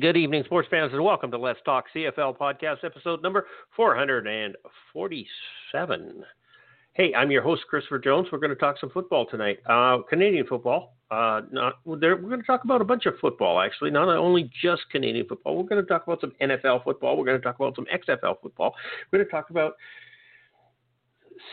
[0.00, 6.24] good evening, sports fans, and welcome to Let's Talk CFL podcast, episode number 447.
[6.92, 8.28] Hey, I'm your host, Christopher Jones.
[8.30, 9.58] We're going to talk some football tonight.
[9.66, 10.94] Uh, Canadian football.
[11.10, 14.82] Uh, not we're going to talk about a bunch of football, actually, not only just
[14.92, 15.56] Canadian football.
[15.56, 17.16] We're going to talk about some NFL football.
[17.16, 18.76] We're going to talk about some XFL football.
[19.10, 19.72] We're going to talk about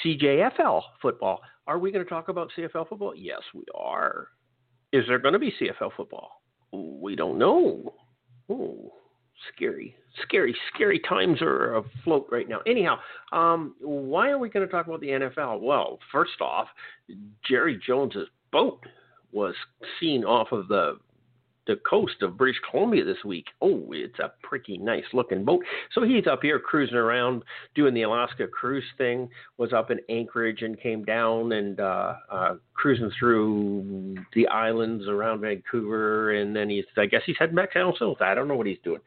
[0.03, 1.41] CJFL football.
[1.65, 3.15] Are we going to talk about CFL football?
[3.15, 4.27] Yes, we are.
[4.91, 6.43] Is there going to be CFL football?
[6.71, 7.95] We don't know.
[8.49, 8.93] Oh,
[9.53, 12.59] scary, scary, scary times are afloat right now.
[12.67, 12.97] Anyhow,
[13.31, 15.61] um, why are we going to talk about the NFL?
[15.61, 16.67] Well, first off,
[17.47, 18.79] Jerry Jones's boat
[19.31, 19.55] was
[19.99, 20.97] seen off of the
[21.67, 23.45] the coast of British Columbia this week.
[23.61, 25.63] Oh, it's a pretty nice looking boat.
[25.93, 29.29] So he's up here cruising around doing the Alaska cruise thing.
[29.57, 35.41] Was up in Anchorage and came down and uh, uh, cruising through the islands around
[35.41, 38.21] Vancouver, and then he's I guess he's heading back down south.
[38.21, 39.01] I don't know what he's doing.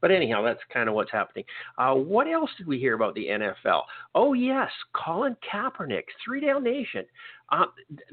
[0.00, 1.44] But anyhow, that's kind of what's happening.
[1.76, 3.82] Uh, what else did we hear about the NFL?
[4.14, 7.04] Oh, yes, Colin Kaepernick, Three Down Nation.
[7.50, 7.66] Uh,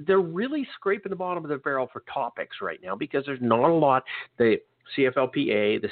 [0.06, 3.70] they're really scraping the bottom of the barrel for topics right now because there's not
[3.70, 4.04] a lot.
[4.38, 4.58] The
[4.98, 5.90] CFLPA, the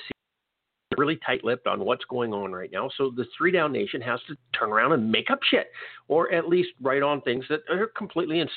[0.97, 2.89] really tight-lipped on what's going on right now.
[2.97, 5.67] So the Three Down Nation has to turn around and make up shit,
[6.07, 8.50] or at least write on things that are completely and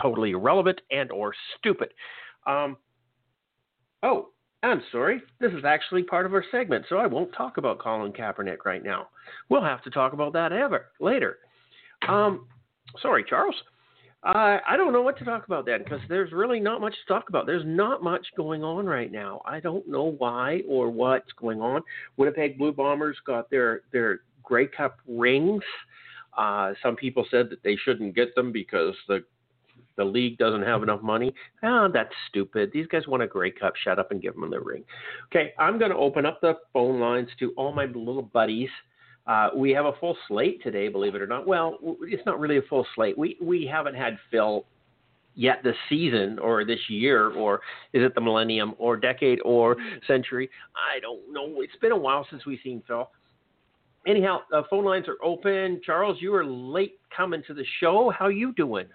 [0.00, 1.88] totally irrelevant and or stupid.
[2.46, 2.76] Um,
[4.02, 4.30] oh,
[4.64, 5.22] I'm sorry.
[5.40, 8.82] This is actually part of our segment, so I won't talk about Colin Kaepernick right
[8.82, 9.08] now.
[9.48, 11.38] We'll have to talk about that ever later.
[12.08, 12.46] Um,
[13.00, 13.54] sorry, Charles.
[14.26, 17.28] I don't know what to talk about then because there's really not much to talk
[17.28, 17.44] about.
[17.44, 19.42] There's not much going on right now.
[19.44, 21.82] I don't know why or what's going on.
[22.16, 25.62] Winnipeg Blue Bombers got their their Grey Cup rings.
[26.38, 29.22] Uh, some people said that they shouldn't get them because the
[29.96, 31.32] the league doesn't have enough money.
[31.62, 32.70] Ah, that's stupid.
[32.72, 33.74] These guys want a Grey Cup.
[33.76, 34.84] Shut up and give them the ring.
[35.26, 38.70] Okay, I'm going to open up the phone lines to all my little buddies.
[39.26, 41.46] Uh, we have a full slate today, believe it or not.
[41.46, 43.16] Well, it's not really a full slate.
[43.16, 44.66] We we haven't had Phil
[45.34, 47.60] yet this season or this year or
[47.92, 49.76] is it the millennium or decade or
[50.06, 50.48] century?
[50.76, 51.60] I don't know.
[51.62, 53.08] It's been a while since we've seen Phil.
[54.06, 55.80] Anyhow, uh, phone lines are open.
[55.84, 58.12] Charles, you were late coming to the show.
[58.16, 58.86] How you doing?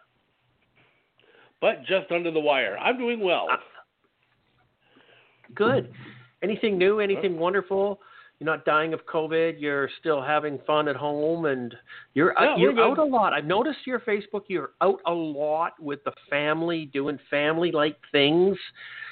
[1.62, 2.78] But just under the wire.
[2.78, 3.48] I'm doing well.
[3.52, 3.58] Uh,
[5.56, 5.92] good.
[6.42, 7.00] Anything new?
[7.00, 8.00] Anything wonderful?
[8.40, 9.60] You're not dying of COVID.
[9.60, 11.76] You're still having fun at home, and
[12.14, 13.34] you're Yeah, you're out a lot.
[13.34, 14.44] I've noticed your Facebook.
[14.48, 18.58] You're out a lot with the family, doing family-like things.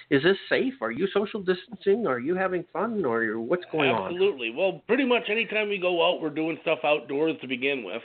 [0.09, 0.75] Is this safe?
[0.81, 2.07] Are you social distancing?
[2.07, 4.13] Are you having fun, or what's going on?
[4.13, 4.51] Absolutely.
[4.51, 8.03] Well, pretty much anytime we go out, we're doing stuff outdoors to begin with,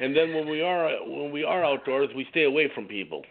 [0.00, 3.22] and then when we are when we are outdoors, we stay away from people.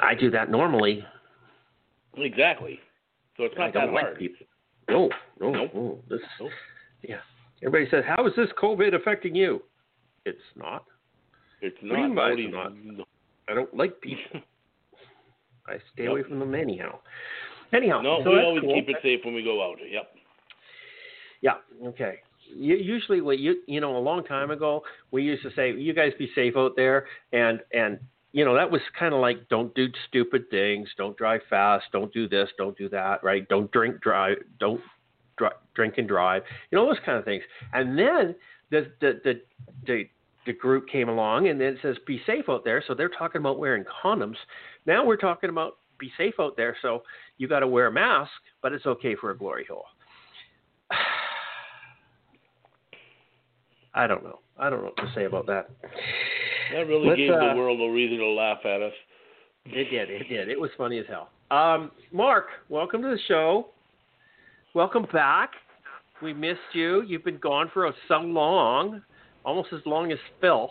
[0.00, 1.04] I do that normally.
[2.16, 2.80] Exactly.
[3.36, 4.18] So it's not that like hard.
[4.18, 4.46] people.
[4.88, 5.08] No,
[5.40, 5.70] no, Nope.
[5.74, 5.98] no.
[6.08, 6.50] This, Nope.
[7.02, 7.20] yeah.
[7.62, 9.62] Everybody says, "How is this COVID affecting you?"
[10.24, 10.84] It's not.
[11.60, 12.02] It's What do not.
[12.02, 13.08] mean by Nobody's- it's
[13.48, 14.40] I don't like people.
[15.68, 16.98] I stay away from them anyhow.
[17.72, 18.74] Anyhow, no, so we always cool.
[18.74, 19.78] keep it safe when we go out.
[19.88, 20.16] Yep.
[21.42, 21.54] Yeah.
[21.84, 22.20] Okay.
[22.52, 26.12] Usually, what you you know, a long time ago, we used to say, "You guys
[26.18, 28.00] be safe out there," and and
[28.32, 30.88] you know that was kind of like, "Don't do stupid things.
[30.96, 31.86] Don't drive fast.
[31.92, 32.48] Don't do this.
[32.58, 33.22] Don't do that.
[33.24, 33.48] Right?
[33.48, 34.38] Don't drink, drive.
[34.58, 34.80] Don't
[35.36, 36.42] dri- drink and drive.
[36.70, 37.42] You know those kind of things."
[37.72, 38.34] And then
[38.70, 39.40] the the the
[39.86, 40.08] the
[40.46, 43.40] the group came along and then it says be safe out there so they're talking
[43.40, 44.36] about wearing condoms
[44.86, 47.02] now we're talking about be safe out there so
[47.36, 48.30] you got to wear a mask
[48.62, 49.84] but it's okay for a glory hole
[53.94, 54.40] I don't know.
[54.58, 55.68] I don't know what to say about that.
[56.72, 58.92] That really Let's, gave uh, the world a reason to laugh at us.
[59.66, 60.10] It did.
[60.10, 60.48] It did.
[60.48, 61.30] It was funny as hell.
[61.50, 63.66] Um, Mark, welcome to the show.
[64.74, 65.50] Welcome back.
[66.22, 67.02] We missed you.
[67.02, 69.02] You've been gone for so long,
[69.44, 70.70] almost as long as Phil.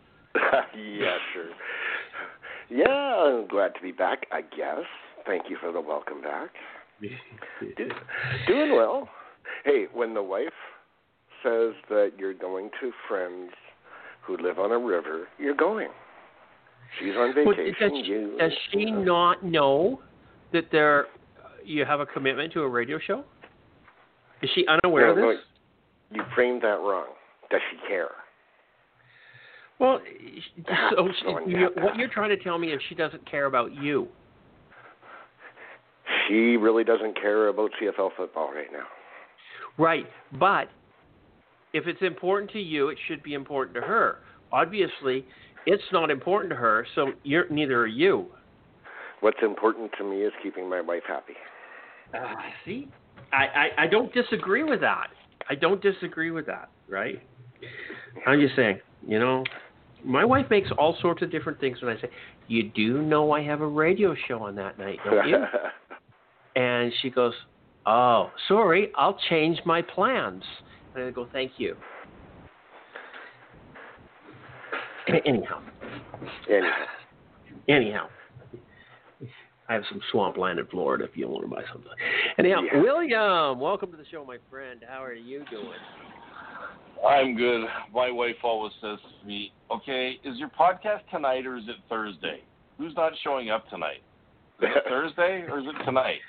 [0.34, 1.50] yeah, sure.
[2.68, 4.86] Yeah, I'm glad to be back, I guess.
[5.26, 6.50] Thank you for the welcome back.
[7.00, 7.88] Do,
[8.46, 9.08] doing well.
[9.64, 10.48] Hey, when the wife
[11.42, 13.50] says that you're going to friends
[14.30, 15.88] who live on a river, you're going.
[16.98, 17.74] She's on vacation.
[17.80, 20.00] does, you, does she not know
[20.52, 21.06] that they're
[21.64, 23.24] you have a commitment to a radio show?
[24.42, 25.40] Is she unaware No, of no, this?
[26.12, 27.06] you framed that wrong.
[27.50, 28.08] Does she care?
[29.78, 30.00] Well,
[30.96, 34.08] so she, you, what you're trying to tell me is she doesn't care about you.
[36.26, 38.86] She really doesn't care about CFL football right now.
[39.78, 40.06] Right,
[40.38, 40.68] but
[41.72, 44.18] if it's important to you, it should be important to her.
[44.52, 45.24] Obviously,
[45.66, 48.26] it's not important to her, so you're neither are you.
[49.20, 51.34] What's important to me is keeping my wife happy.
[52.14, 52.34] Uh,
[52.64, 52.88] see,
[53.32, 55.08] I, I I don't disagree with that.
[55.48, 56.70] I don't disagree with that.
[56.88, 57.22] Right?
[58.26, 59.44] I'm just saying, you know,
[60.04, 62.10] my wife makes all sorts of different things when I say,
[62.48, 65.44] "You do know I have a radio show on that night, don't you?"
[66.56, 67.34] and she goes,
[67.86, 70.42] "Oh, sorry, I'll change my plans."
[70.94, 71.76] And I go, "Thank you."
[75.24, 75.60] Anyhow,
[76.48, 76.86] Anyhow,
[77.68, 78.08] anyhow,
[79.68, 81.90] I have some swampland in Florida if you want to buy something.
[82.38, 82.80] Anyhow, Yeah.
[82.80, 84.84] William, welcome to the show, my friend.
[84.88, 85.78] How are you doing?
[87.06, 87.66] I'm good.
[87.92, 92.42] My wife always says to me, "Okay, is your podcast tonight or is it Thursday?
[92.78, 94.02] Who's not showing up tonight?
[94.60, 96.20] Is it Thursday or is it tonight?"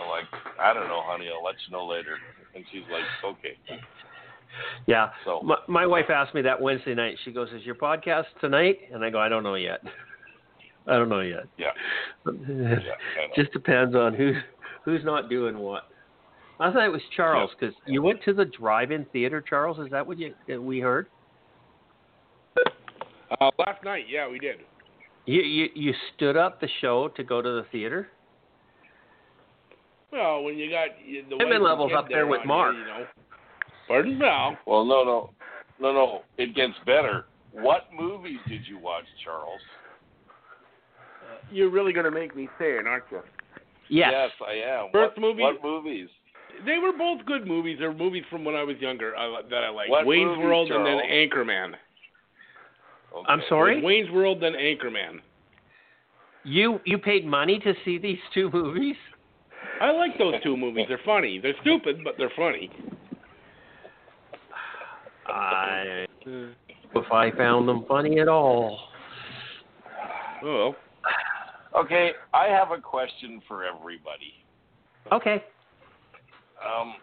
[0.00, 0.24] I'm like,
[0.58, 1.28] "I don't know, honey.
[1.30, 2.18] I'll let you know later."
[2.56, 3.56] And she's like, "Okay."
[4.86, 5.10] Yeah.
[5.24, 7.16] So My, my wife asked me that Wednesday night.
[7.24, 9.80] She goes, "Is your podcast tonight?" And I go, "I don't know yet.
[10.86, 11.44] I don't know yet.
[11.58, 11.66] yeah,
[12.26, 12.76] yeah.
[13.36, 14.32] Just depends on who
[14.84, 15.84] who's not doing what."
[16.58, 19.44] I thought it was Charles because you went to the drive-in theater.
[19.46, 21.08] Charles, is that what you that we heard?
[23.38, 24.56] Uh, last night, yeah, we did.
[25.26, 28.08] You, you you stood up the show to go to the theater.
[30.12, 32.74] Well, when you got the Commitment wife and levels up there with Mark.
[32.74, 33.06] You, you know.
[33.88, 34.18] Pardon?
[34.18, 34.56] No.
[34.66, 35.30] Well, no, no,
[35.80, 36.20] no, no.
[36.38, 37.26] It gets better.
[37.52, 39.60] What movies did you watch, Charles?
[41.50, 43.20] You're really going to make me say it, aren't you?
[43.88, 44.10] Yes.
[44.12, 44.88] Yes, I am.
[44.92, 46.08] First what, movie- What movies?
[46.64, 47.78] They were both good movies.
[47.78, 49.90] They were movies from when I was younger uh, that I liked.
[49.90, 51.74] What Wayne's movies, World and then Anchorman.
[53.14, 53.26] Okay.
[53.28, 53.82] I'm sorry.
[53.82, 55.20] Wayne's World then Anchorman.
[56.44, 58.96] You you paid money to see these two movies?
[59.80, 60.86] I like those two movies.
[60.88, 61.38] They're funny.
[61.38, 62.70] They're stupid, but they're funny.
[65.26, 66.06] I
[66.94, 68.78] if I found them funny at all.
[70.44, 70.74] Oh,
[71.76, 74.32] Okay, I have a question for everybody.
[75.12, 75.44] Okay.
[76.64, 76.94] Um,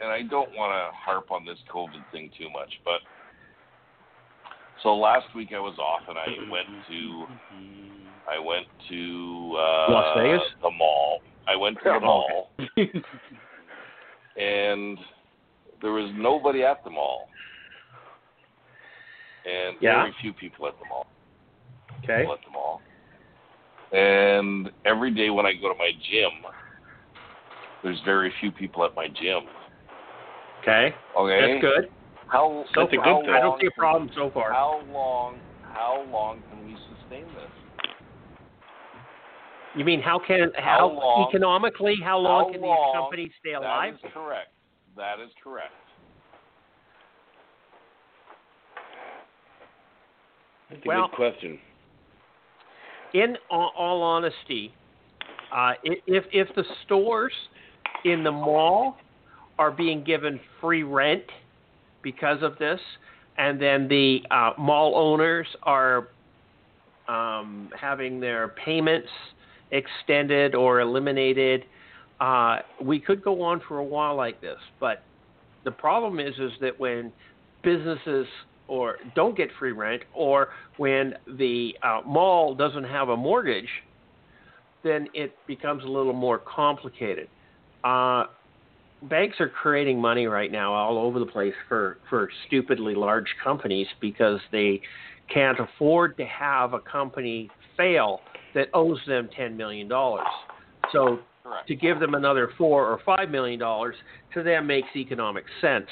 [0.00, 3.00] and I don't want to harp on this COVID thing too much, but
[4.82, 7.26] so last week I was off and I went to
[8.26, 10.42] I went to uh, Las Vegas?
[10.62, 11.20] the mall.
[11.46, 12.50] I went to oh, the Oh, mall,
[14.36, 14.98] and
[15.82, 17.28] there was nobody at the mall,
[19.44, 20.02] and Yeah.
[20.02, 21.06] very few people at the mall.
[22.02, 22.20] Okay.
[22.20, 22.82] People at the mall.
[23.92, 26.32] And every day when I go to my gym,
[27.82, 29.42] there's very few people at my gym.
[30.62, 30.94] Okay.
[31.16, 31.40] Okay.
[31.40, 31.90] That's good.
[32.26, 33.30] How So That's a good thing.
[33.30, 34.52] I don't see a problem so far.
[34.52, 35.36] How long?
[35.62, 37.63] How long can we sustain this?
[39.76, 43.32] You mean how can How how, long- economically how long how can long- these companies
[43.40, 43.94] stay alive?
[44.00, 44.48] That is correct.
[44.96, 45.72] That is correct.
[50.70, 51.60] that's a Well- good question.
[53.12, 54.74] In all, all honesty,
[55.52, 57.32] uh, if if the stores
[58.04, 58.96] in the mall
[59.58, 61.22] are being given free rent
[62.02, 62.80] because of this,
[63.36, 66.08] and then the uh, mall owners are
[67.06, 69.10] um, having their payments
[69.70, 71.64] extended or eliminated,
[72.20, 74.58] uh, we could go on for a while like this.
[74.80, 75.02] But
[75.64, 77.12] the problem is, is that when
[77.62, 78.26] businesses
[78.68, 83.68] or don't get free rent, or when the uh, mall doesn't have a mortgage,
[84.82, 87.28] then it becomes a little more complicated.
[87.82, 88.24] Uh,
[89.02, 93.86] banks are creating money right now all over the place for, for stupidly large companies
[94.00, 94.80] because they
[95.32, 98.20] can't afford to have a company fail
[98.54, 99.88] that owes them $10 million.
[100.92, 101.68] So Correct.
[101.68, 103.96] to give them another four or five million dollars
[104.32, 105.88] to them makes economic sense.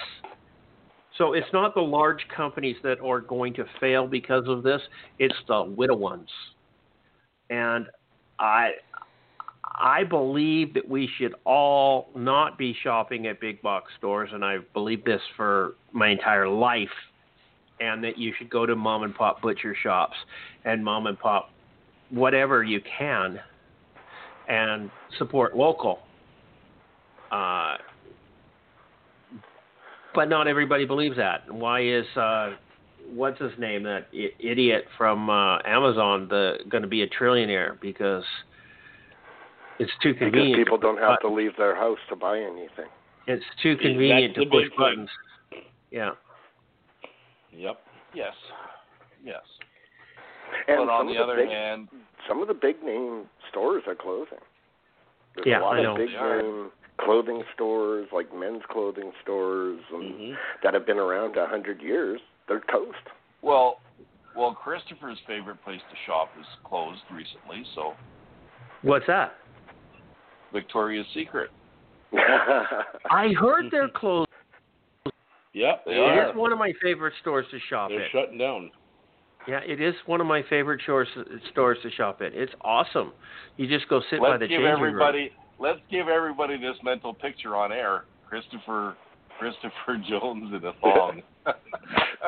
[1.19, 4.81] So it's not the large companies that are going to fail because of this;
[5.19, 6.29] it's the little ones.
[7.51, 7.87] And
[8.39, 8.71] I,
[9.63, 14.73] I believe that we should all not be shopping at big box stores, and I've
[14.73, 16.89] believed this for my entire life.
[17.81, 20.15] And that you should go to mom and pop butcher shops
[20.65, 21.52] and mom and pop
[22.13, 23.41] whatever you can
[24.49, 25.99] and support local.
[27.31, 27.77] Uh,
[30.15, 31.53] but not everybody believes that.
[31.53, 32.51] Why is uh,
[33.15, 37.81] what's his name that I- idiot from uh, Amazon the going to be a trillionaire?
[37.81, 38.25] Because
[39.79, 40.59] It's too Because convenient.
[40.59, 42.91] people to push don't have to leave their house to buy anything.
[43.27, 44.79] It's too convenient the to push big thing.
[44.79, 45.11] buttons.
[45.91, 46.11] Yeah.
[47.53, 47.79] Yep.
[48.15, 48.35] Yes.
[49.25, 49.41] Yes.
[50.69, 51.89] And but on some the of the other big, hand,
[52.29, 54.39] some of the big name stores are closing.
[55.35, 55.93] There's Yeah, a lot I know.
[55.93, 60.33] of big They name clothing stores, like men's clothing stores, and hmm
[60.63, 62.21] that have been around a hundred years.
[62.49, 62.97] They're toast.
[63.43, 63.81] well,
[64.37, 67.95] well, Christopher's favorite place to shop is closed recently, so
[68.83, 69.35] What's that?
[70.53, 71.51] Victoria's Secret.
[72.15, 74.29] I heard they're closed.
[75.55, 75.85] Yep.
[75.87, 76.31] They They It are.
[76.31, 78.11] is one of my favorite stores to shop They're at.
[78.11, 78.71] shutting down.
[79.49, 81.09] Yeah, it is one of my favorite stores
[81.51, 82.33] stores to shop at.
[82.33, 83.13] It's awesome.
[83.57, 84.95] You just go sit by Let's the give changing room.
[84.95, 88.05] everybody let's give everybody this mental picture on air.
[88.29, 88.97] Christopher
[89.39, 91.23] Christopher Jones in a thong.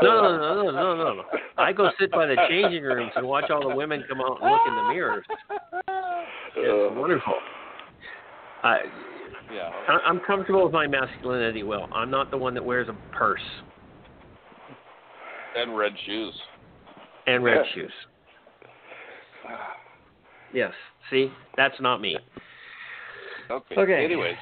[0.02, 1.22] No, no, no, no, no, no, no.
[1.56, 4.50] I go sit by the changing rooms and watch all the women come out and
[4.50, 5.24] look in the mirrors.
[6.56, 7.34] It's Uh, wonderful.
[8.64, 8.80] I,
[9.54, 9.70] Yeah.
[9.86, 11.62] I- I'm comfortable with my masculinity.
[11.62, 13.40] Well, I'm not the one that wears a purse
[15.56, 16.34] And red shoes.
[17.26, 17.72] And red Yeah.
[17.72, 17.92] shoes.
[20.52, 20.72] Yes.
[21.10, 22.16] See, that's not me.
[23.50, 23.76] Okay.
[23.76, 24.04] Okay.
[24.04, 24.36] Anyways.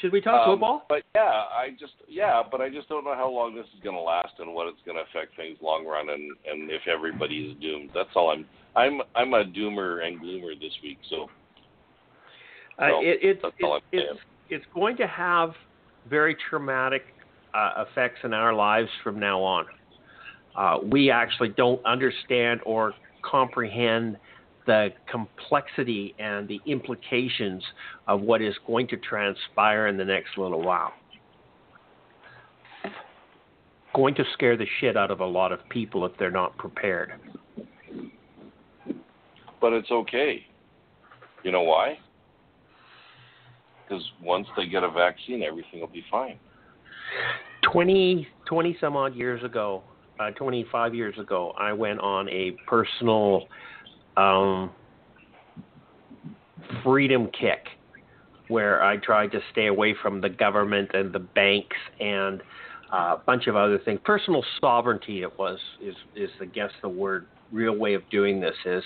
[0.00, 0.86] Should we talk um, football?
[0.88, 3.94] But yeah, I just yeah, but I just don't know how long this is going
[3.94, 7.50] to last and what it's going to affect things long run and and if everybody
[7.50, 7.90] is doomed.
[7.94, 10.98] That's all I'm I'm I'm a doomer and gloomer this week.
[11.08, 11.28] So
[12.78, 15.54] Uh, No, it, it's that's all it's it's it's going to have
[16.08, 17.04] very traumatic
[17.54, 19.66] uh, effects in our lives from now on.
[20.56, 24.16] Uh, we actually don't understand or comprehend
[24.66, 27.62] the complexity and the implications
[28.06, 30.92] of what is going to transpire in the next little while.
[33.94, 37.12] Going to scare the shit out of a lot of people if they're not prepared.
[39.60, 40.44] but it's okay.
[41.44, 41.98] You know why?
[43.82, 46.38] Because once they get a vaccine, everything will be fine.
[47.72, 49.82] 20, 20 some odd years ago,
[50.20, 53.48] uh, 25 years ago, I went on a personal
[54.16, 54.70] um,
[56.84, 57.66] freedom kick
[58.48, 62.42] where I tried to stay away from the government and the banks and
[62.92, 64.00] uh, a bunch of other things.
[64.04, 68.54] Personal sovereignty, it was, is, is I guess the word, real way of doing this
[68.66, 68.82] is.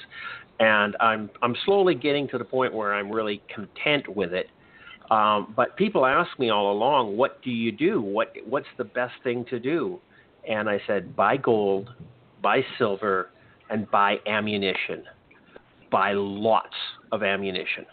[0.60, 4.46] And I'm, I'm slowly getting to the point where I'm really content with it.
[5.10, 8.00] Um, but people ask me all along, what do you do?
[8.00, 10.00] What what's the best thing to do?
[10.48, 11.90] And I said, buy gold,
[12.42, 13.30] buy silver,
[13.70, 15.04] and buy ammunition.
[15.90, 16.74] Buy lots
[17.12, 17.86] of ammunition.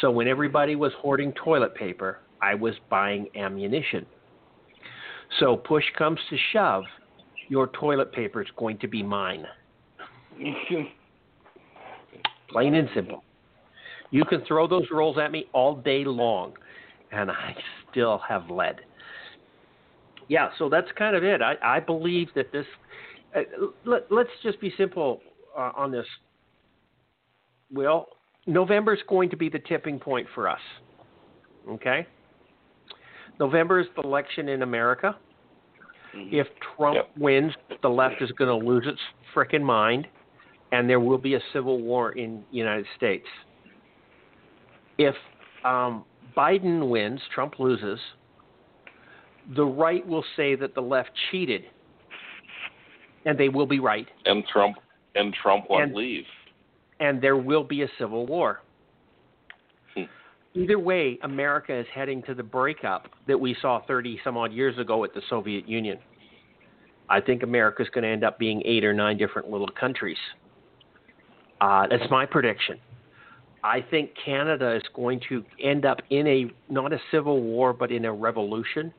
[0.00, 4.06] So when everybody was hoarding toilet paper, I was buying ammunition.
[5.40, 6.84] So push comes to shove,
[7.48, 9.44] your toilet paper is going to be mine.
[12.50, 13.24] Plain and simple.
[14.10, 16.54] You can throw those rolls at me all day long,
[17.12, 17.54] and I
[17.90, 18.80] still have lead.
[20.28, 21.40] Yeah, so that's kind of it.
[21.42, 22.66] I, I believe that this.
[23.34, 23.40] Uh,
[23.84, 25.20] let, let's just be simple
[25.56, 26.06] uh, on this.
[27.72, 28.08] Well,
[28.46, 30.60] November is going to be the tipping point for us.
[31.68, 32.06] Okay.
[33.38, 35.16] November is the election in America.
[36.14, 37.10] If Trump Yep.
[37.18, 38.98] wins, the left is going to lose its
[39.34, 40.08] frickin' mind,
[40.72, 43.26] and there will be a civil war in the United States.
[44.96, 45.14] If
[45.64, 46.04] um,
[46.36, 48.00] Biden wins, Trump loses,
[49.54, 51.64] the right will say that the left cheated,
[53.24, 54.76] and they will be right, And Trump
[55.14, 56.26] and Trump won't And- leave.
[57.00, 58.60] and there will be a civil war.
[59.94, 60.04] Hmm.
[60.54, 64.76] Either way, America is heading to the breakup that we saw 30 some odd years
[64.78, 65.98] ago with the Soviet Union.
[67.08, 70.18] I think America is going to end up being eight or nine different little countries.
[71.60, 72.78] Uh, that's my prediction.
[73.64, 77.90] I think Canada is going to end up in a not a civil war, but
[77.90, 78.92] in a revolution,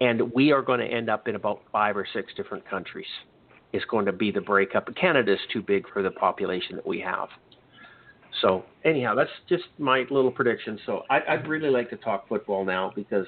[0.00, 3.06] and we are going to end up in about five or six different countries.
[3.72, 4.88] Is going to be the breakup.
[4.96, 7.28] Canada is too big for the population that we have.
[8.42, 10.76] So anyhow, that's just my little prediction.
[10.86, 13.26] So I, I'd really like to talk football now because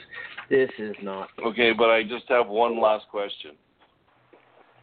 [0.51, 1.29] this is not.
[1.45, 3.53] Okay, but I just have one last question.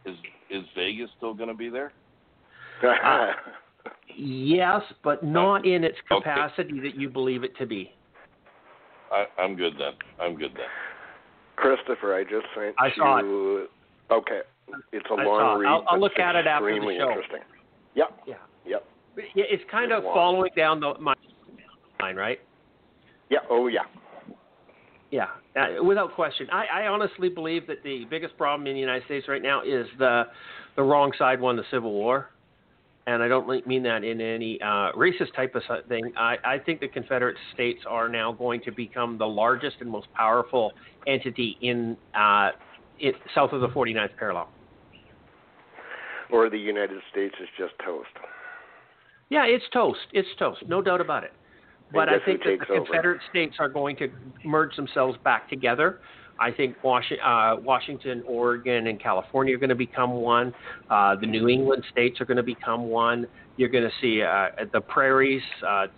[0.06, 0.16] Is
[0.48, 1.92] is Vegas still going to be there?
[4.16, 6.24] Yes, but not in its Okay.
[6.24, 7.92] capacity that you believe it to be.
[9.10, 9.92] I, I'm good then.
[10.20, 10.66] I'm good then.
[11.60, 13.24] Christopher, I just sent I saw it.
[13.24, 13.68] you.
[14.10, 14.40] Okay,
[14.92, 15.68] it's a I long read.
[15.68, 17.08] I'll- I'll look at it after the extremely show.
[17.10, 17.40] Interesting.
[17.94, 18.22] Yep.
[18.26, 18.34] Yeah.
[18.66, 18.84] Yep.
[19.34, 20.14] Yeah, it's kind of Wow.
[20.14, 21.14] following down the my
[22.00, 22.40] line, right?
[23.28, 23.40] Yeah.
[23.50, 23.84] Oh yeah.
[25.10, 25.26] Yeah,
[25.56, 26.48] uh, without question.
[26.52, 29.88] I, I honestly believe that the biggest problem in the United States right now is
[29.98, 30.28] the
[30.76, 32.30] the wrong side won the Civil War,
[33.14, 36.12] and I don't mean that in any uh, racist type of thing.
[36.16, 40.06] I, I think the Confederate States are now going to become the largest and most
[40.14, 40.72] powerful
[41.08, 42.50] entity in uh,
[43.00, 44.48] it, south of the 49th parallel.
[46.30, 48.06] Or the United States is just toast.
[49.28, 49.98] Yeah, it's toast.
[50.12, 50.62] It's toast.
[50.68, 51.32] No doubt about it.
[51.92, 52.84] But I think that the over?
[52.84, 54.08] Confederate States are going to
[54.44, 55.98] merge themselves back together.
[56.40, 60.54] I think Washington, uh, Oregon, and California are going to become one.
[60.88, 63.26] Uh, the New England states are going to become one.
[63.58, 65.88] You're going to see uh, the prairies, uh,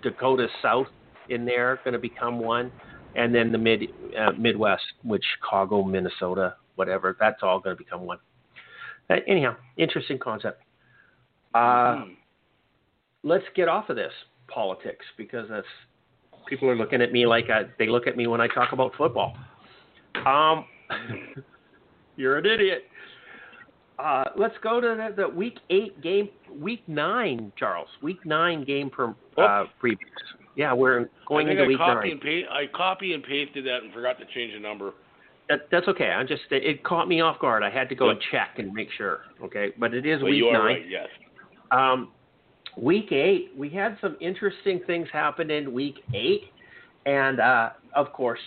[0.00, 0.86] Dakota South
[1.28, 2.70] in there, going to become one,
[3.16, 3.82] and then the mid
[4.16, 7.16] uh, Midwest, which Chicago, Minnesota, whatever.
[7.18, 8.18] That's all going to become one.
[9.10, 10.62] Uh, anyhow, interesting concept.
[11.52, 12.12] Uh, mm-hmm.
[13.24, 14.12] Let's get off of this
[14.46, 15.66] politics because that's
[16.46, 18.92] people are looking at me like I, they look at me when I talk about
[18.96, 19.36] football.
[20.26, 20.64] Um,
[22.16, 22.84] you're an idiot.
[23.98, 27.88] Uh, let's go to the, the, week eight game, week nine, Charles.
[28.02, 29.96] Week nine game per uh, previews.
[30.56, 32.20] Yeah, we're going into I week copy nine.
[32.24, 34.92] And I copy and pasted that and forgot to change the number.
[35.50, 36.10] That, that's okay.
[36.10, 37.62] I just it caught me off guard.
[37.62, 39.20] I had to go and check and make sure.
[39.42, 40.64] Okay, but it is well, week you are nine.
[40.64, 41.08] Right, yes.
[41.72, 42.12] Um,
[42.76, 46.44] week eight, we had some interesting things happen in week eight,
[47.04, 48.40] and uh, of course,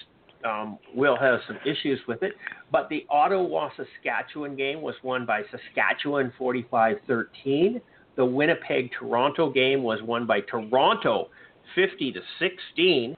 [0.46, 2.34] um, Will has some issues with it.
[2.72, 7.82] But the Ottawa Saskatchewan game was won by Saskatchewan 45 13.
[8.16, 11.30] The Winnipeg Toronto game was won by Toronto
[11.76, 13.16] 50 to 16.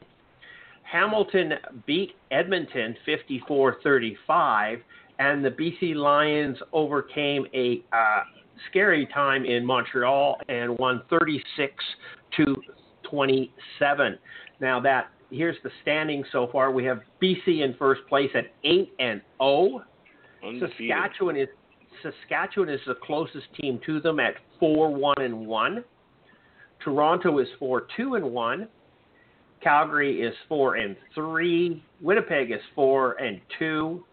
[0.83, 1.53] Hamilton
[1.85, 4.79] beat Edmonton 54 35.
[5.17, 8.23] And the BC Lions overcame a uh,
[8.69, 11.73] scary time in Montreal and won 36
[12.37, 12.55] to
[13.09, 14.17] 27.
[14.59, 16.71] Now that here's the standings so far.
[16.71, 19.83] We have BC in first place at eight and zero.
[20.59, 21.47] Saskatchewan is
[22.03, 25.83] Saskatchewan is the closest team to them at four one and one.
[26.83, 28.67] Toronto is four two and one.
[29.61, 31.83] Calgary is four and three.
[32.01, 34.03] Winnipeg is four and two.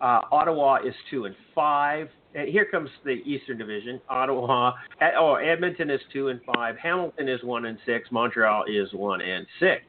[0.00, 2.08] Uh, Ottawa is two and five.
[2.34, 4.00] And here comes the Eastern Division.
[4.08, 4.72] Ottawa,
[5.18, 6.76] oh, Edmonton is two and five.
[6.76, 8.08] Hamilton is one and six.
[8.12, 9.82] Montreal is one and six.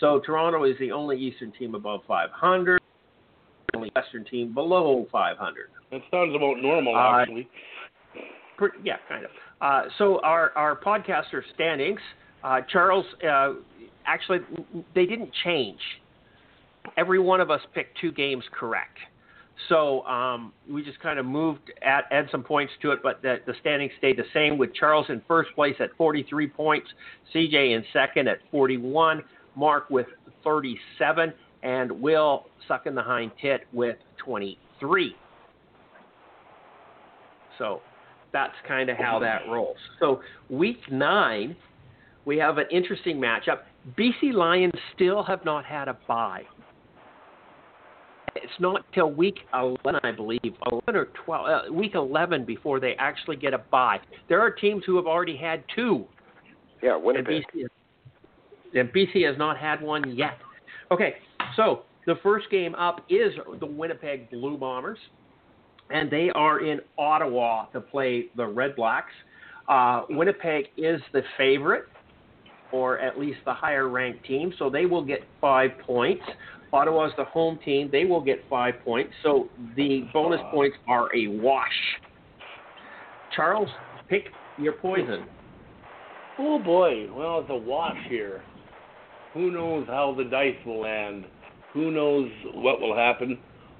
[0.00, 2.80] So Toronto is the only Eastern team above 500,
[3.72, 5.70] the only Western team below 500.
[5.90, 7.48] That sounds about normal, Uh, actually.
[8.56, 9.30] Per, yeah, kind of.
[9.60, 12.00] Uh, so our our podcaster standings,
[12.44, 13.54] uh, Charles, uh,
[14.06, 14.40] actually
[14.94, 15.80] they didn't change.
[16.96, 18.98] Every one of us picked two games correct.
[19.68, 23.38] So um, we just kind of moved, at, add some points to it, but the,
[23.46, 26.88] the standings stayed the same with Charles in first place at 43 points,
[27.34, 29.22] CJ in second at 41,
[29.58, 30.06] Mark with
[30.44, 35.16] 37, and Will sucking the hind tit with 23.
[37.58, 37.80] So
[38.32, 39.76] that's kind of how that rolls.
[39.98, 41.56] So week nine,
[42.24, 43.62] we have an interesting matchup.
[43.98, 46.42] BC Lions still have not had a bye.
[48.36, 50.40] It's not till week 11, I believe,
[50.70, 53.98] 11 or 12, uh, week 11 before they actually get a bye.
[54.28, 56.04] There are teams who have already had two.
[56.80, 57.44] Yeah, Winnipeg.
[57.54, 57.66] BC,
[58.74, 60.38] and BC has not had one yet.
[60.90, 61.16] Okay,
[61.56, 64.98] so the first game up is the Winnipeg Blue Bombers,
[65.90, 69.12] and they are in Ottawa to play the Red Blacks.
[69.68, 71.84] Uh, Winnipeg is the favorite,
[72.72, 76.22] or at least the higher ranked team, so they will get five points.
[76.72, 79.12] Ottawa is the home team; they will get five points.
[79.22, 81.66] So the bonus points are a wash.
[83.34, 83.68] Charles,
[84.08, 84.24] pick
[84.58, 85.26] your poison.
[86.38, 88.42] Oh boy, well it's a wash here.
[89.38, 91.24] Who knows how the dice will land?
[91.72, 93.38] Who knows what will happen?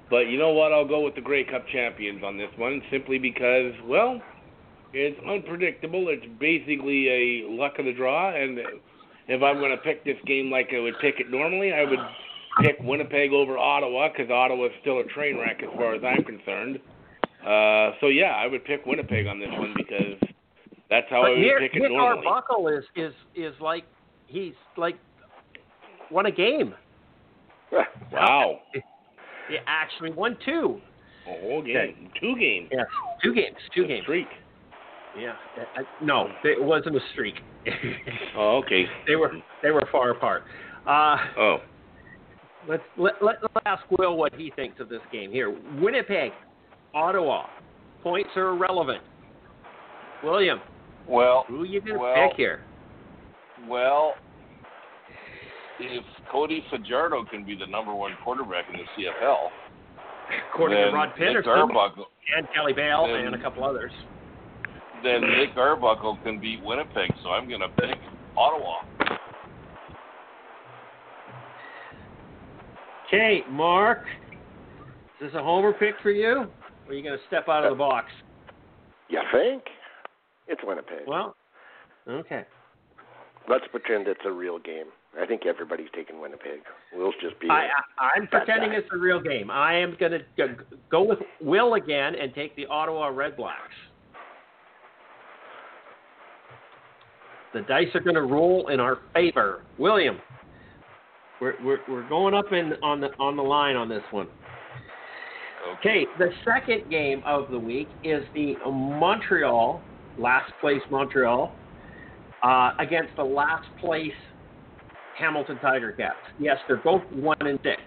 [0.09, 0.71] But you know what?
[0.71, 4.21] I'll go with the Grey Cup champions on this one, simply because, well,
[4.93, 6.07] it's unpredictable.
[6.07, 8.57] It's basically a luck of the draw, and
[9.27, 11.99] if I'm going to pick this game like I would pick it normally, I would
[12.61, 16.23] pick Winnipeg over Ottawa because Ottawa is still a train wreck as far as I'm
[16.23, 16.79] concerned.
[17.45, 20.15] Uh, so yeah, I would pick Winnipeg on this one because
[20.89, 22.25] that's how I would Nick, pick it Nick normally.
[22.25, 23.83] Arbuckle is is is like
[24.27, 24.95] he's like
[26.11, 26.73] won a game.
[28.11, 30.81] Wow, He actually won two.
[31.27, 32.83] a whole game, two games, Yeah,
[33.23, 34.03] two games, two A games.
[34.03, 34.27] streak.
[35.17, 35.33] Yeah,
[35.75, 37.35] I, no, it wasn't a streak.
[38.35, 38.85] Oh, okay.
[39.07, 40.43] they were they were far apart.
[40.87, 41.57] Uh, Oh,
[42.67, 45.55] let's let, let let's ask Will what he thinks of this game here.
[45.79, 46.31] Winnipeg,
[46.95, 47.45] Ottawa,
[48.01, 49.01] points are irrelevant.
[50.23, 50.59] William,
[51.07, 52.61] Well, who are you gonna Well, pick here?
[53.67, 54.13] well,
[55.79, 59.49] if Cody Fajardo can be the number one quarterback in the CFL,
[60.53, 63.91] According then to Rod Nick Pedersen Arbuckle, and Kelly Bale then- and a couple others.
[65.03, 67.11] then Nick Arbuckle can beat Winnipeg.
[67.23, 67.97] So I'm going to pick
[68.37, 68.81] Ottawa.
[73.07, 74.05] Okay, Mark.
[75.19, 76.27] Is this a homer pick for you?
[76.27, 76.47] Or
[76.89, 78.07] are you going to step out of the box?
[79.09, 79.63] You think?
[80.47, 81.07] It's Winnipeg.
[81.07, 81.35] Well,
[82.07, 82.45] okay.
[83.49, 84.85] Let's pretend it's a real game.
[85.17, 86.59] I think everybody's taking Winnipeg.
[86.93, 87.49] We'll just be.
[87.49, 87.67] I,
[87.97, 88.77] I, I'm pretending guy.
[88.77, 89.49] it's a real game.
[89.49, 90.19] I am going to
[90.91, 93.73] go with Will again and take the Ottawa Red Blacks.
[97.53, 99.63] The dice are going to roll in our favor.
[99.79, 100.19] William,
[101.41, 104.27] we're, we're, we're going up in on the on the line on this one.
[105.79, 109.81] Okay, the second game of the week is the Montreal,
[110.17, 111.53] last place Montreal,
[112.43, 114.13] uh, against the last place
[115.19, 116.17] Hamilton Tiger Cats.
[116.39, 117.81] Yes, they're both one and six.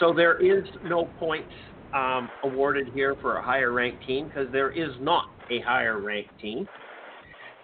[0.00, 1.52] So there is no points
[1.94, 6.38] um, awarded here for a higher ranked team because there is not a higher ranked
[6.40, 6.68] team.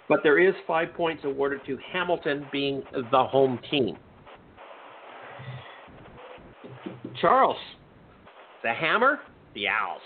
[0.08, 3.96] But there is five points awarded to Hamilton being the home team.
[7.20, 7.56] Charles,
[8.62, 9.20] the Hammer,
[9.54, 10.00] the Als.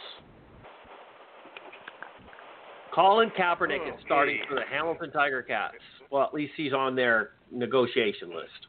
[2.95, 5.75] Colin Kaepernick is starting for the Hamilton Tiger Cats.
[6.11, 8.69] Well, at least he's on their negotiation list.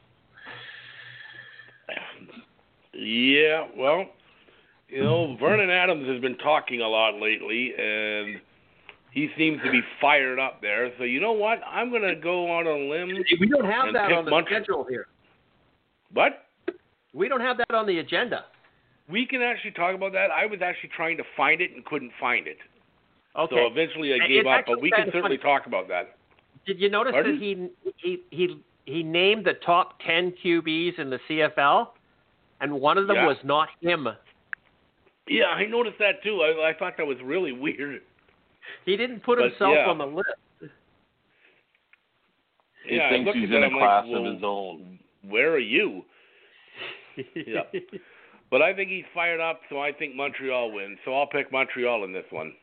[2.93, 4.05] Yeah, well,
[4.87, 8.39] you know, Vernon Adams has been talking a lot lately, and
[9.11, 10.91] he seems to be fired up there.
[10.97, 11.59] So you know what?
[11.67, 13.09] I'm going to go on a limb.
[13.39, 15.07] We don't have that on the Mont- schedule here.
[16.13, 16.45] What?
[17.13, 18.45] We don't have that on the agenda.
[19.09, 20.31] We can actually talk about that.
[20.31, 22.57] I was actually trying to find it and couldn't find it.
[23.37, 23.55] Okay.
[23.55, 25.37] So eventually I gave it's up, but we can certainly funny.
[25.37, 26.15] talk about that.
[26.65, 27.33] Did you notice Pardon?
[27.35, 31.89] that he he he he named the top ten QBs in the CFL,
[32.61, 33.27] and one of them Yeah.
[33.27, 34.07] was not him.
[35.27, 36.41] Yeah, I noticed that too.
[36.41, 38.01] I, I thought that was really weird.
[38.85, 39.89] He didn't put But, himself yeah.
[39.89, 40.29] on the list.
[42.87, 44.99] He yeah, thinks he's in a class like, well, of his own.
[45.27, 46.03] Where are you?
[47.33, 47.61] Yeah.
[48.51, 50.97] But I think he's fired up, so I think Montreal wins.
[51.05, 52.53] So I'll pick Montreal in this one.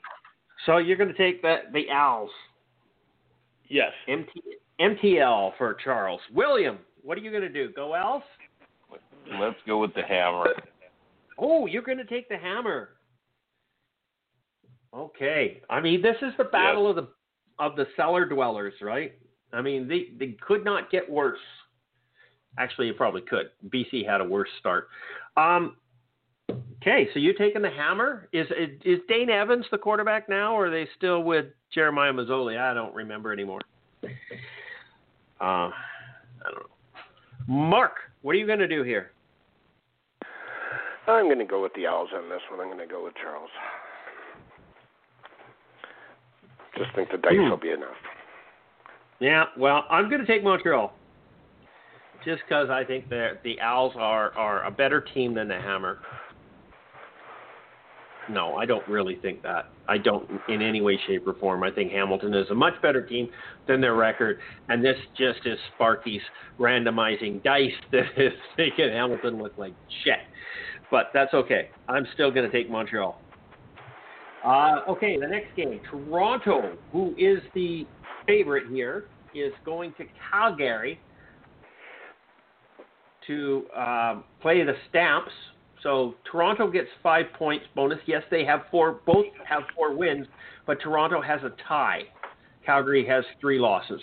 [0.67, 2.31] So you're going to take the the Als,
[3.69, 3.93] Yes.
[4.07, 4.29] MT,
[4.83, 6.79] MTL for Charles William.
[7.03, 7.73] What are you going to do?
[7.73, 8.23] Go Als?
[9.41, 10.47] Let's go with the Hammer.
[11.39, 12.91] Oh, you're going to take the Hammer.
[14.95, 15.63] Okay.
[15.71, 17.09] I mean, this is the battle of the
[17.59, 19.15] of the cellar dwellers, right?
[19.53, 21.39] I mean, they they could not get worse.
[22.59, 23.51] Actually, it probably could.
[23.69, 24.89] BC had a worse start.
[25.37, 25.77] Um,
[26.83, 28.29] okay, so you're taking the Hammer.
[28.33, 28.47] Is
[28.85, 32.59] is Dane Evans the quarterback now, or are they still with Jeremiah Masoli?
[32.59, 33.61] I don't remember anymore.
[35.43, 35.71] Uh, I
[36.45, 37.53] don't know.
[37.53, 39.11] Mark, what are you going to do here?
[41.09, 42.61] I'm going to go with the Als on this one.
[42.61, 43.51] I'm going to go with Charles.
[46.79, 47.51] Just think the dice Hmm.
[47.51, 47.97] will be enough.
[49.19, 50.93] Yeah, well, I'm going to take Montreal.
[52.25, 55.99] Just because I think that the Als are, are a better team than the Hammer.
[58.31, 59.71] No, I don't really think that.
[59.89, 61.65] I don't in any way, shape, or form.
[61.65, 63.29] I think Hamilton is a much better team
[63.67, 66.21] than their record, and this just is Sparky's
[66.59, 70.19] randomizing dice that is making Hamilton look like shit.
[70.91, 71.71] But that's okay.
[71.89, 73.21] I'm still going to take Montreal.
[74.45, 77.87] Uh, okay, the next game, Toronto, who is the
[78.27, 79.05] favorite here,
[79.35, 81.01] is going to Calgary
[83.27, 85.31] to um, play the Stamps.
[85.83, 87.99] So Toronto gets five points bonus.
[88.07, 89.01] Yes, they have four.
[89.05, 90.27] Both have four wins,
[90.67, 92.03] but Toronto has a tie.
[92.65, 94.01] Calgary has three losses.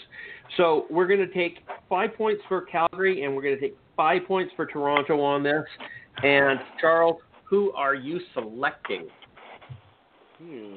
[0.58, 4.24] So we're going to take five points for Calgary, and we're going to take five
[4.28, 5.64] points for Toronto on this.
[6.24, 9.08] And Charles, who are you selecting?
[10.42, 10.76] Hmm.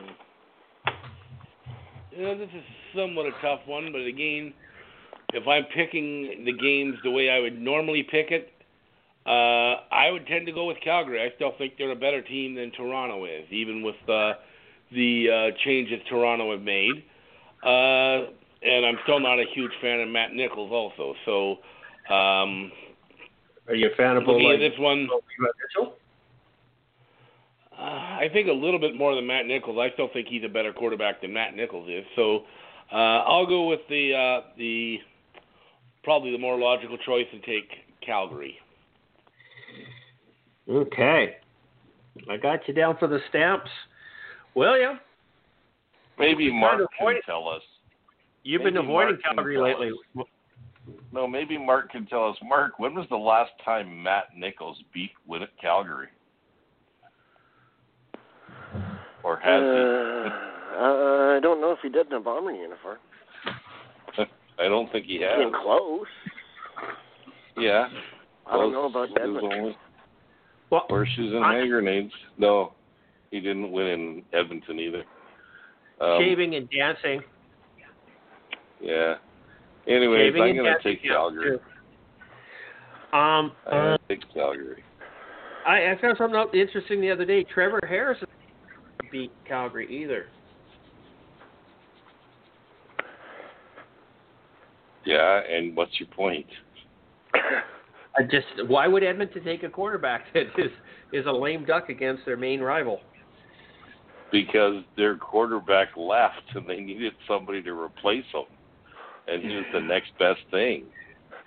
[2.13, 2.63] This is
[2.95, 4.53] somewhat a tough one, but again,
[5.33, 8.53] if I'm picking the games the way I would normally pick it,
[9.27, 11.23] uh, I would tend to go with Calgary.
[11.23, 14.35] I still think they're a better team than Toronto is, even with uh,
[14.93, 17.05] the uh, changes Toronto have made.
[17.63, 18.33] Uh,
[18.63, 21.15] and I'm still not a huge fan of Matt Nichols, also.
[21.25, 21.51] So,
[22.13, 22.73] um,
[23.69, 25.09] Are you a fan of looking like, this one,
[25.39, 25.95] Mitchell?
[27.77, 29.79] Uh, I think a little bit more than Matt Nichols.
[29.81, 32.05] I still think he's a better quarterback than Matt Nichols is.
[32.15, 32.45] So
[32.93, 34.99] uh, I'll go with the uh, the
[36.05, 37.71] probably the more logical choice and take
[38.05, 38.57] Calgary.
[40.69, 41.37] Okay.
[42.31, 43.71] I got you down for the stamps.
[44.55, 44.99] William,
[46.19, 47.63] Maybe You're Mark can avoid tell us.
[48.45, 49.91] you've Maybe been avoiding Mark can Calgary tell lately.
[51.13, 52.37] No, maybe Mark can tell us.
[52.45, 56.09] Mark, when was the last time Matt Nichols beat Win- Calgary?
[59.23, 62.99] Or has Uh, Uh, I don't know if he did in a bomber uniform.
[64.59, 65.37] I don't think he has.
[65.39, 66.07] Came close.
[67.57, 67.89] Yeah.
[68.47, 69.23] I don't know about that.
[69.23, 69.53] Edmonton.
[69.53, 69.77] only
[70.73, 72.13] Well, Horseshoes and I- hand grenades.
[72.39, 72.73] No,
[73.31, 75.05] he didn't win in Edmonton either.
[76.01, 77.23] Um, shaving and dancing.
[78.81, 79.17] Yeah.
[79.87, 81.59] Anyways, shaving I'm gonna dancing take Calgary.
[81.59, 83.17] too.
[83.17, 84.83] Um, I'm uh, take Calgary.
[85.67, 87.45] I, I found something interesting the other day.
[87.45, 88.27] Trevor Harrison
[89.13, 90.27] beat Calgary either.
[95.05, 96.47] Yeah, and what's your point?
[98.19, 100.71] I just why would Edmonton take a quarterback that is
[101.13, 103.01] is a lame duck against their main rival?
[104.31, 108.45] Because their quarterback left and they needed somebody to replace him,
[109.29, 110.85] and he was the next best thing.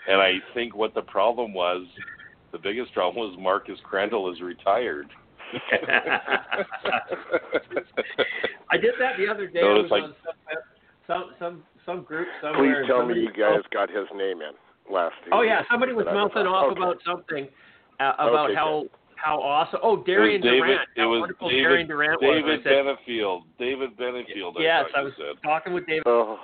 [0.07, 1.85] And I think what the problem was,
[2.51, 5.07] the biggest problem was Marcus Crandell is retired.
[8.71, 9.61] I did that the other day.
[9.61, 10.33] No, I was like- on some,
[11.07, 12.79] some some some group somewhere.
[12.81, 14.53] and tell me you guys got his name in
[14.91, 15.15] last.
[15.31, 16.79] Oh yeah, somebody was mouthing off okay.
[16.79, 17.47] about something
[17.99, 19.79] uh, about Okay, how how awesome.
[19.81, 20.81] Oh, Darian David- Durant.
[20.95, 22.43] it How was wonderful David- Darian Durant was.
[22.43, 23.41] David Benefield.
[23.57, 24.57] David Benefield.
[24.57, 25.41] I yes, I was said.
[25.43, 26.37] talking with David, Oh,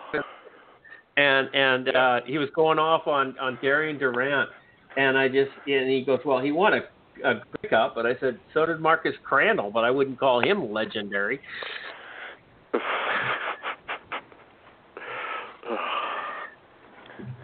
[1.18, 4.50] and and uh, he was going off on on Darian Durant,
[4.98, 6.80] and I just and he goes, well, he won a
[7.24, 11.40] a pickup, but I said so did Marcus Crandell, but I wouldn't call him legendary.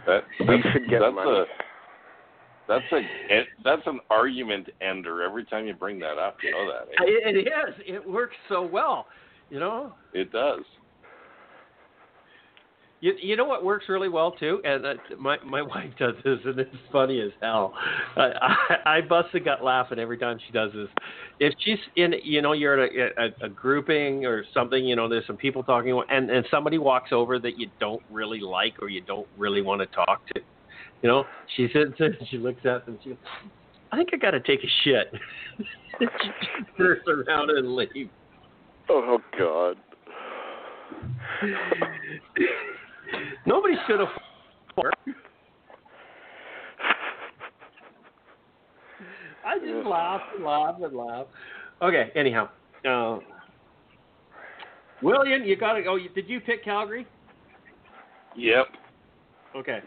[0.07, 1.31] That, we that's, should get that's money.
[1.31, 1.45] a
[2.67, 3.01] that's a
[3.63, 6.37] that's an argument ender every time you bring that up.
[6.41, 7.29] You know that eh?
[7.29, 7.75] It, it is.
[7.85, 9.07] It works so well,
[9.49, 9.93] you know.
[10.13, 10.61] it does.
[12.99, 16.39] You, you know what works really well too, and uh, my my wife does this,
[16.45, 17.73] and it's funny as hell.
[18.15, 20.87] I, I, I bust a gut laughing every time she does this.
[21.39, 25.07] If she's in, you know, you're at a, a, a grouping or something, you know,
[25.07, 28.89] there's some people talking, and and somebody walks over that you don't really like or
[28.89, 30.41] you don't really want to talk to,
[31.03, 31.23] you know,
[31.55, 33.19] she sits and she looks at them, and she goes,
[33.91, 35.13] I think I got to take a shit.
[35.99, 36.05] she
[36.77, 38.09] turns around and leaves.
[38.89, 39.77] oh God.
[43.45, 44.09] Nobody should have.
[49.45, 51.27] I just laugh and laugh and laugh.
[51.81, 52.49] Okay, anyhow.
[52.87, 53.19] Uh,
[55.01, 55.93] William, you got to go.
[55.93, 57.07] Oh, did you pick Calgary?
[58.35, 58.67] Yep.
[59.55, 59.79] Okay.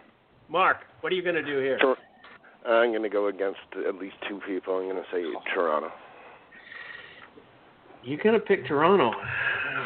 [0.48, 1.78] Mark, what are you going to do here?
[2.66, 4.76] I'm going to go against at least two people.
[4.76, 5.22] I'm going to say
[5.54, 5.90] Toronto.
[8.02, 9.12] You're going to pick Toronto.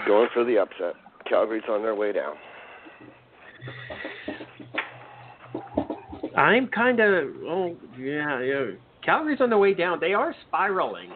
[0.07, 0.95] Going for the upset.
[1.29, 2.35] Calgary's on their way down.
[6.37, 7.29] I'm kind of.
[7.45, 8.71] Oh, yeah, yeah.
[9.05, 9.99] Calgary's on the way down.
[10.01, 11.11] They are spiraling.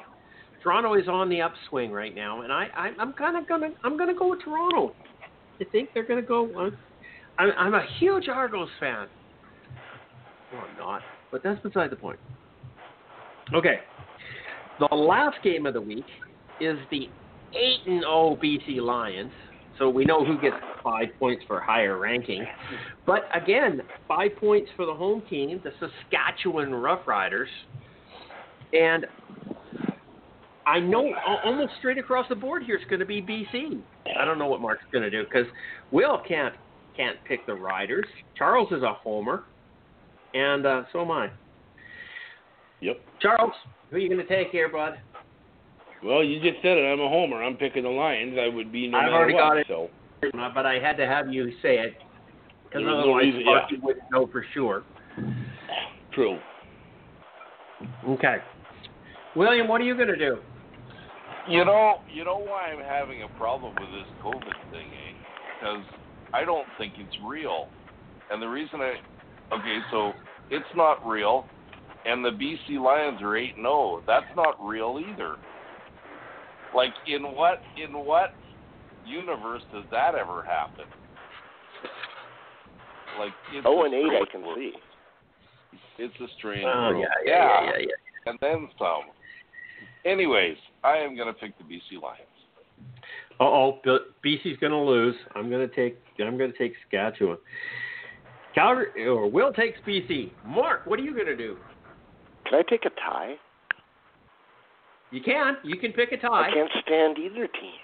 [0.62, 3.96] Toronto is on the upswing right now, and I, I I'm kind of gonna I'm
[3.96, 4.92] gonna go with Toronto.
[5.60, 6.46] I think they're gonna go.
[6.58, 6.70] Uh,
[7.38, 9.06] I'm I'm a huge Argos fan.
[10.52, 12.18] Well, I'm not, but that's beside the point.
[13.54, 13.78] Okay,
[14.78, 16.06] the last game of the week
[16.60, 17.08] is the
[17.54, 19.32] eight and zero BC Lions.
[19.78, 22.44] So we know who gets five points for higher ranking.
[23.06, 27.46] But again, five points for the home team, the Saskatchewan Roughriders.
[28.72, 29.06] And
[30.66, 31.14] I know
[31.44, 33.80] almost straight across the board here it's going to be BC.
[34.20, 35.46] I don't know what Mark's going to do because
[35.90, 36.54] Will can't
[36.96, 38.06] can't pick the Riders.
[38.36, 39.44] Charles is a homer,
[40.34, 41.30] and uh, so am I.
[42.80, 43.00] Yep.
[43.22, 43.52] Charles,
[43.88, 44.98] who are you going to take here, bud?
[46.04, 46.82] Well, you just said it.
[46.82, 47.42] I'm a homer.
[47.42, 48.36] I'm picking the Lions.
[48.40, 49.40] I would be no I've matter already what.
[49.40, 49.66] got it.
[49.68, 49.88] So
[50.54, 51.94] But I had to have you say it
[52.64, 53.80] because There was no otherwise reason- Sparky yeah.
[53.82, 54.84] wouldn't know for sure.
[56.12, 56.38] true.
[58.08, 58.36] Okay.
[59.36, 60.38] William, what are you going to do?
[61.48, 65.14] You know, you know why I'm having a problem with this COVID thing, eh?
[65.60, 65.84] Because
[66.34, 67.68] I don't think it's real.
[68.30, 68.94] And the reason I,
[69.54, 70.12] okay, so
[70.50, 71.46] it's not real,
[72.04, 74.02] and the BC Lions are eight and zero.
[74.06, 75.36] That's not real either.
[76.74, 78.34] Like in what in what
[79.06, 80.84] universe does that ever happen?
[83.18, 84.58] Like it's Oh, and eight I can world.
[84.58, 84.72] see.
[85.98, 87.04] It's a strange Oh, world.
[87.24, 88.30] yeah, yeah, yeah, yeah, yeah.
[88.30, 89.10] and then some.
[90.04, 92.22] Anyways, I am going to pick the BC Lions.
[93.40, 93.78] Uh oh,
[94.24, 95.14] BC's going to lose.
[95.34, 95.98] I'm going to take.
[96.20, 97.38] I'm going to take Saskatchewan.
[98.54, 100.30] Calgary or Will takes BC.
[100.46, 101.56] Mark, what are you going to do?
[102.48, 103.34] Can I take a tie?
[105.10, 105.56] You can.
[105.64, 106.48] You can pick a tie.
[106.48, 107.80] I can't stand either team.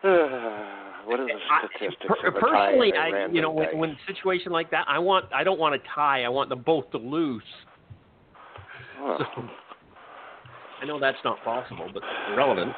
[0.02, 4.52] what are the I- statistics per- of personally, I you know when, when a situation
[4.52, 5.26] like that, I want.
[5.32, 6.22] I don't want a tie.
[6.24, 7.42] I want them both to lose.
[8.98, 9.24] So,
[10.82, 12.02] I know that's not possible, but
[12.36, 12.72] relevant.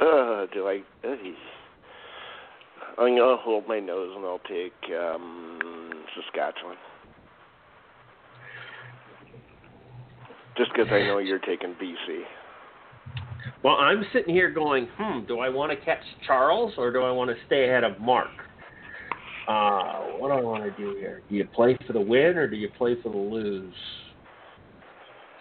[0.00, 0.82] Uh, do I?
[1.04, 1.14] Uh,
[2.98, 6.76] I'm gonna hold my nose and I'll take um, Saskatchewan.
[10.56, 12.22] Just because I know you're taking BC.
[13.62, 17.10] Well, I'm sitting here going, hmm, do I want to catch Charles or do I
[17.10, 18.28] want to stay ahead of Mark?
[19.48, 21.22] Uh, what do I want to do here?
[21.28, 23.74] Do you play for the win or do you play for the lose?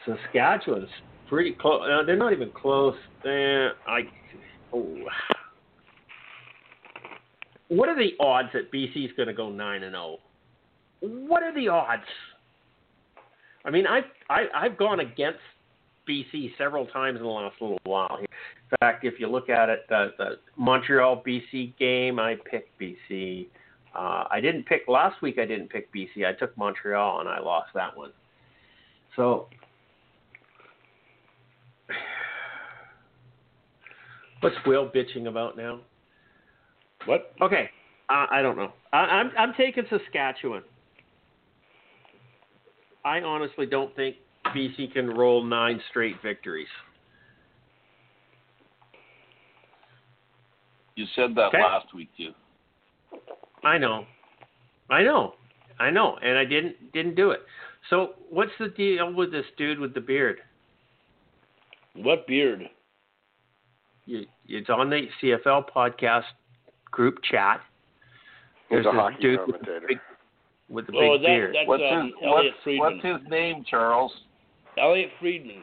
[0.05, 0.89] Saskatchewan's
[1.29, 1.81] pretty close.
[1.81, 2.95] Uh, they're not even close.
[3.25, 4.01] Eh, I.
[4.73, 4.97] Oh.
[7.69, 10.17] What are the odds that BC is going to go nine and zero?
[10.99, 12.03] What are the odds?
[13.65, 15.39] I mean, I've I, I've gone against
[16.07, 18.17] BC several times in the last little while.
[18.19, 18.27] In
[18.79, 23.47] fact, if you look at it, the, the Montreal BC game, I picked BC.
[23.95, 25.37] Uh, I didn't pick last week.
[25.37, 26.25] I didn't pick BC.
[26.25, 28.11] I took Montreal and I lost that one.
[29.15, 29.47] So,
[34.41, 35.79] what's Will bitching about now?
[37.05, 37.33] What?
[37.41, 37.69] Okay,
[38.09, 38.73] uh, I don't know.
[38.91, 40.63] I, I'm I'm taking Saskatchewan.
[43.05, 44.15] I honestly don't think
[44.55, 46.67] BC can roll nine straight victories.
[50.95, 51.61] You said that Okay.
[51.61, 52.33] last week too.
[53.63, 54.05] I know,
[54.89, 55.35] I know,
[55.79, 57.41] I know, and I didn't didn't do it.
[57.89, 60.41] So what's the deal with this dude with the beard?
[61.95, 62.69] What beard?
[64.05, 66.25] You, it's on the CFL podcast
[66.91, 67.61] group chat.
[68.69, 69.87] There's a this dude dude with the commentator.
[69.87, 69.99] big,
[70.69, 71.55] with the big Oh, that, beard.
[71.55, 73.01] that's What's um, his Elliotte what's, Friedman.
[73.01, 74.11] what's his name, Charles?
[74.77, 75.61] Elliotte Friedman.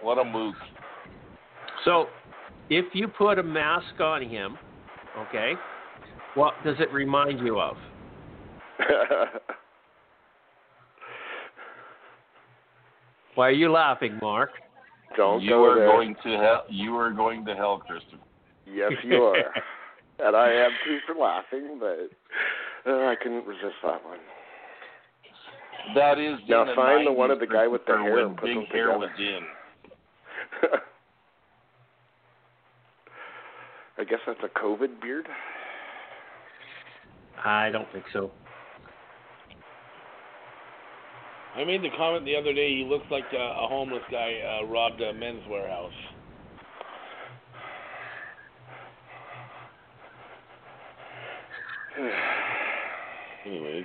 [0.00, 0.54] What a mook.
[1.84, 2.06] So,
[2.70, 4.56] if you put a mask on him,
[5.28, 5.52] okay,
[6.34, 7.76] what does it remind you of?
[13.34, 14.50] Why are you laughing, Mark?
[15.16, 15.86] Don't you go are there.
[15.86, 16.64] going to hell.
[16.68, 18.18] You are going to hell, Christopher.
[18.66, 19.36] Yes, you are.
[20.18, 22.10] and I am too for laughing, but
[22.90, 24.18] uh, I couldn't resist that one.
[25.94, 28.46] That is Now in find the one of the guy with the hair and put
[28.46, 28.98] big them hair together.
[28.98, 29.40] was in.
[33.98, 35.26] I guess that's a COVID beard.
[37.44, 38.30] I don't think so.
[41.54, 42.74] I made the comment the other day.
[42.74, 45.90] He looks like uh, a homeless guy uh, robbed a Men's Wearhouse.
[53.46, 53.84] Anyways,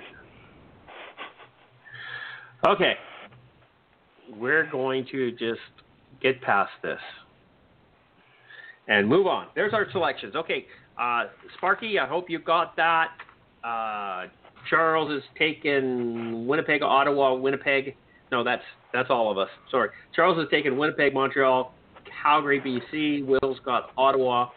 [2.66, 2.94] Okay.
[4.36, 5.60] We're going to just
[6.20, 6.98] get past this
[8.88, 9.46] and move on.
[9.54, 10.34] There's our selections.
[10.34, 10.66] Okay.
[11.00, 11.24] Uh,
[11.56, 13.08] Sparky, I hope you got that.
[13.62, 14.26] Uh,
[14.68, 17.96] Charles is taking Winnipeg, Ottawa, Winnipeg.
[18.32, 19.48] No, that's that's all of us.
[19.70, 19.90] Sorry.
[20.14, 21.72] Charles has taken Winnipeg, Montreal,
[22.22, 23.24] Calgary, BC.
[23.24, 24.48] Will's got Ottawa,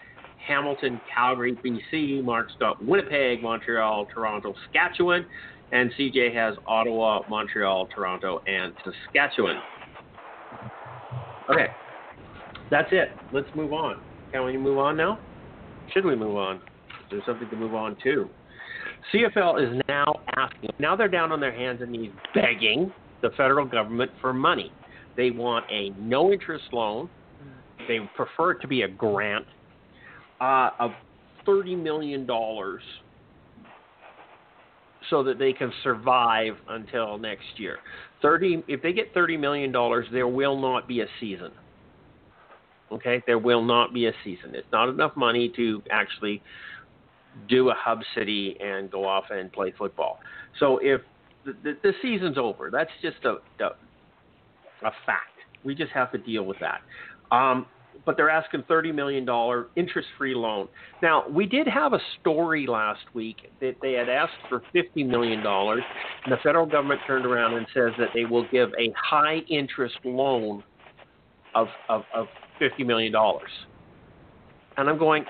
[0.45, 2.23] Hamilton, Calgary, BC.
[2.23, 5.25] Mark's got Winnipeg, Montreal, Toronto, Saskatchewan.
[5.71, 9.57] And CJ has Ottawa, Montreal, Toronto, and Saskatchewan.
[11.49, 11.67] Okay.
[12.69, 13.09] That's it.
[13.33, 14.01] Let's move on.
[14.31, 15.19] Can we move on now?
[15.93, 16.57] Should we move on?
[16.57, 16.61] Is
[17.11, 18.29] there something to move on to?
[19.13, 20.05] CFL is now
[20.37, 24.71] asking, now they're down on their hands and knees begging the federal government for money.
[25.17, 27.09] They want a no interest loan.
[27.87, 29.45] They prefer it to be a grant
[30.41, 30.91] uh, of
[31.47, 32.27] $30 million
[35.09, 37.77] so that they can survive until next year.
[38.21, 41.51] 30 if they get 30 million dollars, there will not be a season.
[42.91, 43.23] Okay?
[43.25, 44.53] There will not be a season.
[44.53, 46.41] It's not enough money to actually
[47.47, 50.19] do a hub city and go off and play football.
[50.59, 51.01] So if
[51.45, 53.69] the, the, the season's over, that's just a, a
[54.83, 55.37] a fact.
[55.63, 56.81] We just have to deal with that.
[57.35, 57.65] Um,
[58.05, 59.27] but they're asking $30 million
[59.75, 60.67] interest free loan.
[61.01, 65.39] Now, we did have a story last week that they had asked for $50 million,
[65.45, 69.95] and the federal government turned around and says that they will give a high interest
[70.03, 70.63] loan
[71.55, 72.27] of, of, of
[72.59, 73.13] $50 million.
[74.77, 75.25] And I'm going,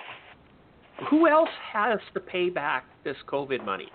[1.09, 3.89] who else has to pay back this COVID money?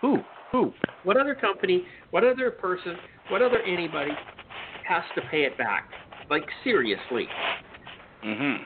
[0.00, 0.18] Who?
[0.52, 0.72] Who?
[1.04, 2.96] What other company, what other person,
[3.30, 4.12] what other anybody
[4.86, 5.88] has to pay it back?
[6.30, 7.26] Like, seriously.
[8.24, 8.62] Mm-hmm.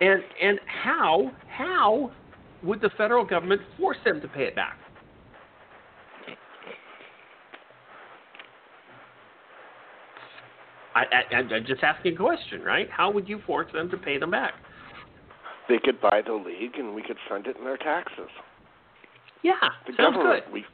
[0.00, 2.10] And and how how
[2.62, 4.78] would the federal government force them to pay it back?
[10.94, 12.88] I, I, I'm just asking a question, right?
[12.90, 14.54] How would you force them to pay them back?
[15.68, 18.28] They could buy the league and we could fund it in their taxes.
[19.42, 19.52] Yeah,
[19.86, 20.52] The sounds government, good.
[20.52, 20.64] we,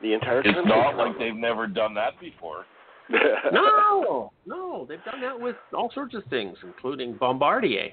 [0.00, 0.64] the entire It's country.
[0.70, 2.64] not like they've never done that before.
[3.52, 7.88] no, no, they've done that with all sorts of things, including Bombardier,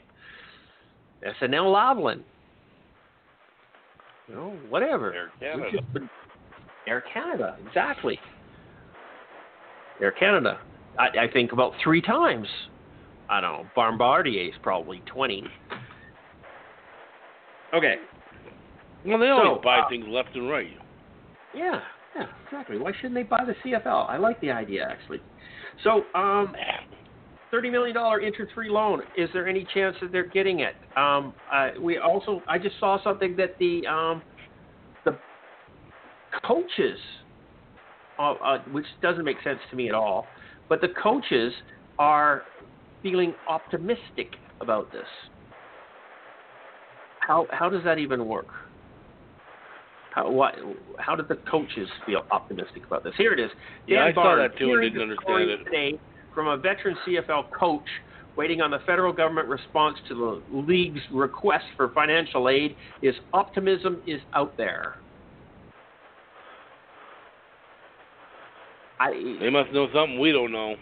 [1.41, 2.21] SNC-Lavalin,
[4.27, 5.13] you know, whatever.
[5.13, 5.77] Air Canada.
[5.93, 6.09] been-
[6.87, 8.19] Air Canada, exactly.
[10.01, 10.59] Air Canada.
[10.99, 12.47] I, I think about three times.
[13.29, 13.69] I don't know.
[13.75, 15.43] Bombardier is probably twenty.
[17.73, 17.95] Okay.
[19.05, 20.67] Well, they always So, buy uh, things left and right.
[21.55, 21.79] Yeah,
[22.15, 22.77] yeah, exactly.
[22.77, 24.09] Why shouldn't they buy the CFL?
[24.09, 25.19] I like the idea actually.
[25.83, 26.55] So, um,
[27.51, 29.01] thirty million dollar interest free loan.
[29.17, 30.75] Is there any chance that they're getting it?
[30.97, 34.21] Um, uh, we also, I just saw something that the um,
[35.03, 35.17] the
[36.45, 36.97] coaches,
[38.19, 40.25] uh, uh, which doesn't make sense to me at all,
[40.69, 41.51] but the coaches
[41.99, 42.43] are
[43.03, 45.07] feeling optimistic about this.
[47.19, 48.47] How how does that even work?
[50.15, 50.55] How what?
[50.97, 53.13] How did the coaches feel optimistic about this?
[53.17, 53.51] Here it is.
[53.85, 55.63] Yeah, Dan I saw that too and didn't understand it.
[55.65, 55.99] Today,
[56.33, 57.83] from a veteran CFL coach
[58.37, 64.01] waiting on the federal government response to the league's request for financial aid, is optimism
[64.07, 64.95] is out there.
[69.01, 69.11] I
[69.41, 70.75] They must know something we don't know.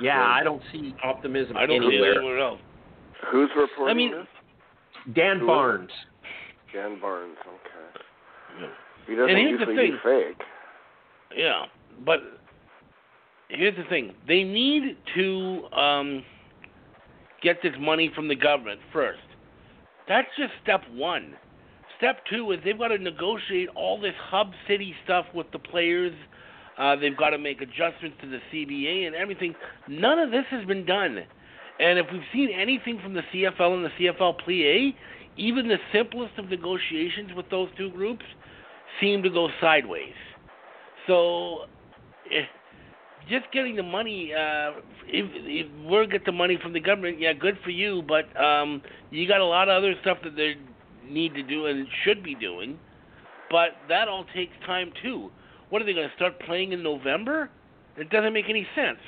[0.00, 2.16] yeah, I don't see optimism I don't see anywhere.
[2.18, 2.60] anywhere else.
[3.30, 5.14] Who's reporting I mean- this?
[5.14, 5.46] Dan Who is it?
[5.46, 5.90] Barnes.
[6.72, 7.36] Dan Barnes.
[7.46, 8.04] Okay.
[8.60, 8.66] Yeah.
[9.06, 10.42] He doesn't And here's the be fake.
[11.36, 11.64] Yeah,
[12.04, 12.18] but
[13.48, 16.24] here's the thing: they need to um,
[17.42, 19.20] get this money from the government first.
[20.08, 21.34] That's just step one.
[21.98, 26.14] Step two is they've got to negotiate all this hub city stuff with the players.
[26.78, 29.54] Uh, they've got to make adjustments to the CBA and everything.
[29.88, 31.18] None of this has been done.
[31.80, 34.94] And if we've seen anything from the CFL and the CFLPA,
[35.38, 38.24] even the simplest of negotiations with those two groups
[39.00, 40.14] seem to go sideways.
[41.06, 41.66] So,
[42.30, 42.42] eh,
[43.30, 44.72] just getting the money, uh,
[45.06, 48.02] if, if we're get the money from the government, yeah, good for you.
[48.06, 50.56] But um, you got a lot of other stuff that they
[51.08, 52.78] need to do and should be doing.
[53.50, 55.30] But that all takes time too.
[55.70, 57.50] What are they going to start playing in November?
[57.96, 58.98] It doesn't make any sense.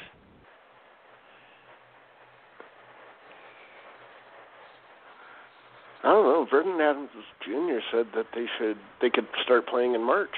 [6.03, 6.47] I don't know.
[6.51, 7.11] Vernon Adams
[7.45, 7.79] Jr.
[7.93, 10.31] said that they should they could start playing in March.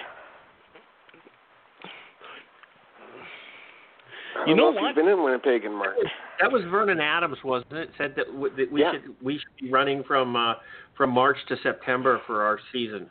[4.36, 4.88] I You know if what?
[4.88, 5.96] He's been in Winnipeg in March.
[6.40, 7.90] That was Vernon Adams, wasn't it?
[7.98, 8.92] Said that, w- that we Yeah.
[8.92, 10.54] should we should be running from uh,
[10.96, 13.08] from March to September for our season.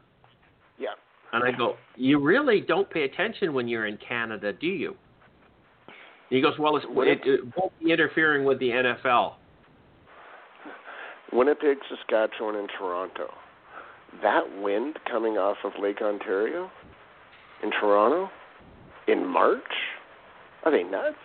[0.77, 0.89] Yeah.
[1.33, 4.95] And I go, you really don't pay attention when you're in Canada, do you?
[6.29, 9.33] He goes, well, it's, it, it won't be interfering with the NFL.
[11.33, 13.29] Winnipeg, Saskatchewan, and Toronto.
[14.21, 16.69] That wind coming off of Lake Ontario
[17.63, 18.29] in Toronto
[19.07, 19.61] in March?
[20.63, 21.15] Are they nuts?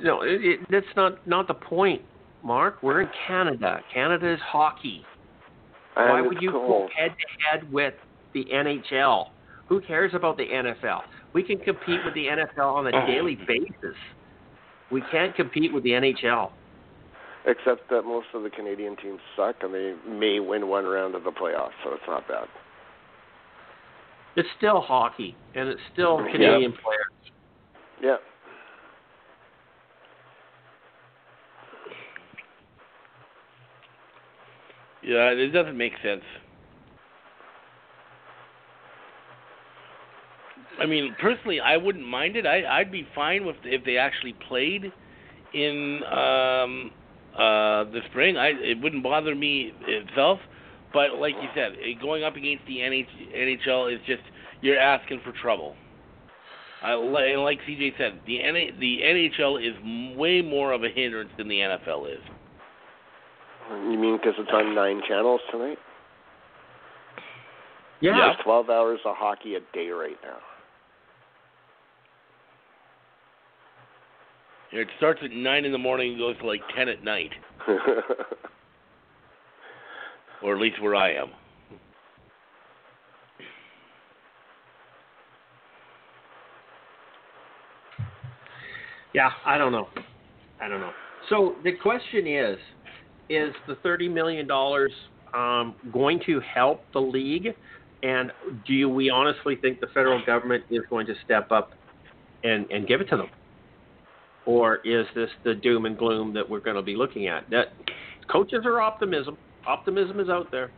[0.00, 2.02] No, it, it, that's not not the point,
[2.44, 2.82] Mark.
[2.82, 3.80] We're in Canada.
[3.92, 5.04] Canada is hockey.
[5.96, 6.68] And Why would you cold.
[6.68, 7.94] go head to head with
[8.32, 9.26] the NHL?
[9.68, 11.00] Who cares about the NFL?
[11.34, 13.96] We can compete with the NFL on a daily basis.
[14.90, 16.52] We can't compete with the NHL.
[17.48, 21.24] Except that most of the Canadian teams suck and they may win one round of
[21.24, 22.46] the playoffs, so it's not bad.
[24.36, 26.32] It's still hockey, and it's still Yeah.
[26.32, 27.32] Canadian players.
[28.02, 28.16] Yeah.
[35.02, 36.24] Yeah, it doesn't make sense.
[40.78, 42.46] I mean, personally, I wouldn't mind it.
[42.46, 44.92] I I'd be fine with if they actually played
[45.54, 46.90] in um
[47.38, 48.36] uh the spring.
[48.36, 50.40] I it wouldn't bother me itself.
[50.92, 54.22] But like you said, eh, going up against the NH, NHL is just
[54.60, 55.76] you're asking for trouble.
[56.82, 61.30] I, and like CJ said, the N- the NHL is way more of a hindrance
[61.36, 62.22] than the NFL is.
[63.70, 65.78] You mean because it's on nine channels tonight?
[68.00, 68.12] Yeah.
[68.16, 70.38] There's 12 hours of hockey a day right now.
[74.72, 77.30] It starts at nine in the morning and goes to like ten at night,
[80.42, 81.28] or at least where I am.
[89.14, 89.88] Yeah, I don't know.
[90.60, 90.92] I don't know.
[91.30, 92.58] So the question is,
[93.30, 94.92] is the thirty million dollars
[95.34, 97.54] um, going to help the league?
[98.02, 98.30] And
[98.66, 101.72] do you, we honestly think the federal government is going to step up
[102.44, 103.28] and, and give it to them?
[104.48, 107.44] Or is this the doom and gloom that we're going to be looking at?
[107.50, 107.66] That
[108.32, 109.36] coaches are optimism.
[109.66, 110.70] Optimism is out there.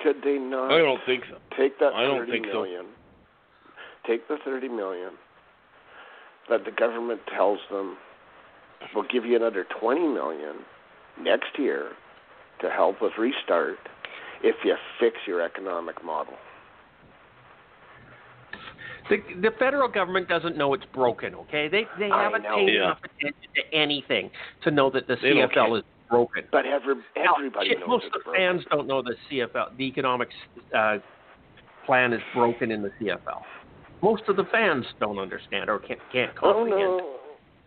[0.00, 1.38] Could they not I don't think so.
[1.58, 2.64] take that I don't thirty think so.
[4.06, 5.10] take the thirty million
[6.48, 7.96] that the government tells them
[8.94, 10.54] we'll give you another twenty million
[11.20, 11.90] next year
[12.60, 13.78] to help with restart
[14.44, 16.34] if you fix your economic model.
[19.08, 21.34] The, the federal government doesn't know it's broken.
[21.34, 22.84] Okay, they they haven't paid Yeah.
[22.84, 24.30] enough attention to anything
[24.64, 25.30] to know that the They.
[25.32, 26.44] CFL is broken.
[26.52, 28.40] But every, everybody shit, knows most of the broken.
[28.40, 30.34] fans don't know the CFL, the economics
[30.76, 30.98] uh,
[31.86, 33.42] plan is broken in the CFL.
[34.02, 37.16] Most of the fans don't understand or can't can't Oh no!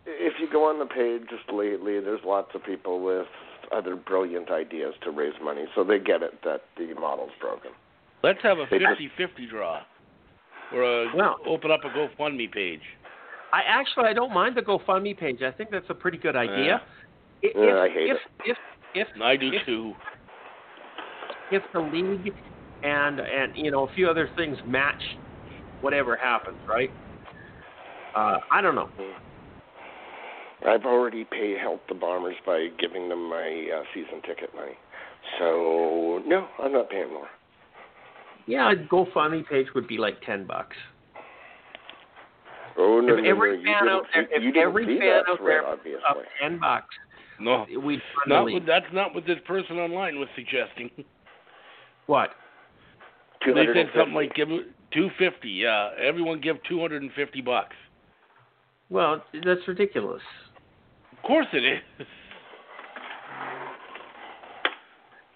[0.06, 3.28] If you go on the page just lately, there's lots of people with
[3.72, 7.72] other brilliant ideas to raise money, so they get it that the model's broken.
[8.24, 9.82] Let's have a They 50-50 draw,
[10.74, 12.82] or a, Well- open up a GoFundMe page.
[13.54, 15.42] I actually I don't mind the GoFundMe page.
[15.42, 16.82] I think that's a pretty good idea.
[17.42, 18.22] If, Yeah, I hate if, it.
[18.46, 18.58] if
[18.94, 19.94] if I do if, too.
[21.52, 22.34] if the league
[22.84, 25.02] and and you know a few other things match
[25.82, 26.90] whatever happens, right?
[28.16, 28.90] Uh, I don't know.
[30.68, 34.74] I've already paid helped the Bombers by giving them my uh, season ticket money,
[35.40, 37.28] so no, I'm not paying more.
[38.52, 40.76] Yeah, a GoFundMe page would be like ten bucks.
[42.78, 46.02] Oh no, if no, every no, fan out there, if every fan out there obviously.
[46.10, 46.94] up ten bucks,
[47.40, 50.90] No, we'd fund the not what, that's not what this person online was suggesting.
[52.08, 52.32] What?
[53.46, 54.50] They said something like give
[54.94, 55.50] two fifty.
[55.50, 57.76] Yeah, everyone give two hundred and fifty bucks.
[58.90, 60.22] Well, that's ridiculous.
[61.14, 62.08] Of course it is.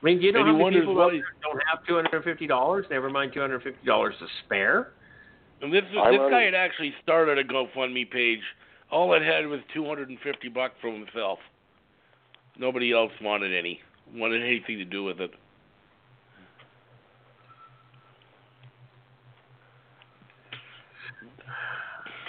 [0.06, 2.14] I mean, do you know And how many people why he- don't have two hundred
[2.14, 2.86] and fifty dollars?
[2.92, 4.92] Never mind two hundred and fifty dollars to spare.
[5.64, 8.42] And this I this run- guy had actually started a GoFundMe page.
[8.92, 11.40] All it had was two hundred and fifty bucks from himself.
[12.60, 13.82] Nobody else wanted any
[14.14, 15.32] wanted anything to do with it.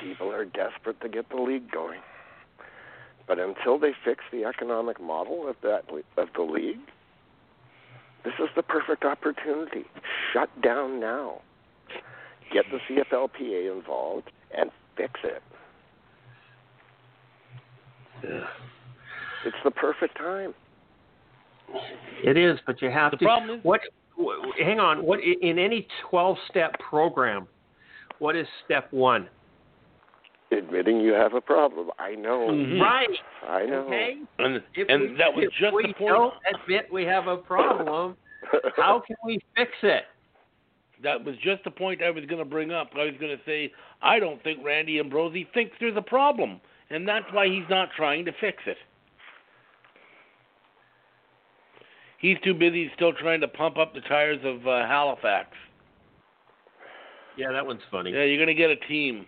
[0.03, 2.01] People are desperate to get the league going,
[3.27, 5.85] but until they fix the economic model of that
[6.17, 6.79] of the league,
[8.27, 9.85] this is the perfect opportunity.
[10.33, 11.41] Shut down now.
[12.53, 15.43] Get the CFLPA involved and fix it.
[19.45, 20.55] It's the perfect time.
[22.25, 23.25] It is, but you have The to.
[23.25, 23.81] problem is- what?
[24.59, 25.05] Hang on.
[25.05, 27.47] What in any twelve-step program?
[28.19, 29.29] What is step one?
[30.53, 31.91] Admitting you have a problem.
[31.99, 32.49] I know.
[32.51, 32.81] Mhm.
[32.81, 33.09] Right.
[33.49, 33.81] I know.
[33.87, 34.17] Okay.
[34.39, 36.09] And If and we, that was if just we the point.
[36.15, 38.17] don't admit we have a problem,
[38.77, 40.05] how can we fix it?
[41.03, 42.91] That was just the point I was going to bring up.
[42.95, 43.73] I was going to say
[44.03, 48.25] I don't think Randy Ambrosie thinks there's a problem, and that's why he's not trying
[48.27, 48.79] to fix it.
[52.19, 55.49] He's too busy still trying to pump up the tires of uh, Halifax.
[57.37, 58.13] Yeah, that one's funny.
[58.13, 59.27] Yeah, you're going to get a team.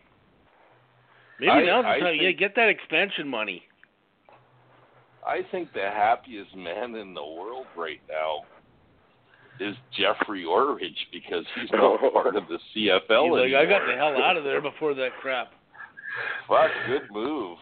[1.40, 2.16] Maybe I- now's the time.
[2.20, 3.62] Yeah, get that expansion money.
[5.26, 8.44] I think the happiest man in the world right now
[9.60, 12.10] is Jeffrey Orridge because he's no Oh.
[12.12, 15.10] part of the CFL He's like, I got the hell out of there before that
[15.20, 15.52] crap.
[16.48, 17.58] Fuck, good move.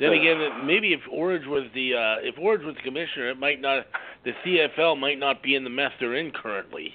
[0.00, 3.60] Then again, maybe if Orridge was the uh, if Orridge was the commissioner, it might
[3.60, 3.86] not
[4.24, 6.94] the CFL might not be in the mess they're in currently.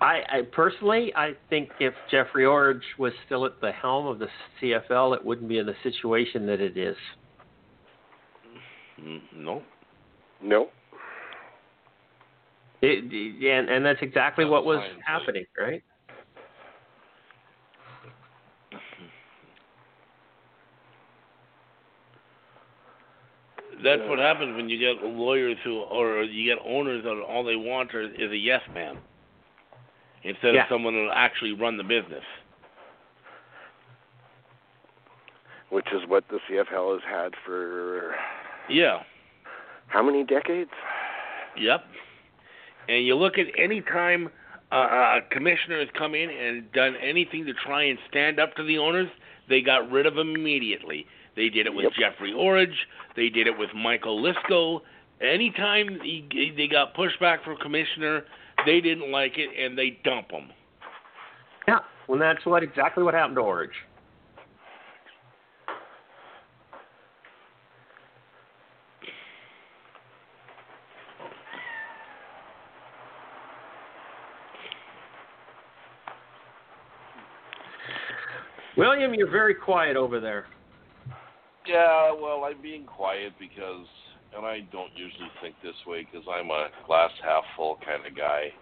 [0.00, 4.28] I, I personally, I think if Jeffrey Orridge was still at the helm of the
[4.62, 6.96] CFL, it wouldn't be in the situation that it is.
[9.00, 9.62] Mm, No.
[10.42, 10.68] no.
[12.80, 15.82] It, it- and and that's exactly That's what was fine, but- happening, right?
[23.84, 27.54] That's what happens when you get lawyers who, or you get owners that all they
[27.56, 28.98] want are, is a yes man,
[30.24, 30.62] instead Yeah.
[30.62, 32.24] of someone who'll actually run the business.
[35.70, 38.16] Which is what the CFL has had for
[38.68, 39.02] Yeah.
[39.88, 40.70] how many decades?
[41.56, 41.84] Yep.
[42.88, 44.30] And you look at any time
[44.70, 48.62] uh, a commissioner has come in and done anything to try and stand up to
[48.62, 49.08] the owners,
[49.48, 51.06] they got rid of him immediately.
[51.36, 51.92] They did it with Yep.
[51.94, 52.86] Jeffrey Orridge.
[53.14, 54.82] They did it with Michael Lysko.
[55.22, 58.24] Anytime he, they got pushback from commissioner,
[58.66, 60.50] they didn't like it and they dump them.
[61.66, 61.78] Yeah.
[62.08, 63.70] Well, that's what exactly what happened to Orridge.
[78.78, 80.46] William, you're very quiet over there.
[81.66, 83.86] Yeah, well, I'm being quiet because
[84.36, 88.16] and I don't usually think this way because I'm a glass half full kind of
[88.16, 88.52] guy,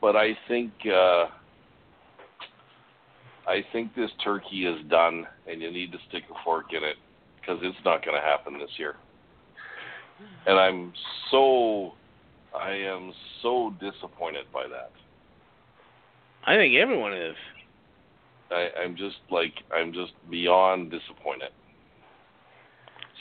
[0.00, 1.26] but I think uh,
[3.46, 6.96] I think this turkey is done, and you need to stick a fork in it
[7.40, 8.96] because it's not going to happen this year.
[10.46, 10.92] And I'm
[11.30, 11.92] so,
[12.58, 14.90] I am so disappointed by that.
[16.46, 17.36] I think everyone is.
[18.50, 21.50] I, I'm just like I'm just beyond disappointed.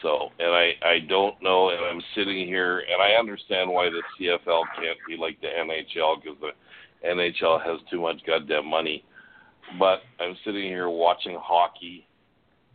[0.06, 4.04] So, and I I don't know, and I'm sitting here, and I understand why the
[4.20, 9.04] CFL can't be like the NHL because the NHL has too much goddamn money.
[9.80, 12.06] But I'm sitting here watching hockey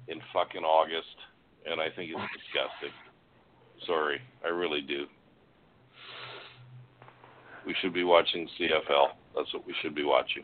[0.08, 1.06] in fucking August,
[1.70, 2.96] and I think it's disgusting.
[3.86, 5.06] Sorry, I really do.
[7.64, 9.10] We should be watching CFL.
[9.36, 10.42] That's what we should be watching.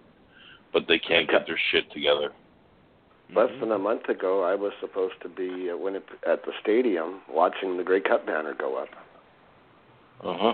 [0.72, 2.30] But they can't get their shit together.
[3.34, 7.20] Less than a month ago, I was supposed to be at, Winnip- at the stadium
[7.28, 8.88] watching the Grey Cup banner go up.
[10.22, 10.52] Uh huh.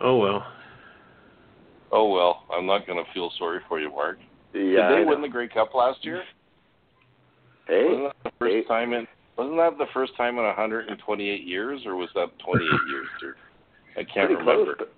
[0.00, 0.44] Oh well.
[1.92, 4.18] Oh well, I'm not going to feel sorry for you, Mark.
[4.54, 6.22] Yeah, Did they win the Grey Cup last year?
[7.68, 8.62] Hey, Wasn't that the first Hey.
[8.64, 9.06] time in?
[9.38, 13.06] Wasn't that the first time in 128 years, or was that 28 years?
[13.22, 13.36] Or,
[13.92, 14.74] I can't pretty remember.
[14.74, 14.92] close, but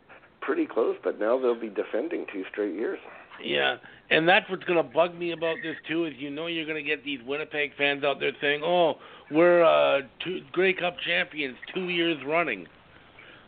[0.45, 0.97] pretty close.
[1.03, 2.99] But now they'll be defending two straight years.
[3.43, 3.77] Yeah,
[4.11, 6.05] and that's what's going to bug me about this too.
[6.05, 8.95] Is you know you're going to get these Winnipeg fans out there saying, "Oh,
[9.31, 12.67] we're uh, two Grey Cup champions two years running."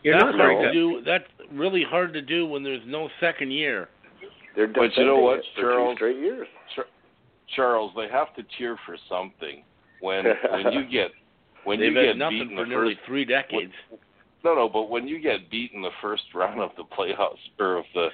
[0.03, 0.73] You're that's not hard very to good.
[0.73, 1.01] do.
[1.05, 3.87] That's really hard to do when there's no second year.
[4.55, 5.93] They're But defending you know what, it for Charles?
[5.93, 6.47] two straight years.
[7.55, 9.63] Charles, they have to cheer for something
[10.01, 11.11] when when you get
[11.63, 13.73] when They've you get nothing beaten for the nearly first three decades.
[14.47, 17.77] No no but when you get beaten in the first round of the playoffs or
[17.77, 18.07] of the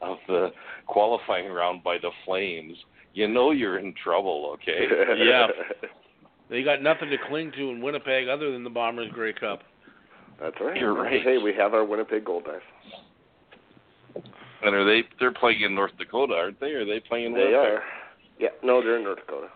[0.00, 0.48] of the
[0.86, 2.76] qualifying round by the Flames,
[3.14, 4.54] you know you're in trouble.
[4.54, 4.86] Okay.
[5.18, 5.46] Yeah.
[6.50, 9.62] They got nothing to cling to in Winnipeg other than the Bombers Grey Cup.
[10.38, 10.76] That's right.
[10.78, 11.22] You're right.
[11.22, 12.60] Hey, we have our Winnipeg Goldeyes.
[14.62, 16.72] And are they they're playing in North Dakota, aren't they?
[16.72, 17.54] Or are they playing in They Winnipeg?
[17.56, 17.82] are.
[18.38, 19.48] Yeah, no, they're in North Dakota.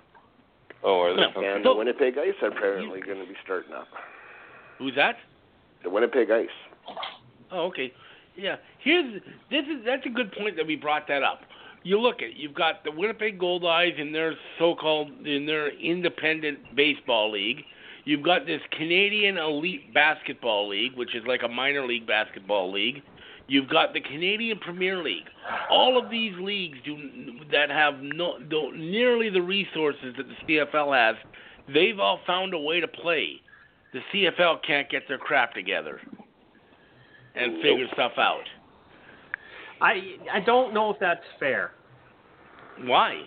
[0.82, 1.20] Oh, are they?
[1.20, 1.54] No.
[1.54, 3.88] And So- the Winnipeg Ice are apparently going to be starting up.
[4.78, 5.16] Who's that?
[5.86, 6.48] The Winnipeg Ice.
[7.52, 7.92] Oh, okay.
[8.36, 8.56] Yeah.
[8.82, 9.22] Here's
[9.52, 11.42] this is that's a good point that we brought that up.
[11.84, 17.30] You look at you've got the Winnipeg Goldeyes in their so-called in their independent baseball
[17.30, 17.58] league.
[18.04, 23.00] You've got this Canadian Elite Basketball League, which is like a minor league basketball league.
[23.46, 25.28] You've got the Canadian Premier League.
[25.70, 26.96] All of these leagues do
[27.52, 31.14] that have no don't nearly the resources that the CFL has.
[31.72, 33.40] They've all found a way to play.
[33.92, 36.00] The CFL can't get their crap together
[37.34, 38.44] and figure stuff out.
[39.80, 41.72] I I don't know if that's fair.
[42.84, 43.22] Why?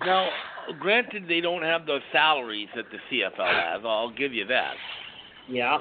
[0.00, 0.28] Now,
[0.80, 3.82] granted, they don't have the salaries that the CFL has.
[3.84, 4.74] I'll give you that.
[5.48, 5.78] Yeah.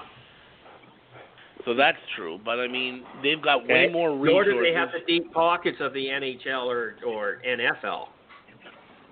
[1.65, 2.39] So that's true.
[2.43, 3.93] But I mean, they've got way Okay.
[3.93, 4.53] more Nor resources.
[4.53, 8.07] do they have the deep pockets of the NHL or or NFL.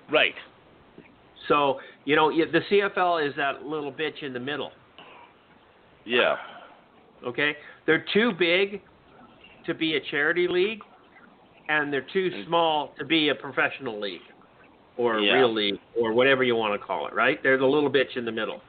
[0.10, 0.36] Right.
[1.48, 4.72] So you know the CFL is that little bitch in the middle.
[6.06, 6.36] Yeah.
[7.26, 8.82] Okay, they're too big
[9.66, 10.82] to be a charity league,
[11.70, 12.46] and they're too mm.
[12.48, 14.22] small to be a professional league
[14.98, 15.34] or a Yeah.
[15.34, 17.14] real league or whatever you want to call it.
[17.14, 17.42] Right?
[17.44, 18.62] They're the little bitch in the middle.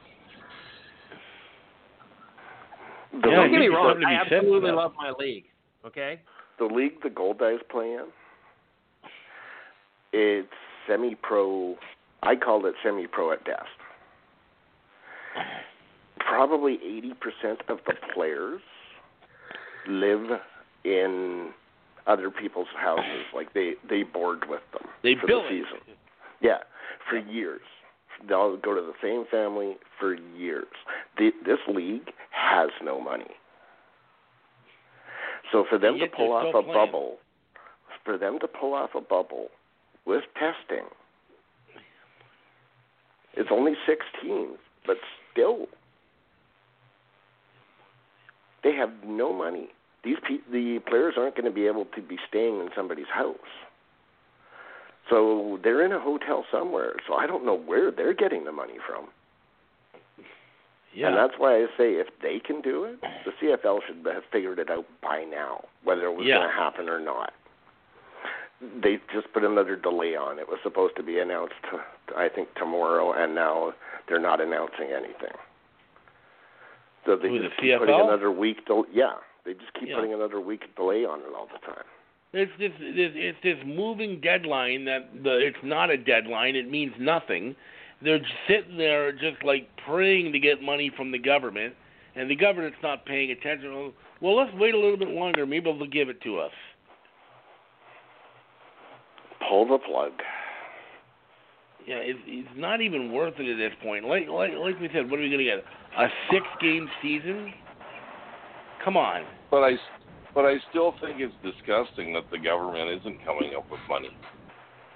[3.21, 3.89] The, Yeah, Don't get me wrong.
[3.89, 4.75] I be said for absolutely that.
[4.75, 5.45] love my league.
[5.85, 6.21] Okay.
[6.59, 8.05] the league the Goldeyes play in,
[10.13, 10.47] it's
[10.87, 11.75] semi-pro.
[12.23, 13.67] I called it semi-pro at best.
[16.19, 16.77] Probably
[17.43, 18.61] 80% of the players
[19.87, 20.39] live
[20.85, 21.49] in
[22.07, 23.25] other people's houses.
[23.33, 25.65] Like they they board with them They for bill the it.
[25.65, 25.95] season.
[26.41, 26.59] Yeah,
[27.09, 27.61] for years.
[28.27, 30.67] They'll go to the same family for years.
[31.17, 33.31] The, this league has no money.
[35.51, 36.73] So for them to pull off a playing.
[36.73, 37.17] bubble,
[38.05, 39.47] for them to pull off a bubble
[40.05, 40.85] with testing,
[43.35, 44.97] it's only six teams, but
[45.31, 45.67] still,
[48.63, 49.69] they have no money.
[50.03, 53.35] These pe- the players aren't going to be able to be staying in somebody's house.
[55.09, 56.93] So they're in a hotel somewhere.
[57.07, 59.07] So I don't know where they're getting the money from.
[60.93, 61.07] Yeah.
[61.07, 64.59] And that's why I say if they can do it, the CFL should have figured
[64.59, 66.37] it out by now, whether it was Yeah.
[66.37, 67.33] going to happen or not.
[68.61, 70.39] They just put another delay on.
[70.39, 71.55] It was supposed to be announced,
[72.15, 73.73] I think, tomorrow, and now
[74.07, 75.35] they're not announcing anything.
[77.05, 78.65] So they the just keep putting another week.
[78.65, 79.95] Del- yeah, they just keep Yeah.
[79.95, 81.83] putting another week delay on it all the time.
[82.31, 86.55] It's this, this it's this moving deadline that the it's not a deadline.
[86.55, 87.55] It means nothing,
[88.01, 91.75] they're sitting there just like praying to get money from the government,
[92.15, 93.93] and the government's not paying attention.
[94.21, 95.45] Well, let's wait a little bit longer.
[95.45, 96.51] Maybe they'll give it to us.
[99.49, 100.11] Pull the plug.
[101.87, 104.05] Yeah, it, it's not even worth it at this point.
[104.05, 105.63] Like like like we said, what are we gonna get?
[105.97, 107.53] A six game season?
[108.83, 109.23] Come on.
[109.51, 109.71] But I,
[110.33, 114.09] but I still think it's disgusting that the government isn't coming up with money.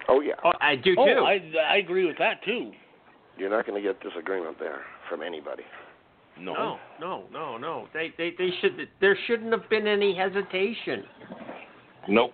[0.08, 1.14] Oh yeah, Oh, I do oh, too.
[1.18, 1.40] Oh, I
[1.74, 2.72] I agree with that too.
[3.36, 5.64] you're not going to get disagreement there from anybody.
[6.40, 6.54] No.
[6.54, 7.88] no, no, no, no.
[7.92, 8.88] They, they, they should.
[9.00, 11.04] There shouldn't have been any hesitation.
[12.08, 12.32] Nope.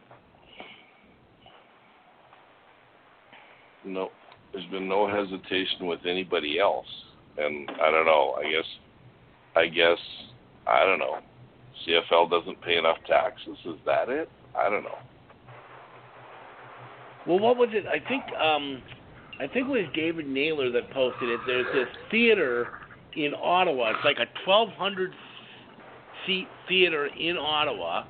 [3.84, 4.12] Nope.
[4.52, 6.86] There's been no hesitation with anybody else,
[7.38, 8.36] and I don't know.
[8.38, 8.64] I guess,
[9.56, 9.98] I guess,
[10.66, 11.18] I don't know.
[11.86, 13.56] CFL doesn't pay enough taxes.
[13.64, 14.28] Is that it?
[14.56, 14.98] I don't know.
[17.26, 17.84] Well, what was it?
[17.86, 18.82] I think um,
[19.40, 21.40] I think it was David Naylor that posted it.
[21.46, 22.68] There's this theater
[23.16, 23.90] in Ottawa.
[23.90, 25.12] It's like a 1,200
[26.26, 28.04] seat theater in Ottawa.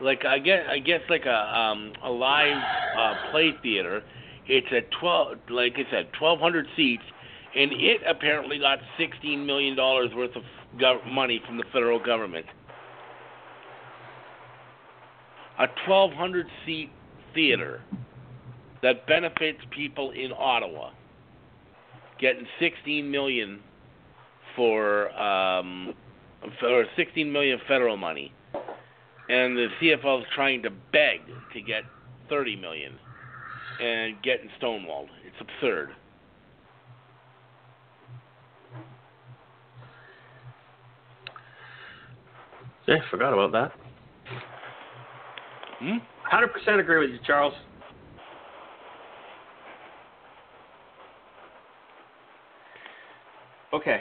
[0.00, 2.62] Like I guess I guess like a um, a live
[2.98, 4.02] uh, play theater.
[4.48, 7.02] It's at 12 like I said 1,200 seats,
[7.54, 10.42] and it apparently got 16 million dollars worth of
[10.78, 12.46] gov- money from the federal government.
[15.58, 16.90] A 1,200 seat
[17.34, 17.82] theater
[18.82, 20.90] that benefits people in Ottawa,
[22.20, 23.60] getting 16 million
[24.54, 25.94] for um,
[26.60, 28.32] for 16 million federal money,
[29.28, 31.20] and the CFL is trying to beg
[31.52, 31.82] to get
[32.28, 32.92] 30 million,
[33.80, 35.08] and getting stonewalled.
[35.26, 35.90] It's absurd.
[42.86, 43.72] Yeah, forgot about that.
[45.80, 45.98] Hmm?
[46.24, 47.54] Hundred percent agree with you, Charles.
[53.72, 54.00] Okay.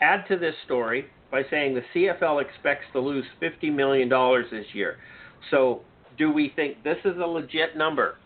[0.00, 4.08] Add to this story by saying the CFL expects to lose $50 million
[4.50, 4.96] this year.
[5.50, 5.82] So,
[6.16, 8.16] do we think this is a legit number?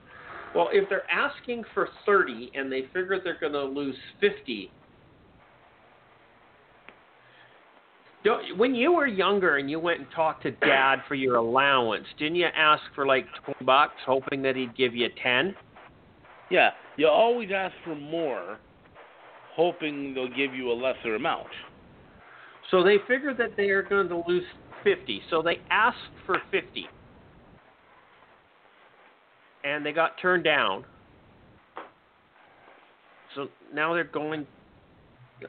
[0.55, 4.71] Well, if they're asking for 30 and they figure they're going to lose 50,
[8.25, 12.07] Don't, when you were younger and you went and talked to dad for your allowance,
[12.19, 15.55] didn't you ask for like 20 bucks hoping that he'd give you 10?
[16.51, 18.59] Yeah, you always ask for more,
[19.57, 21.49] hoping they'll give you a lesser amount.
[22.71, 24.45] So they figured that they are going to lose
[24.85, 25.23] 50.
[25.31, 25.97] So they asked
[26.27, 26.87] for 50.
[29.65, 30.85] And they got turned down.
[33.35, 34.47] So now they're going.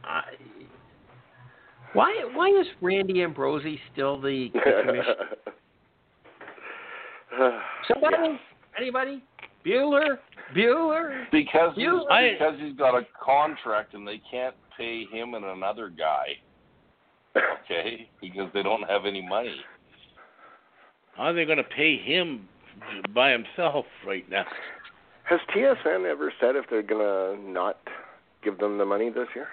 [0.04, 0.22] I
[1.94, 5.14] why why is Randy Ambrosie still the commissioner?
[7.88, 8.18] Somebody?
[8.22, 8.38] Yeah.
[8.78, 9.24] Anybody?
[9.66, 10.18] Bueller?
[10.56, 11.26] Bueller?
[11.32, 16.28] Because he's, because he's got a contract and they can't pay him and another guy.
[17.36, 19.56] Okay, because they don't have any money.
[21.16, 22.48] How are they going to pay him
[23.14, 24.46] by himself right now?
[25.24, 27.78] Has TSN ever said if they're gonna not
[28.44, 29.48] give them the money this year?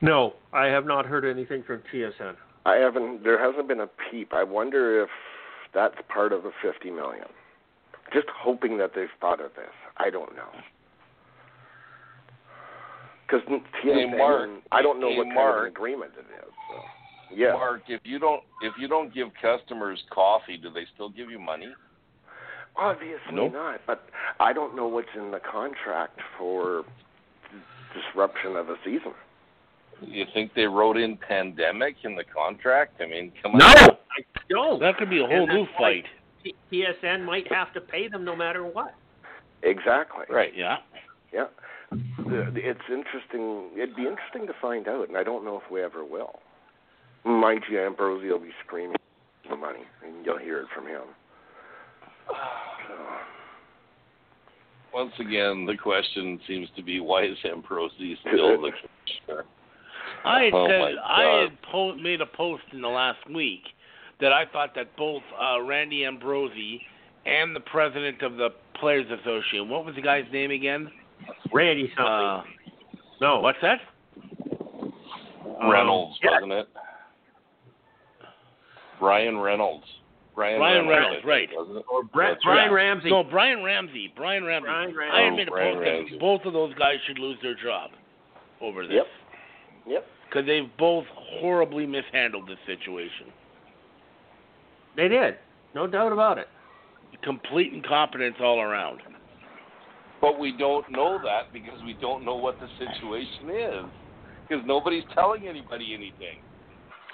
[0.00, 2.34] No, I have not heard anything from TSN.
[2.66, 3.22] I haven't.
[3.22, 4.32] There hasn't been a peep.
[4.32, 5.08] I wonder if
[5.72, 7.26] that's part of the fifty million.
[8.12, 9.72] Just hoping that they've thought of this.
[9.96, 10.48] I don't know.
[13.32, 14.50] Because TSN, Mark.
[14.70, 15.62] I don't know Hey, what kind of Mark.
[15.62, 16.52] an agreement it is.
[16.70, 17.34] So.
[17.34, 17.52] Yeah.
[17.52, 21.38] Mark, if you don't if you don't give customers coffee, do they still give you
[21.38, 21.68] money?
[22.76, 23.52] Obviously Nope.
[23.54, 23.80] not.
[23.86, 24.04] But
[24.40, 26.84] I don't know what's in the contract for
[27.94, 29.12] disruption of a season.
[30.02, 33.00] You think they wrote in pandemic in the contract?
[33.00, 33.74] I mean, come No, on.
[33.76, 34.80] No, I don't.
[34.80, 36.04] That could be a whole And new fight.
[36.42, 38.94] T- TSN might have to pay them no matter what.
[39.62, 40.24] Exactly.
[40.28, 40.52] Right.
[40.56, 40.78] Yeah.
[41.32, 41.46] Yeah.
[42.18, 43.70] The- the- It's interesting.
[43.76, 46.40] It'd be interesting to find out, and I don't know if we ever will.
[47.24, 48.96] Mind you, Ambrosie will be screaming
[49.48, 51.02] for money, and you'll hear it from him.
[52.28, 52.34] So,
[54.94, 59.44] Once again, the question seems to be why is Ambrosie still the commissioner?
[60.24, 63.62] I had Oh, said I had po- made a post in the last week
[64.20, 66.82] that I thought that both uh, Randy Ambrosie
[67.24, 70.90] and the president of the Players Association, what was the guy's name again?
[71.52, 72.04] Randy something.
[72.04, 72.42] Uh,
[73.20, 73.78] no, what's that?
[75.70, 76.30] Reynolds, yeah.
[76.32, 76.68] wasn't it?
[78.98, 79.84] Brian Reynolds.
[80.34, 81.48] Brian, Brian Reynolds, I think, right.
[81.54, 81.84] Wasn't it?
[81.92, 82.74] or Brett, Brian right.
[82.74, 83.10] Ramsey.
[83.10, 84.12] No, Brian Ramsey.
[84.16, 84.66] Brian Ramsey.
[84.66, 85.24] Brian I Ramsey.
[85.24, 86.18] had made a Oh, Brian post that Ramsey.
[86.18, 87.90] both of those guys should lose their job
[88.62, 88.94] over this.
[88.96, 89.06] Yep.
[89.88, 90.06] Yep.
[90.28, 93.26] Because they've both horribly mishandled this situation.
[94.96, 95.36] They did,
[95.74, 96.48] no doubt about it.
[97.22, 99.00] complete incompetence all around.
[100.22, 103.90] But we don't know that because we don't know what the situation is.
[104.48, 106.38] Because nobody's telling anybody anything.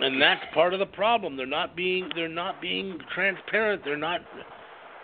[0.01, 1.37] And that's part of the problem.
[1.37, 3.83] They're not being they're not being transparent.
[3.85, 4.21] They're not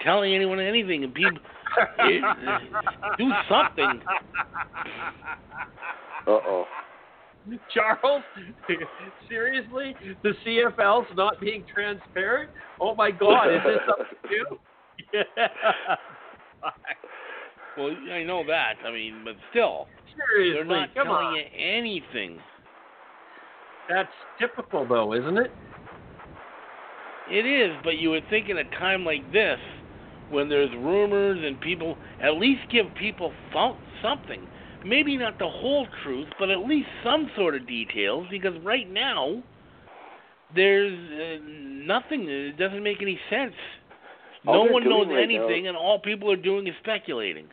[0.02, 1.02] telling anyone anything.
[1.02, 1.38] And people
[2.00, 2.22] it,
[3.18, 4.00] do something.
[6.26, 6.64] Uh oh.
[7.74, 8.22] Charles,
[9.28, 12.50] seriously, the CFL's not being transparent?
[12.80, 14.58] Oh my God, is this something new?
[15.12, 15.26] Yeah.
[17.76, 18.74] Well, I know that.
[18.86, 19.86] I mean, but still,
[20.36, 21.36] Seriously, they're not come telling on.
[21.36, 22.38] you anything.
[23.88, 24.08] That's
[24.38, 25.50] typical, though, isn't it?
[27.30, 29.58] It is, but you would think in a time like this,
[30.30, 33.32] when there's rumors and people, at least give people
[34.02, 34.46] something.
[34.84, 38.26] Maybe not the whole truth, but at least some sort of details.
[38.30, 39.42] Because right now,
[40.54, 42.28] there's uh, nothing.
[42.28, 43.54] It doesn't make any sense.
[44.46, 47.46] All no one knows right now- anything, and all people are doing is speculating.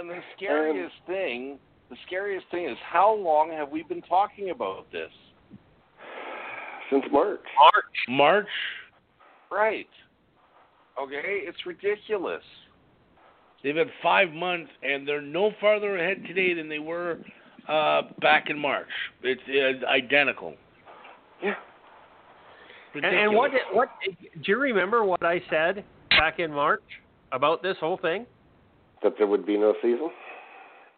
[0.00, 1.58] And the scariest thing,
[1.90, 5.10] the scariest thing is how long have we been talking about this?
[6.90, 7.40] Since March.
[7.58, 8.46] March, March.
[9.52, 9.88] Right.
[10.98, 12.42] Okay, it's ridiculous.
[13.62, 17.18] they've had five months, and they're no farther ahead today than they were
[17.68, 18.88] uh, back in March.
[19.22, 20.54] It's, it's identical.
[21.42, 21.54] Yeah.
[22.94, 23.50] And, and what?
[23.72, 23.90] What?
[24.06, 26.82] Do you remember what I said back in March
[27.32, 28.24] about this whole thing?
[29.02, 30.10] That there would be no season?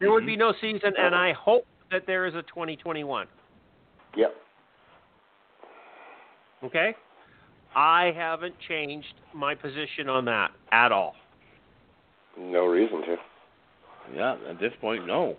[0.00, 0.40] There would be mm-hmm.
[0.40, 3.26] no season, and I hope that there is a 2021.
[4.16, 4.34] Yep.
[6.64, 6.94] Okay?
[7.74, 11.14] I haven't changed my position on that at all.
[12.38, 13.16] No reason to.
[14.14, 15.36] Yeah, at this point, no.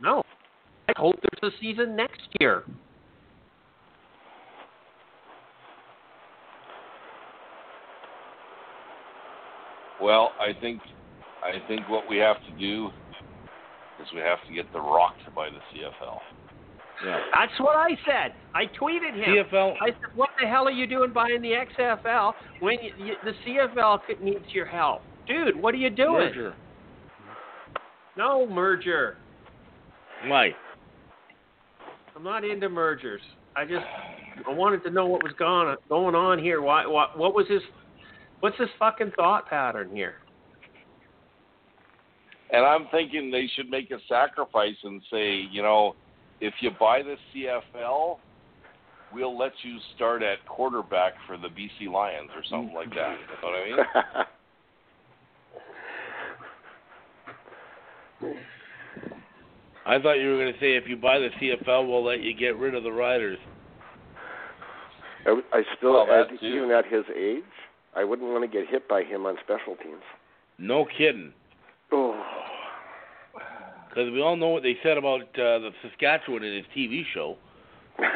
[0.00, 0.22] No.
[0.88, 2.64] I hope there's a season next year.
[10.00, 10.80] Well, I think
[11.42, 12.88] I think what we have to do
[14.00, 16.18] is we have to get the rocked by the CFL.
[17.04, 17.20] Yeah.
[17.32, 18.34] That's what I said.
[18.54, 19.46] I tweeted him.
[19.52, 19.74] CFL.
[19.80, 23.32] I said, "What the hell are you doing buying the XFL when you, you, the
[23.46, 25.60] CFL needs your help, dude?
[25.60, 26.12] What are you doing?
[26.12, 26.54] Merger.
[28.16, 29.16] No merger.
[30.26, 30.50] Why?
[32.16, 33.20] I'm not into mergers.
[33.54, 33.86] I just
[34.46, 36.60] I wanted to know what was going going on here.
[36.62, 36.84] Why?
[36.84, 37.16] What?
[37.16, 37.62] What was his?
[38.40, 40.16] What's his fucking thought pattern here?
[42.50, 45.94] And I'm thinking they should make a sacrifice and say, you know,
[46.40, 48.18] if you buy the CFL,
[49.12, 53.16] we'll let you start at quarterback for the BC Lions or something like that.
[53.18, 53.78] You know what I mean?
[59.86, 62.34] I thought you were going to say if you buy the CFL, we'll let you
[62.34, 63.38] get rid of the Riders.
[65.26, 67.42] I still, Well, that at, even at his age,
[67.98, 70.02] I wouldn't want to get hit by him on special teams.
[70.58, 71.32] No kidding.
[71.92, 72.22] Oh.
[73.88, 77.36] Because we all know what they said about uh, the Saskatchewan in his TV show.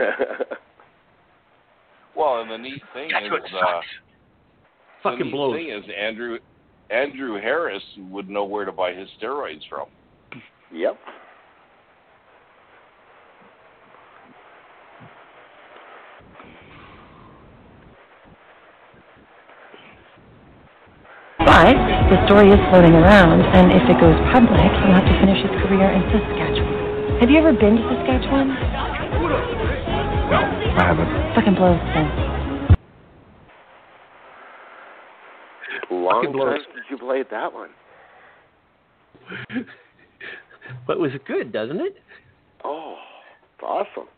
[2.14, 3.86] Well, and the neat thing That's what is, uh, sucks.
[5.02, 5.56] the Fucking neat blows.
[5.56, 6.38] thing is Andrew
[6.90, 9.86] Andrew Harris would know where to buy his steroids from.
[10.72, 10.98] yep.
[21.62, 21.78] But
[22.10, 25.54] the story is floating around, and if it goes public, he'll have to finish his
[25.62, 27.20] career in Saskatchewan.
[27.20, 28.48] Have you ever been to Saskatchewan?
[30.26, 30.42] No,
[30.74, 31.06] I haven't.
[31.36, 32.10] Fucking blows, then.
[36.02, 36.58] Long Fucking blows.
[36.58, 37.70] time since you played that one.
[40.86, 41.96] But it was good, doesn't it?
[42.64, 42.96] Oh,
[43.54, 44.08] it's awesome.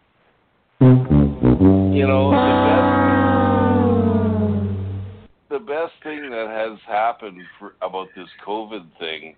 [0.81, 3.04] You know, the
[5.65, 9.35] best the best thing that has happened for, about this COVID thing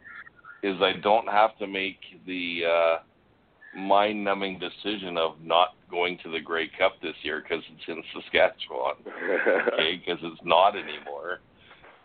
[0.63, 6.41] is I don't have to make the uh, mind-numbing decision of not going to the
[6.41, 8.95] Grey Cup this year because it's in Saskatchewan.
[9.73, 11.41] okay, because it's not anymore.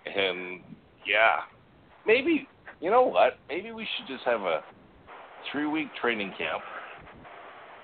[0.05, 0.61] And
[1.07, 1.41] yeah,
[2.05, 2.47] maybe
[2.79, 3.37] you know what?
[3.49, 4.61] Maybe we should just have a
[5.51, 6.61] three-week training camp,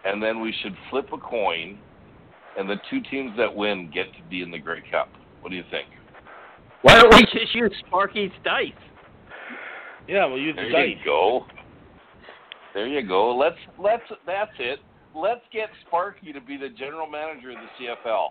[0.05, 1.79] and then we should flip a coin,
[2.57, 5.09] and the two teams that win get to be in the Grey Cup.
[5.41, 5.87] What do you think?
[6.87, 8.71] Why don't we just use Sparky's dice?
[10.07, 10.95] Yeah, well, use the There dice.
[10.97, 11.45] you go.
[12.73, 13.35] There you go.
[13.35, 14.79] Let's let's that's it.
[15.13, 18.27] Let's get Sparky to be the general manager of the CFL.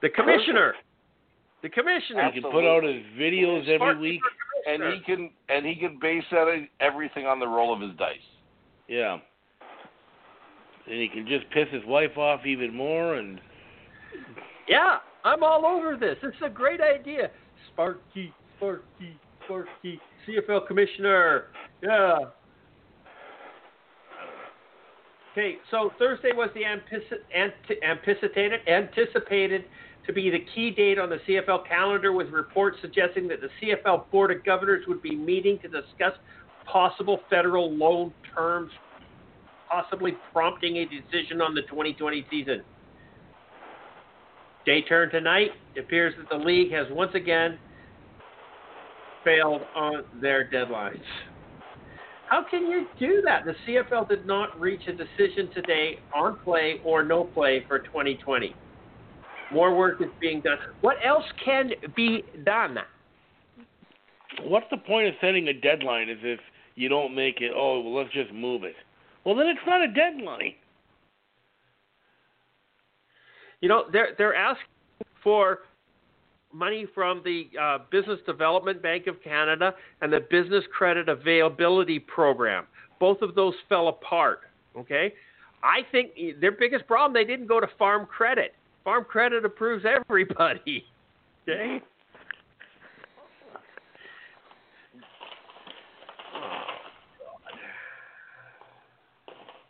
[0.00, 0.74] The commissioner.
[1.62, 2.30] The commissioner.
[2.32, 4.20] He can put out his videos every week.
[4.68, 6.46] And he can and he can base that
[6.78, 8.16] everything on the roll of his dice.
[8.86, 9.18] Yeah.
[10.86, 13.40] And he can just piss his wife off even more, and
[14.68, 14.98] Yeah.
[15.24, 16.16] I'm all over this.
[16.22, 17.30] This is a great idea.
[17.72, 21.46] Sparky, Sparky, Sparky, CFL commissioner.
[21.82, 22.18] Yeah.
[25.32, 29.64] Okay, so Thursday was the anticipated anticipated
[30.06, 34.10] to be the key date on the CFL calendar, with reports suggesting that the CFL
[34.10, 36.14] Board of Governors would be meeting to discuss
[36.64, 38.72] possible federal loan terms,
[39.70, 42.62] possibly prompting a decision on the 2020 season.
[44.68, 45.52] Day turn tonight.
[45.74, 47.58] It appears that the league has once again
[49.24, 51.00] failed on their deadlines.
[52.28, 53.46] How can you do that?
[53.46, 58.54] The CFL did not reach a decision today on play or no play for 2020.
[59.54, 60.58] More work is being done.
[60.82, 62.76] What else can be done?
[64.42, 66.40] What's the point of setting a deadline is if
[66.74, 68.74] you don't make it, oh, well, let's just move it?
[69.24, 70.52] Well, then it's not a deadline.
[73.60, 74.66] You know, they're they're asking
[75.22, 75.60] for
[76.52, 82.66] money from the uh, Business Development Bank of Canada and the Business Credit Availability Program.
[83.00, 84.40] Both of those fell apart.
[84.76, 85.12] Okay,
[85.62, 88.54] I think their biggest problem they didn't go to Farm Credit.
[88.84, 90.84] Farm Credit approves everybody.
[91.48, 91.80] Okay.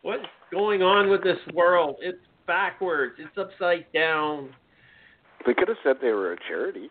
[0.03, 1.99] What's going on with this world?
[2.01, 2.19] It's
[2.49, 3.15] backwards.
[3.19, 4.51] It's upside down.
[5.47, 6.91] They could have said they were a charity.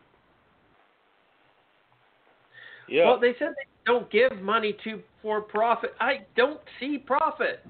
[2.87, 3.07] Yeah.
[3.07, 5.91] Well, they said they don't give money to for profit.
[5.99, 7.65] I don't see profit.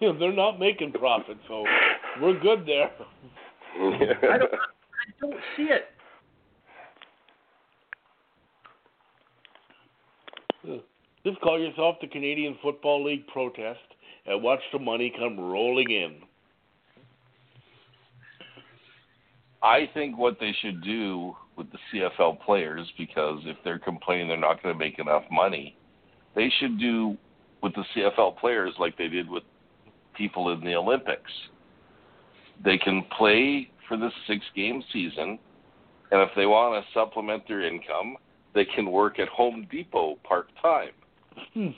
[0.00, 1.64] Yeah, they're not making profit, so
[2.20, 2.90] we're good there.
[4.32, 4.52] I don't.
[4.52, 5.84] I don't see it.
[11.24, 13.78] Just call yourself the Canadian Football League protest
[14.26, 16.20] and watch the money come rolling in.
[19.62, 24.36] I think what they should do with the CFL players, because if they're complaining they're
[24.36, 25.76] not going to make enough money,
[26.34, 27.16] they should do
[27.62, 29.42] with the CFL players like they did with
[30.16, 31.30] people in the Olympics.
[32.64, 35.38] They can play for the six game season,
[36.10, 38.16] and if they want to supplement their income,
[38.54, 40.90] they can work at Home Depot part time.
[41.54, 41.68] Hmm.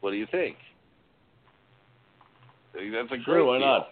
[0.00, 0.56] What do you think?
[2.74, 3.66] I think that's a sure, great why deal.
[3.66, 3.88] not?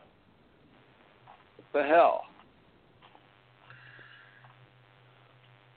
[1.73, 2.23] The hell?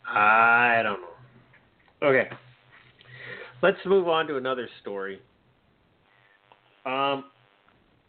[0.07, 2.07] I don't know.
[2.07, 2.29] Okay.
[3.61, 5.21] Let's move on to another story.
[6.85, 7.25] Um,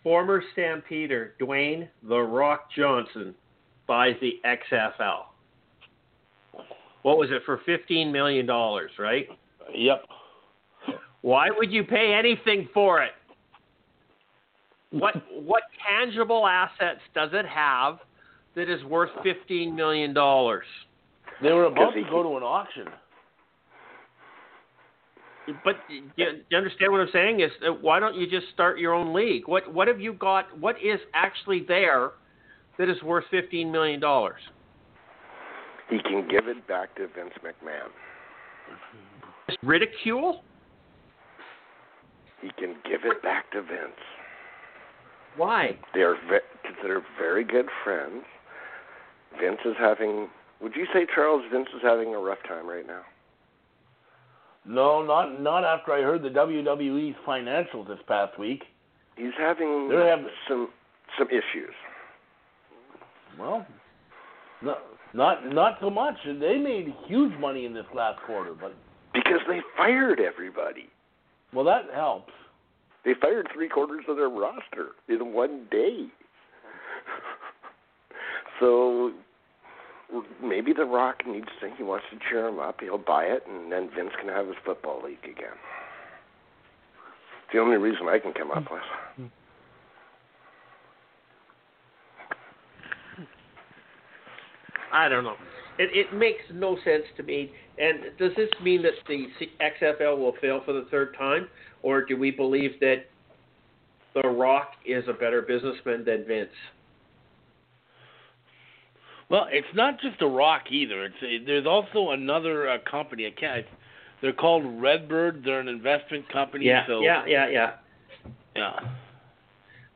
[0.03, 3.35] former Stampeder Dwayne The Rock Johnson
[3.87, 5.25] buys the XFL.
[7.03, 9.29] What was it for $15 million, right?
[9.75, 10.05] Yep.
[11.21, 13.13] Why would you pay anything for it?
[14.93, 17.99] What what tangible assets does it have
[18.55, 20.67] that is worth fifteen million dollars?
[21.43, 22.87] They were about to go to an auction.
[25.65, 26.05] But you,
[26.49, 27.41] you understand what I'm saying?
[27.41, 29.49] Is uh, why don't you just start your own league?
[29.49, 30.57] What what have you got?
[30.61, 32.11] What is actually there
[32.79, 34.41] that is worth fifteen million dollars?
[35.89, 37.89] He can give it back to Vince McMahon.
[39.63, 40.43] Ridicule?
[42.41, 43.99] He can give it back to Vince.
[45.37, 45.77] Why?
[45.95, 48.25] They're ve- they're very good friends.
[49.41, 50.29] Vince is having.
[50.61, 53.03] Would you say Charles Vince is having a rough time right now?
[54.65, 58.63] No, not not after I heard the WWE's financials this past week.
[59.17, 60.69] He's having They're having some
[61.19, 61.75] some issues.
[63.39, 63.67] Well,
[64.63, 64.77] no,
[65.15, 66.15] not not so much.
[66.25, 68.75] They made huge money in this last quarter, but
[69.13, 70.89] because they fired everybody.
[71.53, 72.33] Well, that helps.
[73.05, 76.07] They fired three quarters of their roster in one day.
[78.61, 79.13] so
[80.43, 81.53] maybe The Rock needs to.
[81.61, 82.81] Think he wants to cheer him up.
[82.81, 85.57] He'll buy it, and then Vince can have his football league again.
[87.45, 89.31] It's the only reason I can come up with.
[94.93, 95.37] I don't know.
[95.79, 97.51] It, it makes no sense to me.
[97.79, 99.27] And does this mean that the
[99.61, 101.49] XFL will fail for the third time,
[101.83, 103.05] or do we believe that
[104.15, 106.51] The Rock is a better businessman than Vince?
[109.29, 111.05] Well, it's not just The Rock either.
[111.05, 113.27] It's there's also another uh, company.
[113.27, 113.67] I can't.
[114.21, 115.43] They're called Redbird.
[115.45, 116.67] They're an investment company.
[116.67, 117.71] Yeah, so, yeah, yeah, yeah.
[118.55, 118.73] Yeah.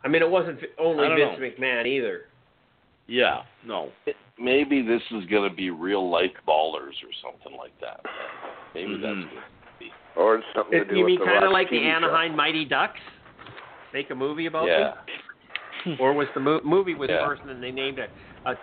[0.03, 1.65] I mean, it wasn't only Vince know.
[1.67, 2.23] McMahon either.
[3.09, 3.91] Yeah, no.
[4.39, 8.01] Maybe this is going to be real life ballers or something like that.
[8.75, 9.03] Maybe Mhm.
[9.03, 9.43] that's good.
[10.17, 11.97] Or something to do you with mean kind of like the TV show.
[12.07, 12.99] Anaheim Mighty Ducks?
[13.93, 14.95] Make a movie about Yeah.
[15.85, 15.97] them?
[16.01, 17.27] or was the mo- movie was Yeah.
[17.27, 18.11] first and they named it?
[18.47, 18.55] A,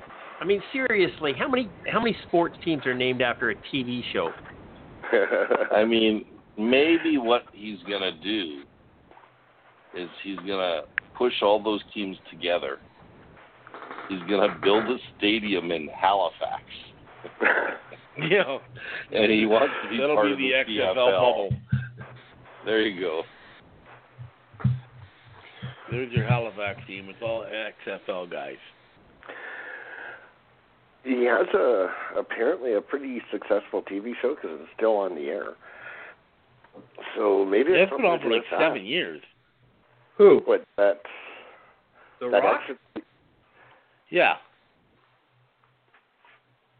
[0.41, 4.31] I mean, seriously, how many how many sports teams are named after a TV show?
[5.71, 6.25] I mean,
[6.57, 8.63] maybe what he's gonna do
[9.95, 10.81] is he's gonna
[11.17, 12.79] push all those teams together.
[14.09, 16.63] He's gonna build a stadium in Halifax,
[18.29, 18.57] Yeah.
[19.11, 20.95] and he wants to be That'll part be of the the XFL CFL.
[20.95, 21.49] bubble.
[22.65, 23.23] There you go.
[25.91, 27.07] There's your Halifax team.
[27.09, 27.45] It's all
[27.87, 28.55] XFL guys.
[31.03, 31.87] he has a
[32.17, 35.53] apparently a pretty successful TV show because it's still on the air.
[37.15, 38.59] So maybe It's it's been on for like with that.
[38.59, 39.21] seven years.
[40.17, 40.41] Who?
[40.45, 41.01] What that
[42.19, 42.59] The that Rock?
[42.69, 43.03] extra,
[44.09, 44.35] Yeah.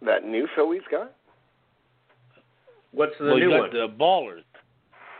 [0.02, 1.12] that new show he's got?
[2.94, 3.62] What's the well, new you one?
[3.70, 4.44] got the Ballers.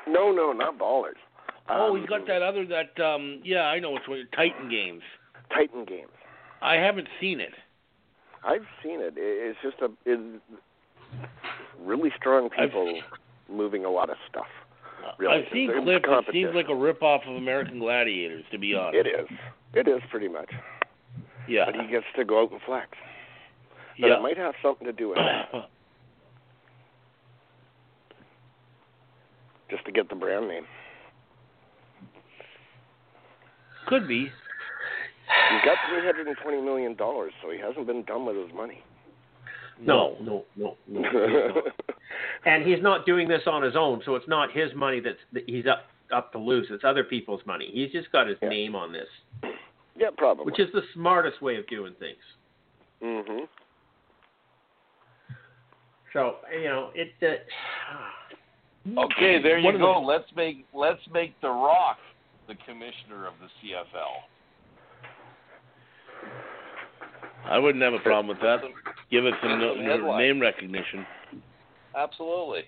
[0.08, 1.20] No, no, not Ballers.
[1.70, 5.02] oh, Um, he's got that other that um yeah, I know it's one Titan Games.
[5.54, 6.10] Titan Games.
[6.62, 7.54] I haven't seen it.
[8.44, 9.14] I've seen it.
[9.18, 10.20] It- It's just a it,
[11.80, 13.02] really strong I've- people
[13.50, 14.48] moving a lot of stuff.
[15.18, 16.28] Really, I've seen it's clips.
[16.30, 18.96] It seems like a rip off of American Gladiators, to be honest.
[18.96, 19.28] It is.
[19.74, 20.50] It is pretty much.
[21.48, 21.66] Yeah.
[21.66, 22.88] But he gets to go out and flex.
[24.00, 24.18] But yeah.
[24.18, 25.52] it might have something to do with that,
[29.74, 30.66] just to get the brand name.
[33.88, 34.30] Could be.
[35.52, 38.54] He's got three hundred and twenty million dollars, so he hasn't been done with his
[38.54, 38.84] money.
[39.82, 41.02] No, no, no, no.
[41.02, 41.64] he's
[42.46, 45.44] and he's not doing this on his own, so it's not his money that's that
[45.48, 46.68] he's up up to lose.
[46.70, 47.70] It's other people's money.
[47.74, 48.50] He's just got his Yeah.
[48.50, 49.08] name on this,
[49.98, 50.46] yeah, probably.
[50.46, 52.18] which is the smartest way of doing things.
[53.04, 53.44] Mm hmm
[56.14, 57.12] So you know it.
[57.22, 57.36] Uh,
[58.88, 59.94] Okay, there you go.
[60.02, 61.98] the- Let's make let's make The Rock
[62.48, 64.30] the commissioner of the CFL.
[67.46, 68.60] I wouldn't have a problem with that.
[69.12, 71.06] Give it some no, name recognition.
[71.96, 72.64] Absolutely.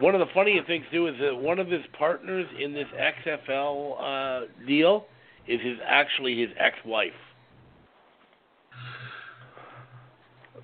[0.00, 2.86] One of the funniest things too is that one of his partners in this
[3.26, 5.06] XFL uh, deal
[5.46, 7.12] is his actually his ex-wife.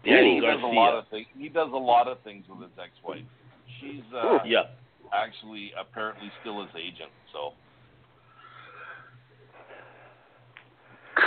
[0.04, 1.26] Danny he does a lot of things.
[1.36, 3.22] He does a lot of things with his ex-wife.
[3.80, 4.64] She's uh, yeah.
[5.12, 7.10] actually apparently still his agent.
[7.32, 7.52] So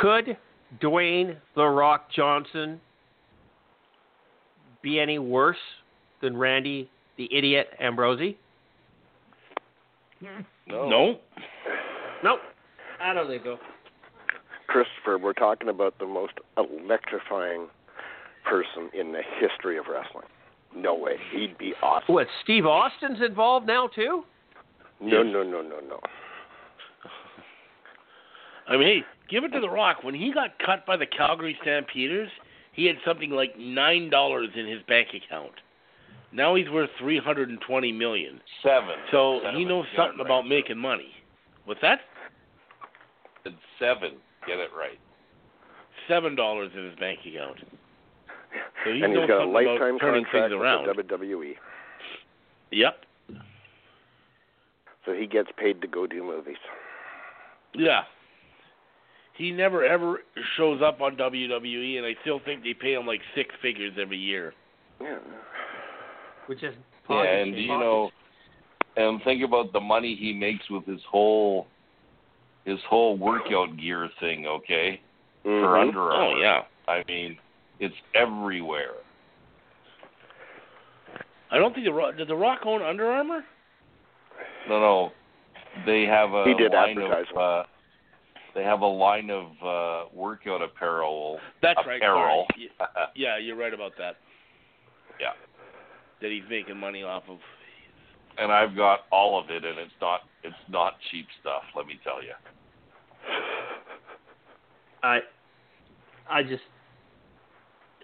[0.02, 0.38] could
[0.82, 2.80] Dwayne the Rock Johnson
[4.82, 5.58] be any worse
[6.22, 8.38] than Randy the Idiot Ambrosie?
[10.68, 11.20] no, No.
[12.24, 12.40] Nope,
[13.02, 13.58] I don't think so.
[14.68, 17.68] Christopher, we're talking about the most electrifying
[18.46, 20.26] person in the history of wrestling.
[20.76, 21.14] No way.
[21.32, 22.14] He'd be awesome.
[22.14, 22.28] What?
[22.44, 24.24] Steve Austin's involved now too?
[25.00, 25.34] No, Yes.
[25.34, 26.00] no, no, no, no.
[28.68, 30.04] I mean, hey, give it to The Rock.
[30.04, 32.30] When he got cut by the Calgary Stampeders,
[32.72, 35.52] he had something like nine dollars in his bank account.
[36.32, 38.40] Now he's worth three hundred and twenty million.
[38.64, 38.96] seven.
[39.12, 39.60] So Seven.
[39.60, 40.26] he knows Get something right.
[40.26, 41.10] about making money.
[41.66, 42.00] What's that?
[43.46, 44.14] It's seven.
[44.48, 44.98] Get it right.
[46.08, 47.60] Seven dollars in his bank account.
[48.84, 50.88] So he and knows he's got a lifetime turning contract things around.
[50.96, 51.54] with the WWE.
[52.72, 53.06] Yep.
[55.06, 56.58] So he gets paid to go do movies.
[57.74, 58.02] Yeah.
[59.36, 60.20] He never ever
[60.58, 64.18] shows up on WWE, and I still think they pay him like six figures every
[64.18, 64.54] year.
[65.02, 65.18] Yeah.
[66.46, 66.74] Which is
[67.10, 68.12] Yeah, and you know,
[68.96, 71.68] and think about the money he makes with his whole
[72.66, 74.46] his whole workout gear thing.
[74.46, 75.02] Okay,
[75.44, 75.82] for Mhm.
[75.82, 76.36] Under Armour.
[76.36, 76.64] Oh yeah.
[76.88, 77.38] I mean,
[77.80, 78.94] it's everywhere.
[81.52, 83.44] I don't think the Rock did the Rock own Under Armour.
[84.68, 85.12] No, no,
[85.86, 87.64] they have a He did line advertise of uh,
[88.56, 91.40] they have a line of uh, workout apparel.
[91.62, 91.98] That's right.
[91.98, 92.46] apparel.
[92.52, 92.90] Sorry.
[93.16, 94.16] Yeah, you're right about that.
[95.20, 95.32] Yeah.
[96.22, 97.38] That he's making money off of.
[98.38, 101.64] and I've got all of it, and it's not it's not cheap stuff.
[101.76, 102.34] Let me tell you.
[105.04, 105.20] I,
[106.30, 106.64] I just,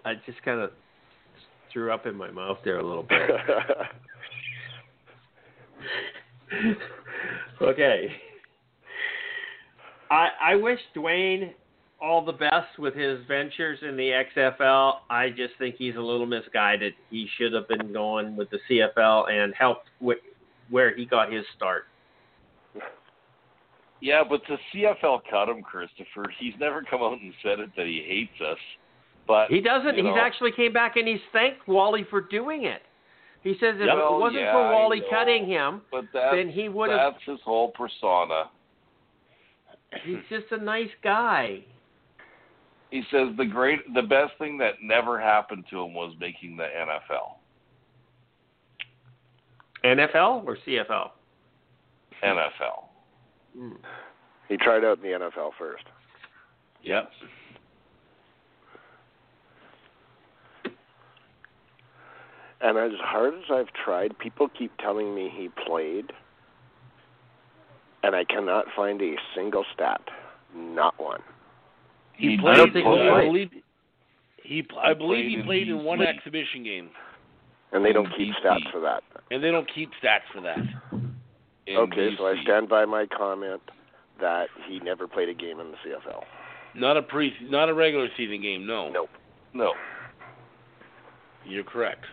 [0.04, 0.70] I just kind of
[1.72, 3.30] threw up in my mouth there a little bit.
[7.62, 8.08] okay.
[10.10, 11.52] I I wish Dwayne
[12.00, 14.94] all the best with his ventures in the XFL.
[15.10, 16.94] I just think he's a little misguided.
[17.10, 20.18] He should have been going with the CFL and helped with
[20.70, 21.84] where he got his start.
[24.00, 26.24] Yeah, but the CFL cut him, Christopher.
[26.38, 28.58] He's never come out and said it that he hates us.
[29.26, 29.94] But He doesn't.
[29.94, 32.82] He's know, actually came back and he's thanked Wally for doing it.
[33.42, 36.90] He says if Well, it wasn't yeah, for Wally cutting him, But then he would
[36.90, 37.14] have.
[37.14, 38.50] that's his whole persona.
[40.04, 41.60] He's just a nice guy.
[42.90, 46.64] He says the great, the best thing that never happened to him was making the
[46.64, 47.36] NFL.
[49.84, 51.10] NFL or CFL?
[52.22, 52.84] NFL.
[53.56, 53.70] Hmm.
[54.48, 55.84] He tried out in the NFL first.
[56.82, 57.10] Yep.
[62.62, 66.12] And as hard as I've tried, people keep telling me he played,
[68.02, 70.00] and I cannot find a single stat.
[70.54, 71.20] Not one.
[72.16, 72.52] He He played.
[72.54, 73.26] I don't think he I played.
[73.26, 73.50] believe
[74.42, 74.64] he.
[74.82, 76.08] I believe he played played in in one BC.
[76.16, 76.90] exhibition game,
[77.72, 79.02] And they don't keep stats for that.
[79.30, 80.58] and they don't keep stats for that.
[81.66, 83.62] in okay, so I stand by my comment
[84.20, 86.24] that he never played a game in the CFL.
[86.74, 88.66] Not a pre, not a regular season game.
[88.66, 88.90] No.
[88.90, 89.08] Nope.
[89.54, 89.72] No.
[91.46, 92.04] You're correct.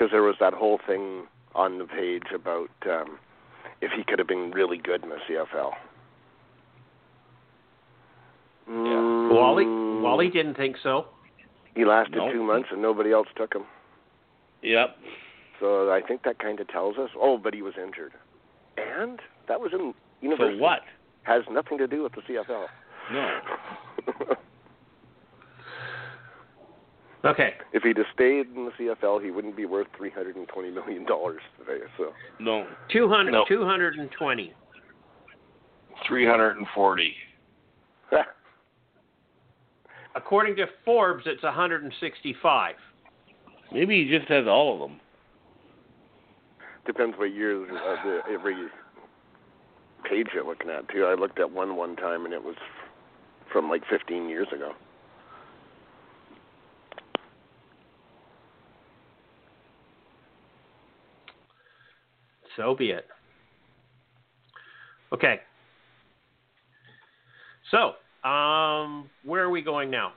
[0.00, 3.18] Because there was that whole thing on the page about um,
[3.82, 5.72] if he could have been really good in the CFL.
[8.70, 9.66] Mm, Wally
[10.02, 11.04] Wally didn't think so.
[11.74, 12.32] He lasted Nope.
[12.32, 13.64] two months and nobody else took him.
[14.62, 14.96] Yep.
[15.60, 17.10] So I think that kind of tells us.
[17.14, 18.12] Oh, but he was injured,
[18.78, 19.18] and
[19.48, 20.58] that was in So university.
[20.58, 20.80] what?
[21.24, 22.66] Has nothing to do with the CFL.
[23.12, 23.38] No.
[27.24, 27.54] Okay.
[27.72, 30.70] if he'd have stayed in the CFL, he wouldn't be worth three hundred and twenty
[30.70, 31.84] million dollars today.
[31.98, 32.66] So 'No.
[32.90, 33.44] 200, No.
[33.46, 34.54] 220.
[36.06, 37.14] 340.
[40.14, 42.74] According to Forbes, it's 165.
[43.72, 45.00] Maybe he just has all of them.
[46.86, 48.56] depends what year uh, the, every
[50.08, 51.04] page you're looking at too.
[51.04, 52.56] I looked at one one time and it was
[53.52, 54.72] from like fifteen years ago.
[62.56, 63.06] So be it.
[65.12, 65.40] Okay.
[67.70, 67.94] So,
[68.28, 70.12] um, where are we going now?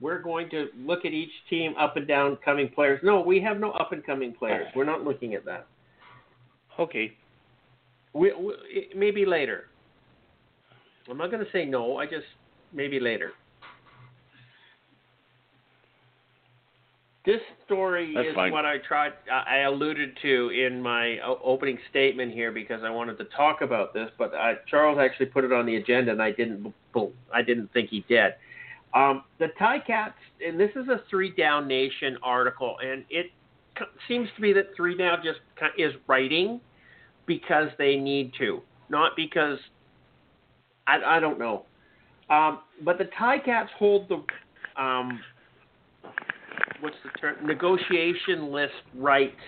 [0.00, 3.00] We're going to look at each team up and down coming players.
[3.02, 4.68] No, we have no up and coming players.
[4.76, 5.66] We're not looking at that.
[6.78, 7.12] Okay.
[8.12, 8.54] We, we,
[8.94, 9.64] maybe later.
[11.10, 11.96] I'm not going to say no.
[11.96, 12.26] I just
[12.72, 13.32] maybe later.
[17.26, 18.50] This story That's is fine.
[18.50, 19.12] what I tried.
[19.30, 23.94] I I alluded to in my opening statement here because I wanted to talk about
[23.94, 26.74] this, but uh, Charles actually put it on the agenda, and I didn't.
[27.32, 28.32] I didn't think he did.
[28.94, 30.14] Um, the Ticats,
[30.44, 33.26] and this is a Three Down Nation article, and it
[34.08, 35.40] seems to be that Three Down just
[35.76, 36.60] is writing
[37.26, 39.58] because they need to, not because
[40.86, 41.66] I, I don't know.
[42.30, 45.20] Um, but the Ticats hold the um,
[46.80, 49.40] what's the term negotiation list rights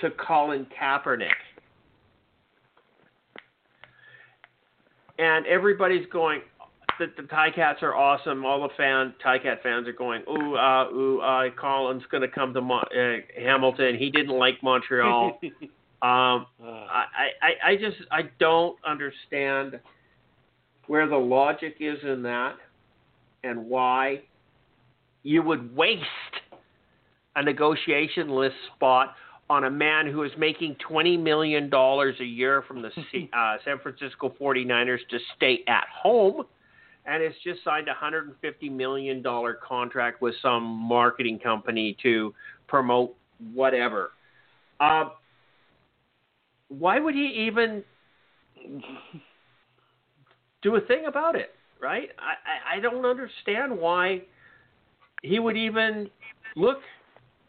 [0.00, 1.30] to Colin Kaepernick.
[5.18, 6.40] And everybody's going
[6.98, 8.44] that the Ticats are awesome.
[8.44, 12.52] All the fan Ticat fans are going, ooh, uh, ooh, uh, Colin's going to come
[12.54, 13.96] to Mo- uh, Hamilton.
[13.96, 15.38] He didn't like Montreal.
[16.02, 17.04] um, I,
[17.40, 19.80] I, I just I don't understand
[20.86, 22.56] where the logic is in that
[23.44, 24.22] and why
[25.22, 26.02] you would waste
[27.36, 29.14] a negotiation list spot
[29.48, 33.78] on a man who is making $20 million a year from the C- uh, San
[33.78, 36.44] Francisco 49ers to stay at home
[37.04, 39.22] and has just signed a $150 million
[39.66, 42.32] contract with some marketing company to
[42.68, 43.14] promote
[43.52, 44.12] whatever.
[44.78, 45.10] Uh,
[46.68, 47.82] why would he even
[50.62, 51.50] do a thing about it,
[51.80, 52.08] right?
[52.18, 54.22] I, I, I don't understand why
[55.22, 56.08] he would even
[56.56, 56.78] look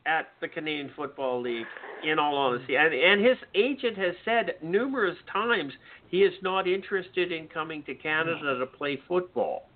[0.05, 1.65] at the Canadian Football League,
[2.03, 2.75] in all honesty.
[2.75, 5.71] And, and his agent has said numerous times
[6.09, 9.69] he is not interested in coming to Canada to play football.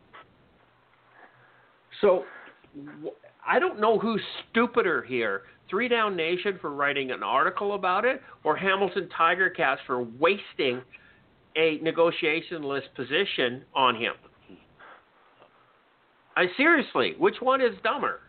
[2.01, 2.25] So
[3.47, 4.21] I don't know who's
[4.51, 5.43] stupider here.
[5.69, 10.81] Three Down Nation for writing an article about it, or Hamilton Tiger Cats for wasting
[11.57, 14.13] a negotiation list position on him.
[16.35, 18.21] I seriously, which one is dumber?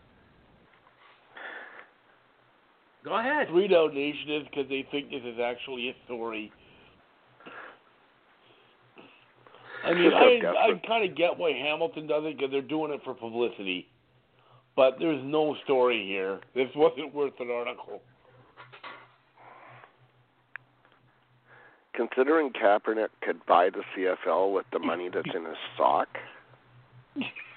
[3.03, 3.47] Go ahead.
[3.49, 6.51] Three Down Nation is because they think this is actually a story.
[9.85, 12.99] I mean, I I kind of get why Hamilton does it because they're doing it
[13.05, 13.87] for publicity,
[14.75, 16.41] but there's no story here.
[16.53, 18.01] This wasn't worth an article.
[21.93, 26.07] Considering Kaepernick could buy the CFL with the money that's in his sock,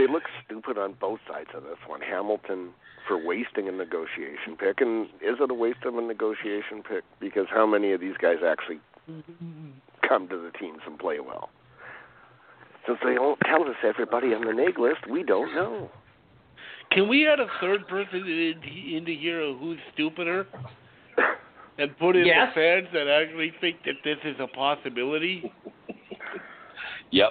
[0.00, 2.00] they look stupid on both sides of this one.
[2.00, 2.70] Hamilton
[3.06, 7.04] for wasting a negotiation pick, and is it a waste of a negotiation pick?
[7.20, 8.80] Because how many of these guys actually
[10.08, 11.50] come to the teams and play well.
[12.86, 15.90] Since they don't tell us everybody on the neg list, we don't know.
[16.90, 20.46] Can we add a third person in, into here who's stupider?
[21.78, 22.52] And put in Yes.
[22.54, 25.50] the fans that actually think that this is a possibility?
[27.10, 27.30] Yep.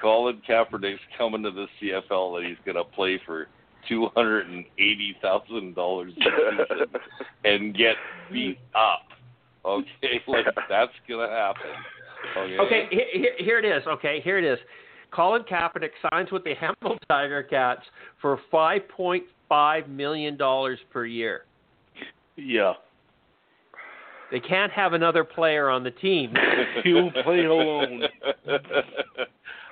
[0.00, 3.48] Colin Kaepernick's coming to the CFL and he's going to play for
[3.88, 6.12] two hundred and eighty thousand dollars
[7.44, 7.96] and get
[8.32, 9.06] beat up.
[9.64, 11.70] Okay, like that's gonna happen.
[12.36, 12.58] Okay.
[12.58, 13.86] Okay, here, here, here it is.
[13.86, 14.58] Okay, here it is.
[15.12, 17.82] Colin Kaepernick signs with the Hamilton Tiger Cats
[18.20, 21.42] for five point five million dollars per year.
[22.36, 22.74] Yeah.
[24.30, 26.34] They can't have another player on the team.
[26.84, 28.02] He'll play alone.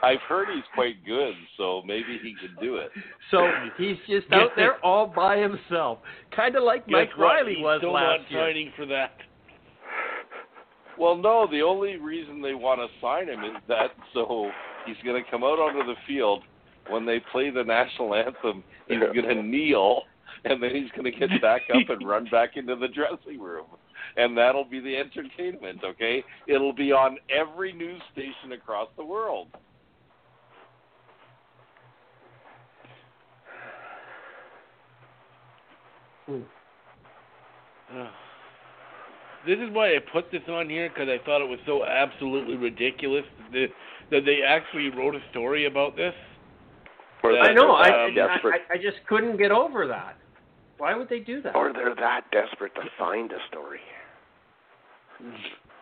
[0.05, 2.91] I've heard he's quite good, so maybe he can do it.
[3.31, 5.99] So he's just out there all by himself,
[6.35, 7.37] kind of like Mike what?
[7.37, 8.41] Reilly He's was still last not year.
[8.41, 9.13] signing for that.
[10.99, 14.51] Well, no, the only reason they want to sign him is that so
[14.87, 16.45] he's going to come out onto the field
[16.91, 18.63] when they play the national anthem.
[18.87, 20.03] He's going to kneel,
[20.45, 23.67] and then he's going to get back up and run back into the dressing room,
[24.17, 25.81] and that'll be the entertainment.
[25.83, 29.49] Okay, it'll be on every news station across the world.
[36.29, 38.09] Ugh.
[39.47, 42.57] This is why I put this on here because I thought it was so absolutely
[42.57, 43.67] ridiculous that,
[44.11, 46.15] that they actually wrote a story about this.
[47.23, 47.73] Or I know.
[47.73, 50.17] I, I, I I just couldn't get over that.
[50.79, 51.55] Why would they do that?
[51.55, 53.81] or they're that desperate to find a story.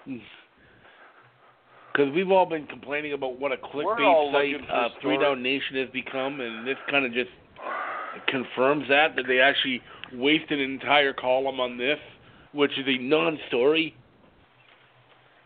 [0.05, 5.19] Because we've all been complaining about what a clickbait site for uh, Three.
[5.19, 7.31] Down Nation has become, and this kind of just
[8.29, 9.81] confirms that that they actually
[10.15, 11.99] wasted an entire column on this,
[12.53, 13.95] which is a non-story.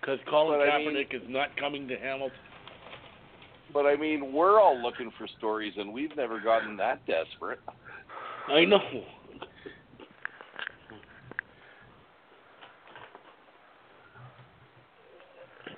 [0.01, 2.38] Because Colin But I mean- Kaepernick is not coming to Hamilton.
[3.72, 7.60] But I mean, we're all looking for stories, and we've never gotten that desperate.
[8.48, 9.05] I know.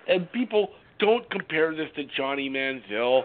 [0.06, 3.24] And people don't compare this to Johnny Manziel.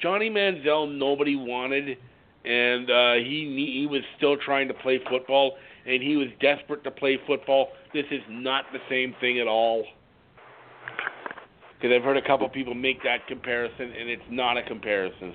[0.00, 1.98] Johnny Manziel, nobody wanted,
[2.44, 5.52] and uh, he he was still trying to play football,
[5.86, 7.68] and he was desperate to play football.
[7.94, 9.84] This is not the same thing at all.
[11.76, 15.34] Because I've heard a couple people make that comparison, and it's not a comparison.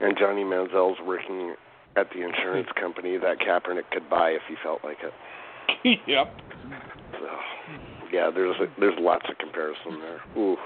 [0.00, 1.54] And Johnny Manziel's working
[1.96, 5.98] at the insurance company that Kaepernick could buy if he felt like it.
[6.06, 6.32] yep.
[7.12, 7.28] So,
[8.12, 10.20] yeah, there's a, there's lots of comparison there.
[10.42, 10.56] Ooh.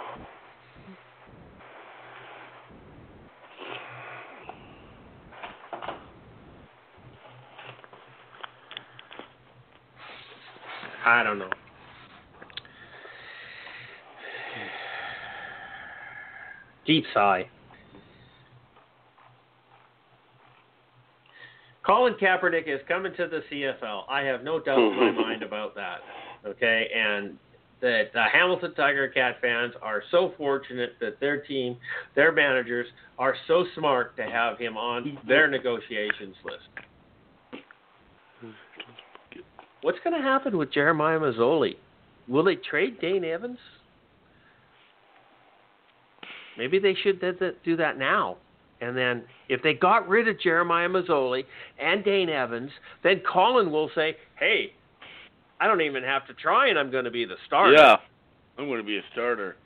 [11.04, 11.50] I don't know.
[16.86, 17.48] Deep sigh.
[21.84, 24.04] Colin Kaepernick is coming to the CFL.
[24.08, 25.98] I have no doubt in my mind about that.
[26.46, 27.38] Okay, and
[27.80, 31.76] that the Hamilton Tiger Cat fans are so fortunate that their team,
[32.14, 32.86] their managers,
[33.18, 36.86] are so smart to have him on their negotiations list.
[39.84, 41.76] What's going to happen with Jeremiah Masoli?
[42.26, 43.58] Will they trade Dane Evans?
[46.56, 47.20] Maybe they should
[47.62, 48.38] do that now.
[48.80, 51.44] And then if they got rid of Jeremiah Masoli
[51.78, 52.70] and Dane Evans,
[53.02, 54.72] then Colin will say, hey,
[55.60, 57.74] I don't even have to try and I'm going to be the starter.
[57.74, 57.96] Yeah,
[58.56, 59.56] I'm going to be a starter.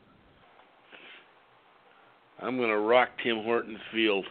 [2.42, 4.24] I'm going to rock Tim Hortons field.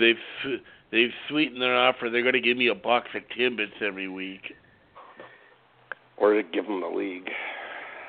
[0.00, 0.60] They've
[0.90, 2.10] they've sweetened their offer.
[2.10, 4.52] They're going to give me a box of Timbits every week.
[6.16, 7.28] Or to give them the league.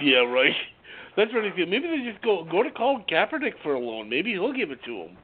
[0.01, 0.53] Yeah, right.
[1.17, 1.65] That's what I feel.
[1.65, 4.09] Maybe they just go go to Colin Kaepernick for a loan.
[4.09, 5.17] Maybe he'll give it to him.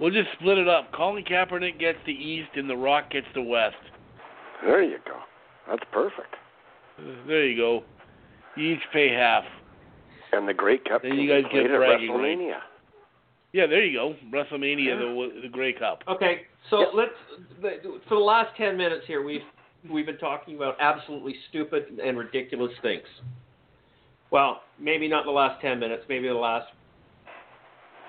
[0.00, 0.92] We'll just split it up.
[0.92, 3.76] Colin Kaepernick gets the East, and The Rock gets the West.
[4.62, 5.18] There you go.
[5.68, 6.34] That's perfect.
[7.26, 7.84] There you go.
[8.56, 9.44] You each pay half.
[10.32, 12.58] And the Grey Cup Then you guys get at bragging WrestleMania.
[13.52, 14.16] Yeah, there you go.
[14.32, 16.02] WrestleMania, the the Grey Cup.
[16.08, 16.88] Okay, so Yep.
[16.94, 19.42] let's for the last ten minutes here, we've
[19.88, 23.06] we've been talking about absolutely stupid and ridiculous things.
[24.32, 26.66] Well, maybe not the last ten minutes, maybe the last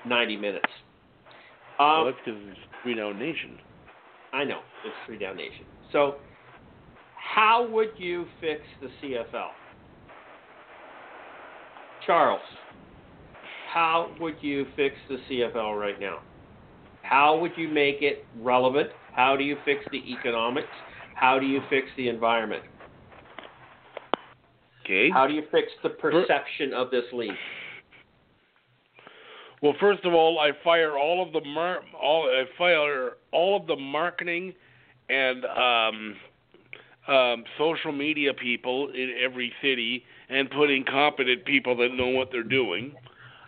[0.03, 0.65] ninety minutes.
[1.77, 3.59] Well, Um, that's because it's Three Down Nation.
[4.33, 5.65] I know it's Three Down Nation.
[5.91, 6.15] So,
[7.15, 9.51] how would you fix the CFL?
[12.05, 12.41] Charles,
[13.73, 16.19] how would you fix the CFL right now?
[17.01, 18.89] How would you make it relevant?
[19.13, 20.67] How do you fix the economics?
[21.15, 22.63] How do you fix the environment?
[24.83, 25.09] Okay.
[25.11, 27.31] How do you fix the perception of this league?
[29.61, 33.65] Well, first of all, I fire all of the mar- all I fire all of
[33.65, 34.53] the marketing
[35.09, 36.15] and um,
[37.07, 42.29] um, social media people in every city and put in competent people that know what
[42.31, 42.93] they're doing.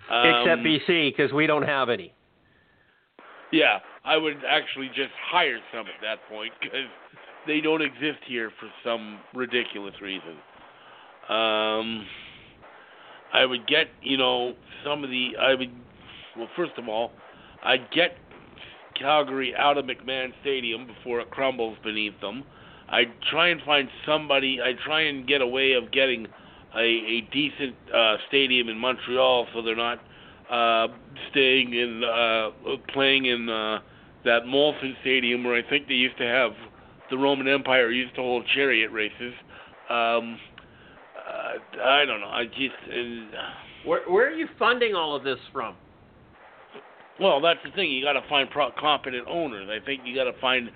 [0.10, 2.14] Um, Except BC, because we don't have any.
[3.52, 6.88] Yeah, I would actually just hire some at that point because
[7.45, 10.36] they don't exist here for some ridiculous reason.
[11.30, 12.06] Um,
[13.34, 14.54] I would get, you know,
[14.86, 15.32] some of the.
[15.40, 15.72] I would,
[16.38, 17.12] well, first of all,
[17.64, 18.18] I'd get
[18.99, 22.44] Calgary out of McMahon Stadium before it crumbles beneath them.
[22.90, 24.60] I'd try and find somebody.
[24.62, 26.28] I'd try and get a way of getting
[26.76, 29.99] a, a decent uh, stadium in Montreal so they're not
[30.49, 30.88] uh,
[31.31, 32.49] staying in uh,
[32.94, 33.80] playing in uh,
[34.26, 36.52] that Molson Stadium where I think they used to have
[37.10, 39.34] the Roman Empire used to hold chariot races.
[39.89, 40.38] Um,
[41.27, 42.27] uh, I don't know.
[42.27, 45.76] I just uh, Where, where are you funding all of this from?
[47.19, 47.91] well, that's the thing.
[47.91, 49.69] You got to find pro- competent owners.
[49.69, 50.69] I think you got to find.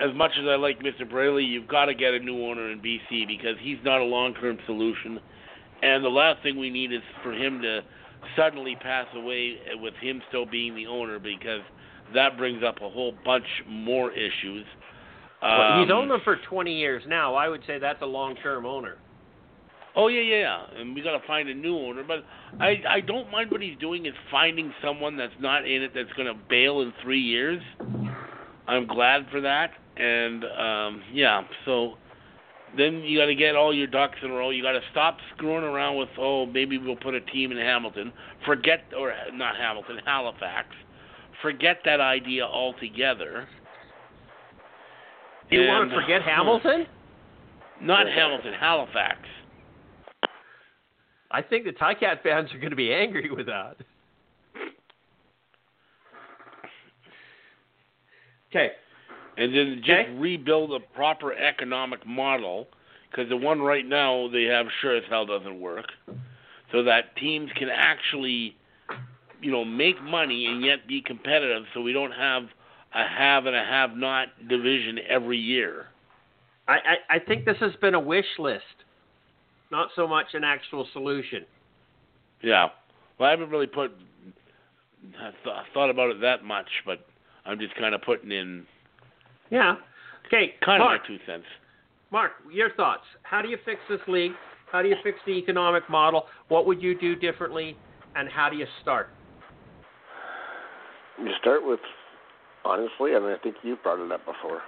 [0.00, 1.08] As much as I like Mr.
[1.08, 4.58] Braley, you've got to get a new owner in BC because he's not a long-term
[4.66, 5.18] solution.
[5.82, 7.80] And the last thing we need is for him to
[8.36, 11.62] suddenly pass away with him still being the owner because
[12.14, 14.64] that brings up a whole bunch more issues.
[15.42, 17.34] Well, he's Um, owned them for 20 years now.
[17.34, 18.98] I would say that's a long-term owner.
[19.96, 20.80] Oh yeah, yeah, yeah.
[20.80, 22.04] And we got to find a new owner.
[22.06, 22.24] But
[22.60, 26.12] I I don't mind what he's doing is finding someone that's not in it that's
[26.12, 27.60] going to bail in three years.
[28.68, 29.70] I'm glad for that.
[29.98, 31.94] And um yeah, so
[32.76, 34.50] then you got to get all your ducks in a row.
[34.50, 38.12] You got to stop screwing around with oh maybe we'll put a team in Hamilton.
[38.44, 40.68] Forget or not Hamilton, Halifax.
[41.42, 43.48] Forget that idea altogether.
[45.50, 46.86] Do you want to forget Hamilton?
[47.80, 49.18] Not Hamilton, Halifax.
[51.30, 53.76] I think the Ticat fans are going to be angry with that.
[58.50, 58.70] Okay.
[59.38, 60.10] And then just Okay.
[60.18, 62.68] rebuild a proper economic model
[63.10, 65.86] because the one right now they have sure as hell doesn't work
[66.72, 68.56] so that teams can actually
[69.40, 72.42] you know make money and yet be competitive so we don't have
[72.94, 75.86] a have and a have not division every year
[76.66, 76.72] I,
[77.08, 78.62] I, I think this has been a wish list,
[79.70, 81.46] not so much an actual solution.
[82.42, 82.68] yeah
[83.18, 83.92] well i haven't really put
[85.18, 87.06] I th- thought about it that much but
[87.46, 88.66] i'm just kind of putting in
[89.50, 89.76] Yeah.
[90.26, 91.46] Okay, kind Mark, of my two cents
[92.10, 93.02] Mark, your thoughts.
[93.22, 94.32] How do you fix this league?
[94.70, 96.26] How do you fix the economic model?
[96.48, 97.76] What would you do differently?
[98.16, 99.08] And how do you start?
[101.18, 101.80] You start with,
[102.64, 104.62] honestly, and I think you've brought it up before.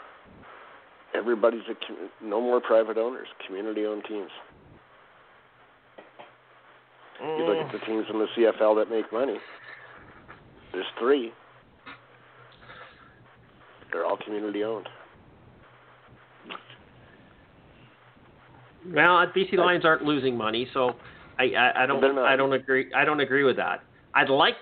[1.15, 4.31] Everybody's a no more private owners, community-owned teams.
[7.21, 7.87] You look at the mm.
[7.87, 9.37] teams in the CFL that make money.
[10.73, 11.33] There's three.
[13.93, 14.89] They're all community-owned.
[18.95, 20.95] Well, BC Lions aren't losing money, so
[21.39, 23.83] I, I, I don't I don't agree I don't agree with that.
[24.15, 24.55] I'd like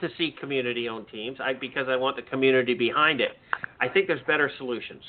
[0.00, 3.32] to see community-owned teams, I, because I want the community behind it.
[3.80, 5.02] I think there's better solutions.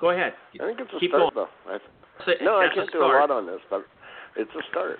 [0.00, 0.34] Go ahead.
[0.60, 1.48] I think it's a Keep start, going.
[1.66, 1.72] though.
[1.72, 3.84] I, no, I can't a do a lot on this, but
[4.36, 4.98] it's a start.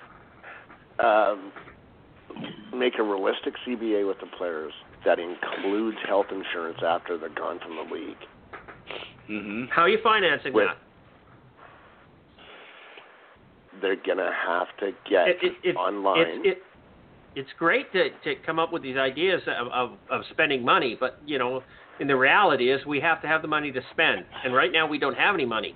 [0.99, 1.53] Um,
[2.75, 4.73] make a realistic CBA with the players
[5.05, 8.17] that includes health insurance after they're gone from the league.
[9.31, 10.79] mhm How are you financing With- that?
[13.83, 16.21] They're gonna have to get It, it, it, online.
[16.21, 16.63] It's, it,
[17.37, 21.19] it's great to, to come up with these ideas of, of, of spending money, but
[21.27, 21.63] you know,
[22.01, 24.87] in the reality is we have to have the money to spend, and right now
[24.87, 25.75] we don't have any money.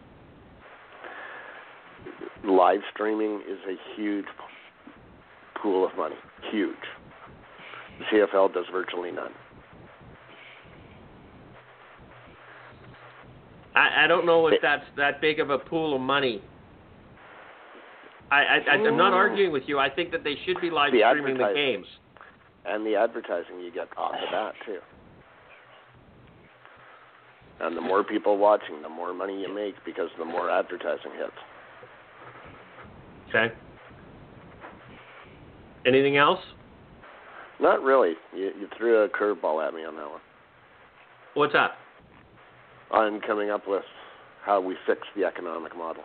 [2.44, 4.24] Live streaming is a huge
[5.60, 6.14] pool of money.
[6.50, 6.76] Huge.
[7.98, 9.32] The CFL does virtually none.
[13.74, 16.42] I, I don't know if that's that big of a pool of money.
[18.30, 19.16] I, I, I I'm not mm.
[19.16, 19.78] arguing with you.
[19.78, 21.86] I think that they should be live The streaming the games.
[22.66, 24.78] And the advertising you get off of that too.
[27.60, 31.32] And the more people watching, the more money you make because the more advertising hits.
[33.28, 33.54] Okay.
[35.86, 36.40] Anything else?
[37.60, 38.14] Not really.
[38.34, 40.20] You, you threw a curveball at me on that one.
[41.34, 41.72] What's that?
[42.90, 43.82] On coming up with
[44.44, 46.04] how we fix the economic model.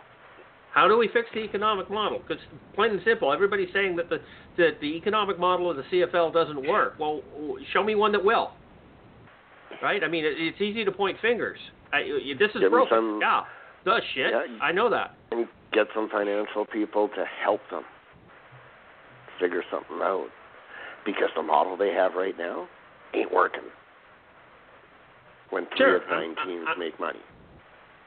[0.72, 2.18] How do we fix the economic model?
[2.18, 2.42] Because
[2.74, 4.18] plain and simple, everybody's saying that the
[4.58, 6.94] that the economic model of the CFL doesn't work.
[6.98, 7.22] Well,
[7.72, 8.50] show me one that will.
[9.82, 10.02] Right?
[10.02, 11.58] I mean, it, it's easy to point fingers.
[11.92, 12.02] I,
[12.38, 12.96] this is Give broken.
[12.96, 13.42] some- yeah,
[13.84, 14.30] the shit.
[14.32, 14.58] Yeah.
[14.62, 15.14] I know that.
[15.30, 17.82] and get some financial people to help them
[19.40, 20.28] figure something out.
[21.04, 22.66] Because the model they have right now
[23.14, 23.62] ain't working.
[25.50, 25.96] When three Sure.
[25.96, 27.20] of nine I- teams I- make money.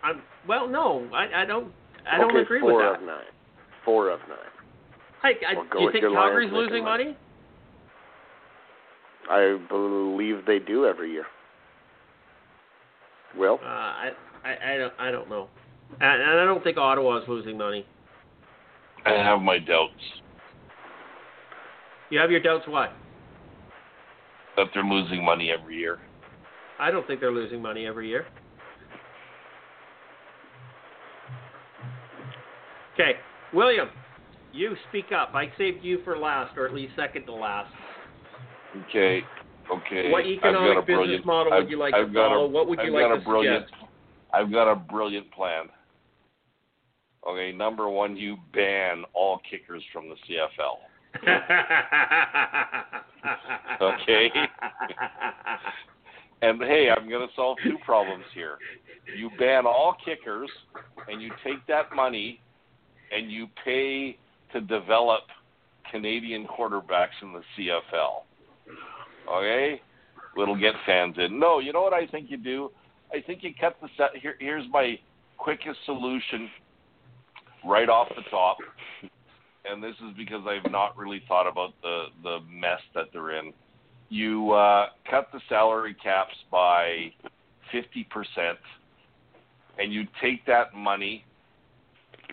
[0.04, 1.74] I'm, well, no, I, I don't.
[2.10, 2.82] I don't agree with that.
[2.82, 3.26] Four of nine.
[3.84, 4.38] Four of nine.
[5.24, 7.04] Hey, I, Well, do you think Calgary's losing money.
[7.06, 7.18] money?
[9.30, 11.26] I believe they do every year.
[13.38, 14.12] Well, Uh, I,
[14.46, 15.48] I, I don't, I don't know,
[16.00, 17.86] and, and I don't think Ottawa's losing money.
[19.06, 19.92] I have my doubts
[22.10, 22.66] You have your doubts.
[22.68, 22.90] Why?
[24.56, 26.00] that they're losing money every year.
[26.80, 28.26] I don't think they're losing money every year.
[32.96, 33.12] Okay,
[33.54, 33.90] William,
[34.52, 35.36] you speak up.
[35.36, 37.72] I saved you for last, or at least second to last.
[38.90, 39.22] Okay.
[39.72, 40.10] Okay.
[40.10, 42.48] What I've got economic a business brilliant- model would you like I've to a- follow?
[42.48, 43.26] what would you I've like to
[43.60, 43.74] suggest?
[44.34, 45.70] I've got a brilliant plan.
[47.28, 50.80] Okay, number one, you ban all kickers from the CFL.
[53.82, 54.32] Okay.
[56.42, 58.58] And hey, I'm going to solve two problems here.
[59.18, 60.50] You ban all kickers,
[61.08, 62.40] and you take that money
[63.12, 64.18] and you pay
[64.54, 65.22] to develop
[65.92, 68.24] Canadian quarterbacks in the CFL.
[69.32, 69.82] Okay?
[70.40, 71.40] It'll get fans in.
[71.40, 72.70] No, you know what I think you do?
[73.12, 74.10] I think you cut the set.
[74.22, 75.00] Here, here's my
[75.38, 76.50] quickest solution
[77.66, 78.58] right off the top.
[79.70, 83.54] And this is because I've not really thought about the, the mess that they're in
[84.10, 87.12] you uh, cut the salary caps by
[87.74, 88.06] 50%,
[89.78, 91.26] and you take that money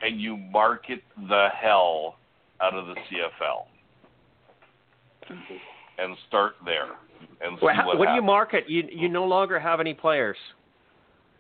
[0.03, 2.17] and you market the hell
[2.61, 3.67] out of the CFL
[5.99, 6.93] and start there
[7.41, 8.65] and see Well, how, what, what do you market?
[8.69, 10.37] You you no longer have any players.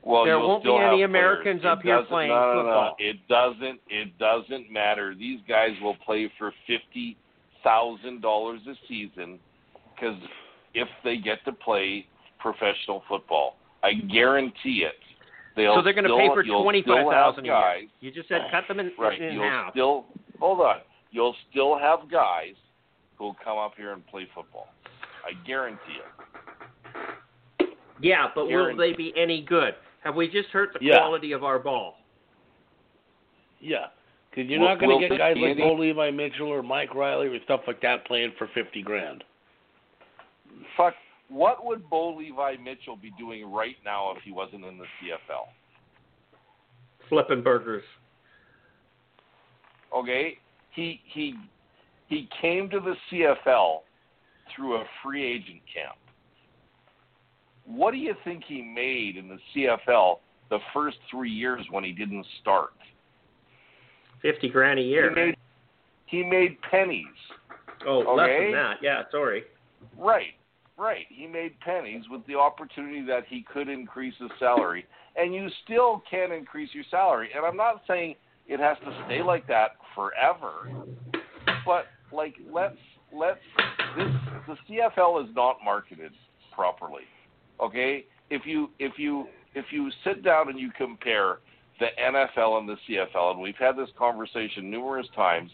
[0.06, 1.72] Well, there won't be any Americans players.
[1.72, 2.96] up It here playing no, no, football.
[2.98, 3.80] No, it doesn't.
[3.88, 5.14] It doesn't matter.
[5.14, 7.16] These guys will play for fifty
[7.62, 9.38] thousand dollars a season
[9.94, 10.16] because
[10.74, 12.06] if they get to play
[12.38, 14.94] professional football, I guarantee it.
[15.56, 17.84] They'll so they're going to pay for twenty five thousand guys.
[18.00, 19.20] You just said cut them in, Right.
[19.22, 19.72] in You'll half.
[19.72, 20.04] still
[20.38, 20.76] hold on.
[21.12, 22.54] You'll still have guys
[23.16, 24.66] who'll come up here and play football.
[25.24, 25.78] I guarantee
[27.60, 27.70] it.
[28.02, 29.74] yeah, but will they be any good?
[30.04, 30.98] Have we just hurt the Yeah.
[30.98, 31.98] quality of our ball?
[33.60, 33.88] Yeah.
[34.30, 36.48] Because you're Will- not going will to get guys be like any- Bo Levi Mitchell
[36.48, 39.24] or Mike Reilly or stuff like that playing for 50 grand.
[40.76, 40.94] Fuck.
[41.28, 45.48] What would Bo Levi Mitchell be doing right now if he wasn't in the CFL?
[47.08, 47.84] Flipping burgers.
[49.92, 50.38] Okay,
[50.72, 51.38] he he
[52.08, 53.84] he came to the CFL
[54.54, 55.96] through a free agent camp.
[57.66, 60.16] What do you think he made in the CFL
[60.50, 62.70] the first three years when he didn't start?
[64.22, 65.10] Fifty grand a He year.
[65.14, 65.36] made
[66.06, 67.06] he made pennies.
[67.86, 68.74] oh, less than that.
[68.82, 69.44] Yeah, sorry.
[69.98, 70.34] Right,
[70.78, 71.06] right.
[71.08, 74.86] He made pennies with the opportunity that he could increase his salary,
[75.16, 77.30] and you still can increase your salary.
[77.34, 78.14] And I'm not saying
[78.46, 80.70] it has to stay like that forever,
[81.66, 82.76] but like let's
[83.12, 83.40] let's
[83.96, 84.08] this
[84.46, 86.12] the CFL is not marketed
[86.54, 87.02] properly.
[87.60, 91.38] Okay, if you if you if you sit down and you compare
[91.80, 95.50] the NFL and the CFL, and we've had this conversation numerous times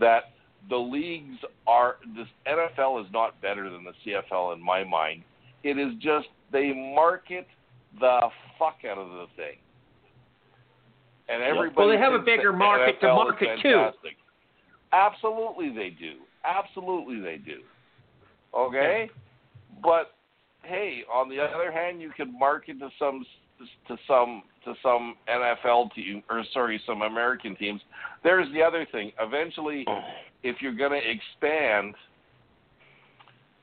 [0.00, 0.32] that
[0.68, 5.22] the leagues are this NFL is not better than the CFL in my mind.
[5.62, 7.46] It is just they market
[8.00, 8.20] the
[8.58, 9.56] fuck out of the thing.
[11.28, 13.90] And everybody Well, they have a bigger market to market to.
[14.92, 16.14] Absolutely they do.
[16.44, 17.60] Absolutely they do.
[18.56, 19.10] Okay?
[19.82, 20.14] But
[20.68, 23.24] hey, on the other hand, you can market to some
[23.88, 27.80] to some to some NFL team or sorry, some American teams.
[28.22, 29.12] There's the other thing.
[29.18, 30.00] Eventually, oh.
[30.42, 31.94] if you're going to expand,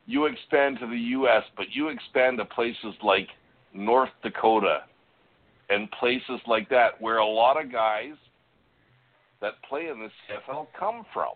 [0.06, 3.28] you expand to the U.S., but you expand to places like
[3.74, 4.80] North Dakota
[5.70, 8.14] and places like that, where a lot of guys
[9.42, 11.34] that play in the CFL come from.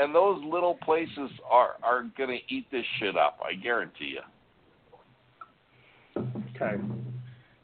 [0.00, 3.38] And those little places are are going to eat this shit up.
[3.44, 4.22] I guarantee you.
[6.56, 6.82] Okay.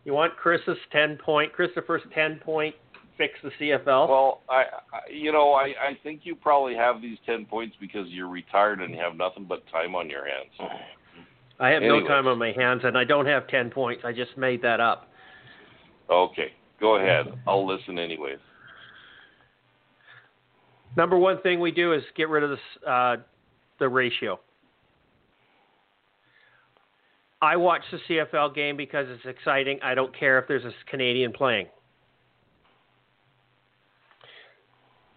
[0.04, 2.74] You want Chris's ten point, Christopher's ten point
[3.16, 4.08] fix the CFL?
[4.08, 8.06] Well, I, I you know, I, I think you probably have these ten points because
[8.08, 10.72] you're retired and you have nothing but time on your hands.
[11.58, 14.02] I have no time on my hands, and I don't have ten points.
[14.04, 15.08] I just made that up.
[16.10, 16.52] Okay.
[16.78, 17.26] Go ahead.
[17.46, 18.38] I'll listen anyways.
[20.96, 23.16] Number one thing we do is get rid of this, uh,
[23.78, 24.40] the ratio.
[27.42, 29.78] I watch the CFL game because it's exciting.
[29.82, 31.66] I don't care if there's a Canadian playing.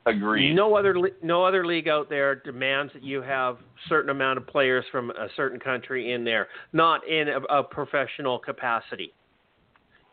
[0.05, 0.53] Agreed.
[0.53, 3.57] No other no other league out there demands that you have
[3.87, 8.39] certain amount of players from a certain country in there, not in a, a professional
[8.39, 9.13] capacity.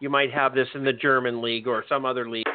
[0.00, 2.46] You might have this in the German league or some other league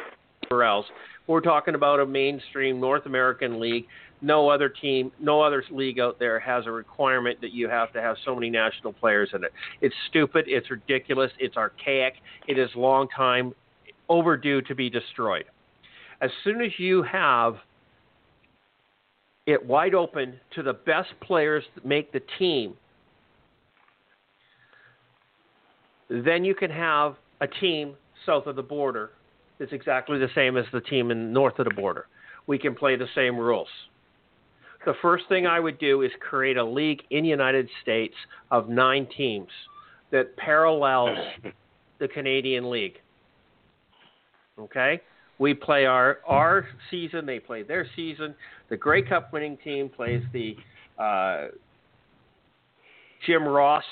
[0.50, 0.86] or else.
[1.26, 3.86] We're talking about a mainstream North American league.
[4.20, 8.00] No other team, no other league out there has a requirement that you have to
[8.00, 9.52] have so many national players in it.
[9.80, 10.44] It's stupid.
[10.48, 11.30] It's ridiculous.
[11.38, 12.14] It's archaic.
[12.46, 13.52] It is long time
[14.08, 15.44] overdue to be destroyed.
[16.20, 17.56] As soon as you have
[19.46, 22.74] it wide open to the best players that make the team,
[26.08, 27.94] then you can have a team
[28.24, 29.10] south of the border
[29.62, 32.06] that's exactly the same as the team in north of the border.
[32.48, 33.68] We can play the same rules.
[34.84, 38.14] The first thing I would do is create a league in the United States
[38.50, 39.50] of nine teams
[40.10, 41.16] that parallels
[42.00, 42.96] the Canadian League.
[44.58, 45.00] Okay?
[45.38, 48.34] We play our our season, they play their season.
[48.68, 50.56] The Grey Cup winning team plays the
[50.98, 51.48] uh,
[53.24, 53.84] Jim Ross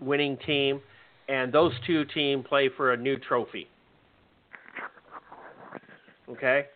[0.00, 0.80] winning team,
[1.28, 3.66] and those two teams play for a new trophy.
[6.30, 6.66] Okay.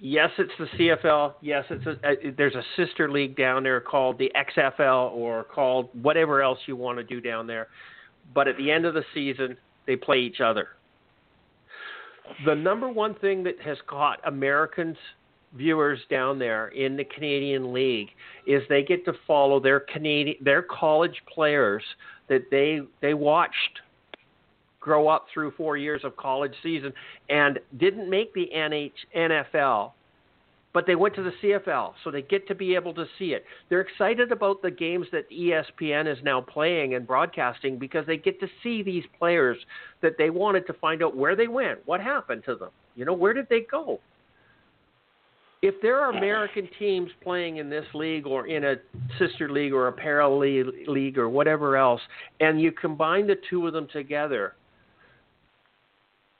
[0.00, 1.34] Yes, it's the CFL.
[1.40, 5.90] Yes, it's a, a, there's a sister league down there called the XFL or called
[6.02, 7.68] whatever else you want to do down there.
[8.34, 9.56] But at the end of the season,
[9.86, 10.68] they play each other.
[12.46, 14.96] The number one thing that has caught Americans
[15.54, 18.08] viewers down there in the Canadian League
[18.46, 21.82] is they get to follow their Canadian their college players
[22.28, 23.80] that they they watched
[24.82, 26.92] grow up through four years of college season
[27.30, 29.92] and didn't make the NH, NFL,
[30.74, 33.44] but they went to the CFL, so they get to be able to see it.
[33.68, 38.40] They're excited about the games that ESPN is now playing and broadcasting because they get
[38.40, 39.58] to see these players
[40.00, 42.70] that they wanted to find out where they went, what happened to them.
[42.96, 44.00] You know, where did they go?
[45.60, 48.74] If there are American teams playing in this league or in a
[49.18, 52.00] sister league or a parallel league or whatever else,
[52.40, 54.54] and you combine the two of them together,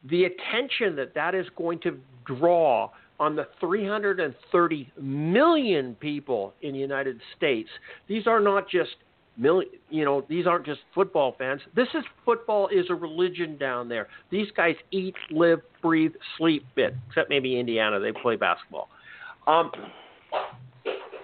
[0.09, 6.79] the attention that that is going to draw on the 330 million people in the
[6.79, 7.69] United States.
[8.09, 8.91] These are not just
[9.37, 11.61] million, you know, these aren't just football fans.
[11.75, 14.09] This is football is a religion down there.
[14.31, 16.95] These guys eat, live, breathe, sleep it.
[17.09, 18.89] Except maybe Indiana, they play basketball.
[19.47, 19.71] Um,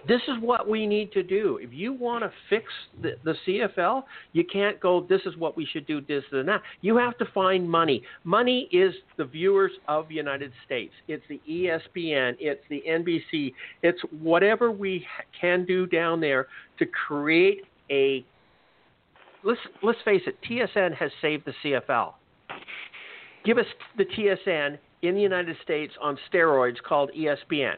[0.06, 1.58] this is what we need to do.
[1.60, 2.64] If you want to fix
[3.02, 6.62] the, the CFL, you can't go, this is what we should do, this and that.
[6.80, 8.02] You have to find money.
[8.24, 10.92] Money is the viewers of the United States.
[11.08, 13.52] It's the ESPN, it's the NBC,
[13.82, 15.06] it's whatever we
[15.38, 16.46] can do down there
[16.78, 18.24] to create a.
[19.44, 22.14] Let's, let's face it, TSN has saved the CFL.
[23.44, 23.66] Give us
[23.96, 27.76] the TSN in the United States on steroids called ESPN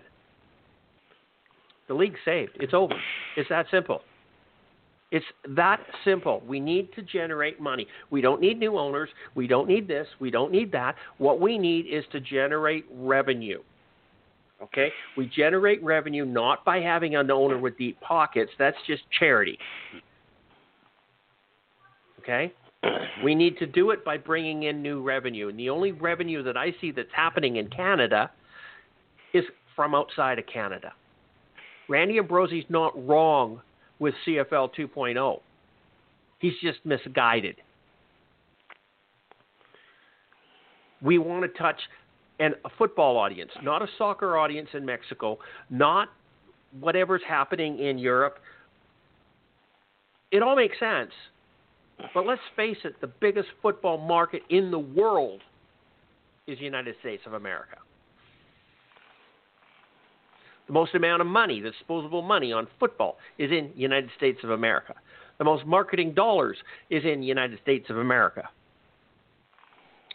[1.90, 2.52] the league's saved.
[2.60, 2.94] It's over.
[3.36, 4.02] It's that simple.
[5.10, 5.26] It's
[5.56, 6.40] that simple.
[6.46, 7.88] We need to generate money.
[8.10, 9.08] We don't need new owners.
[9.34, 10.06] We don't need this.
[10.20, 10.94] We don't need that.
[11.18, 13.58] What we need is to generate revenue.
[14.62, 14.92] Okay?
[15.16, 18.52] We generate revenue not by having an owner with deep pockets.
[18.56, 19.58] That's just charity.
[22.20, 22.52] Okay?
[23.24, 25.48] We need to do it by bringing in new revenue.
[25.48, 28.30] And the only revenue that I see that's happening in Canada
[29.34, 29.42] is
[29.74, 30.92] from outside of Canada.
[31.90, 33.60] Randy Ambrosie's not wrong
[33.98, 35.40] with CFL 2.0.
[36.38, 37.56] He's just misguided.
[41.02, 41.80] We want to touch
[42.38, 45.38] an, a football audience, not a soccer audience in Mexico,
[45.68, 46.08] not
[46.78, 48.38] whatever's happening in Europe.
[50.30, 51.10] It all makes sense.
[52.14, 55.40] But let's face it, the biggest football market in the world
[56.46, 57.78] is the United States of America.
[60.70, 64.50] The most amount of money, the disposable money on football, is in United States of
[64.50, 64.94] America.
[65.38, 66.58] The most marketing dollars
[66.90, 68.48] is in United States of America.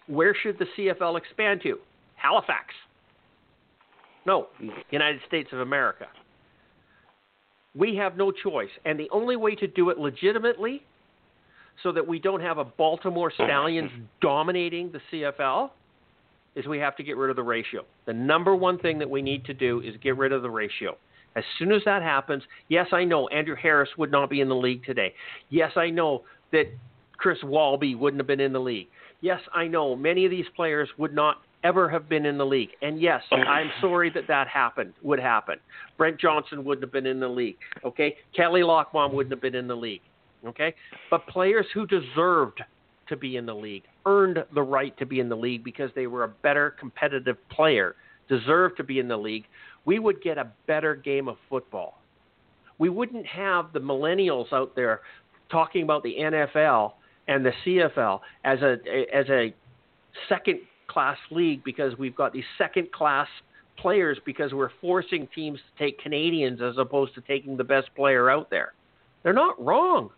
[0.08, 1.78] Where should the CFL expand to?
[2.16, 2.74] Halifax.
[4.26, 4.48] No,
[4.92, 6.06] United States of America.
[7.78, 8.70] We have no choice.
[8.86, 10.84] And the only way to do it legitimately,
[11.84, 13.92] so that we don't have a Baltimore Stallions
[14.22, 15.72] dominating the CFL,
[16.56, 17.84] is we have to get rid of the ratio.
[18.06, 20.98] The number one thing that we need to do is get rid of the ratio.
[21.36, 24.56] As soon as that happens, yes, I know Andrew Harris would not be in the
[24.56, 25.14] league today.
[25.50, 26.66] Yes, I know that
[27.18, 28.88] Chris Walby wouldn't have been in the league.
[29.22, 32.70] Yes, I know many of these players would not ever have been in the league.
[32.82, 35.56] And yes, I'm sorry that that happened, would happen.
[35.98, 37.58] Brent Johnson wouldn't have been in the league.
[37.84, 38.16] Okay.
[38.36, 40.02] Kelly Lockbaum wouldn't have been in the league.
[40.46, 40.76] Okay.
[41.10, 42.62] But players who deserved
[43.08, 46.08] to be in the league, earned the right to be in the league because they
[46.08, 47.96] were a better competitive player,
[48.28, 49.46] deserved to be in the league,
[49.86, 52.00] we would get a better game of football.
[52.78, 55.02] We wouldn't have the millennials out there
[55.50, 56.94] talking about the NFL
[57.28, 58.78] and the CFL as a
[59.14, 59.54] as a
[60.28, 63.28] second class league because we've got these second class
[63.78, 68.30] players because we're forcing teams to take Canadians as opposed to taking the best player
[68.30, 68.74] out there.
[69.24, 70.10] They're not wrong.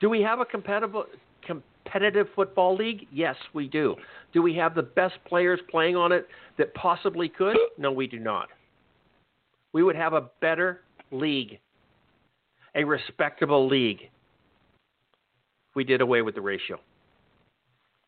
[0.00, 0.94] Do we have a competitive
[1.44, 3.06] competitive football league?
[3.12, 3.96] Yes, we do.
[4.32, 6.26] Do we have the best players playing on it
[6.58, 7.56] that possibly could?
[7.78, 8.48] No, we do not.
[9.72, 11.58] We would have a better league,
[12.74, 14.10] a respectable league.
[15.74, 16.78] We did away with the ratio.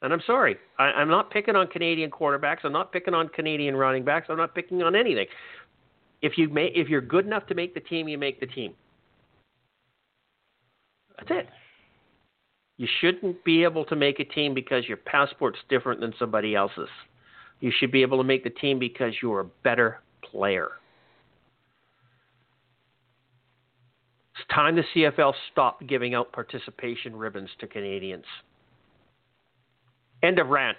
[0.03, 2.59] And I'm sorry, I, I'm not picking on Canadian quarterbacks.
[2.65, 4.27] I'm not picking on Canadian running backs.
[4.31, 5.27] I'm not picking on anything.
[6.23, 8.75] If you may, if you're good enough to make the team, you make the team.
[11.19, 11.49] That's it.
[12.81, 16.89] You shouldn't be able to make a team because your passport's different than somebody else's.
[17.61, 20.70] You should be able to make the team because you're a better player.
[24.35, 28.24] It's time the CFL stopped giving out participation ribbons to Canadians.
[30.23, 30.78] End of rant.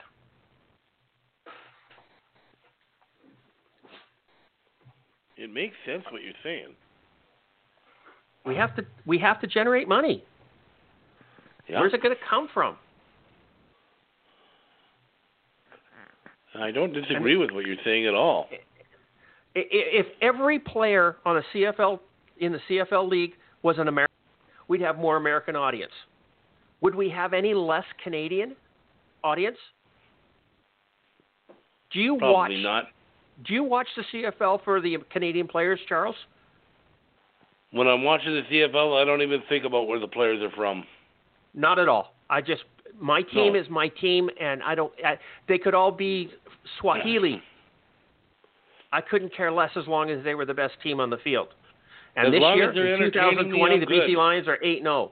[5.38, 6.74] It makes sense what you're saying.
[8.44, 10.26] We have to we have to generate money.
[11.72, 11.80] Yeah.
[11.80, 12.76] Where's it going to come from?
[16.54, 18.50] I don't disagree with what you're saying at all.
[18.52, 22.02] I- i- If every player on a CFL
[22.40, 24.14] in the CFL league was an American,
[24.68, 25.94] we'd have more American audience.
[26.82, 28.58] Would we have any less Canadian
[29.24, 29.58] audience?
[31.92, 32.90] Do you Probably watch not.
[33.44, 36.16] Do you watch the CFL for the Canadian players, Charles?
[37.72, 40.86] When I'm watching the CFL, I don't even think about where the players are from.
[41.54, 42.14] Not at all.
[42.30, 42.64] I just
[43.00, 43.60] my team No.
[43.60, 44.94] is my team, and I don't.
[45.06, 45.18] I,
[45.48, 46.32] they could all be
[46.80, 47.42] Swahili.
[48.94, 51.50] I couldn't care less as long as they were the best team on the field.
[52.16, 54.18] And As this long year, as they're in entertaining me, 2020, the BC.
[54.18, 55.12] Lions are eight oh.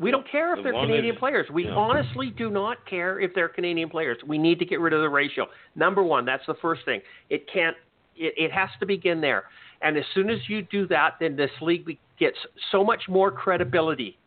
[0.00, 1.48] We don't care if they're Canadian players.
[1.50, 1.72] We yeah.
[1.72, 4.16] honestly do not care if they're Canadian players.
[4.26, 5.46] We need to get rid of the ratio.
[5.74, 7.00] Number one, that's the first thing.
[7.30, 7.76] It can't.
[8.16, 9.44] It, it has to begin there.
[9.82, 12.36] And as soon as you do that, then this league gets
[12.72, 14.18] so much more credibility,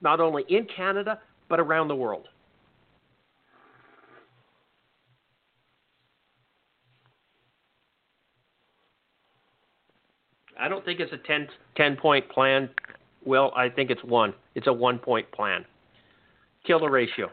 [0.00, 2.26] not only in Canada but around the world.
[10.58, 12.68] I don't think it's a 10, 10 point plan.
[13.24, 14.32] Well, I think it's one.
[14.54, 15.64] It's a one point plan.
[16.66, 17.30] Kill the ratio.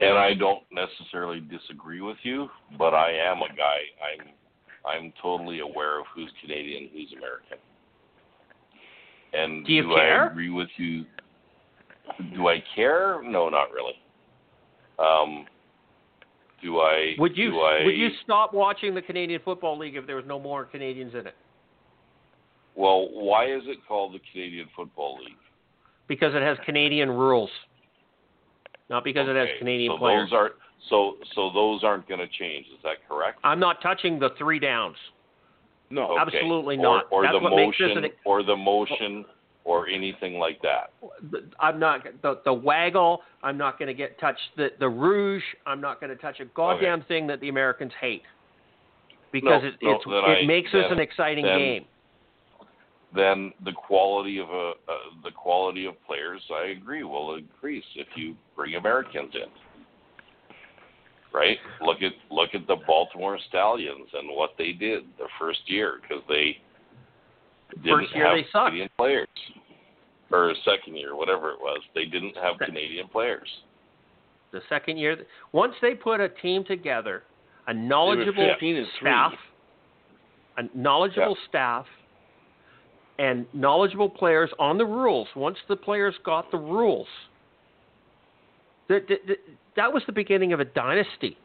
[0.00, 2.48] And I don't necessarily disagree with you,
[2.78, 3.80] but I am a guy.
[4.02, 4.28] I'm
[4.86, 7.58] I'm totally aware of who's Canadian, who's American.
[9.32, 10.30] And Do you I care?
[10.30, 11.04] agree with you?
[12.34, 13.20] Do I care?
[13.22, 13.92] No, not really.
[14.98, 15.46] Um,
[16.62, 17.14] do I?
[17.18, 20.24] Would you Do I, would you stop watching the Canadian Football League if there was
[20.26, 21.34] no more Canadians in it?
[22.74, 25.36] Well, why is it called the Canadian Football League?
[26.08, 27.50] Because it has Canadian rules,
[28.90, 30.28] not because it has Okay, Canadian so players.
[30.30, 30.50] Those are
[30.90, 32.66] so so those aren't going to change.
[32.66, 33.38] Is that correct?
[33.44, 34.96] I'm not touching the three downs.
[35.88, 36.12] No.
[36.18, 36.36] Okay.
[36.36, 37.04] Absolutely or, not.
[37.10, 39.24] Or That's the what makes this motion, an- or the motion,
[39.64, 40.92] or anything like that.
[41.60, 43.22] I'm not the the waggle.
[43.42, 45.42] I'm not going to get touch the the rouge.
[45.66, 48.22] I'm not going to touch a goddamn thing that the Americans hate
[49.32, 51.84] because No, it no, it's, it I- makes this an exciting then- game.
[53.14, 54.92] Then the quality of a uh,
[55.24, 59.50] the quality of players, I agree, will increase if you bring Americans in.
[61.32, 61.58] Right?
[61.80, 66.22] Look at look at the Baltimore Stallions and what they did the first year because
[66.28, 66.58] they
[67.82, 68.66] didn't First year have they sucked.
[68.66, 69.28] Canadian players,
[70.30, 71.80] or second year, whatever it was.
[71.94, 73.48] They didn't have Canadian players.
[74.52, 75.16] The second year,
[75.52, 77.22] once they put a team together,
[77.66, 79.32] a knowledgeable 15 and staff,
[80.56, 81.86] a knowledgeable staff,
[83.20, 85.28] and knowledgeable players on the rules.
[85.36, 87.06] Once the players got the rules,
[88.88, 89.02] that
[89.76, 91.36] that, was the beginning of a dynasty.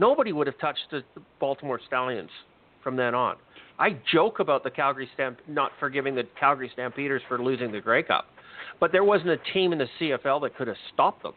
[0.00, 2.30] Nobody would have touched the, the Baltimore Stallions
[2.82, 3.36] from then on.
[3.78, 8.02] I joke about the Calgary Stamp not forgiving the Calgary Stampeders for losing the Grey
[8.02, 8.26] Cup,
[8.80, 11.34] but there wasn't a team in the CFL that could have stopped them.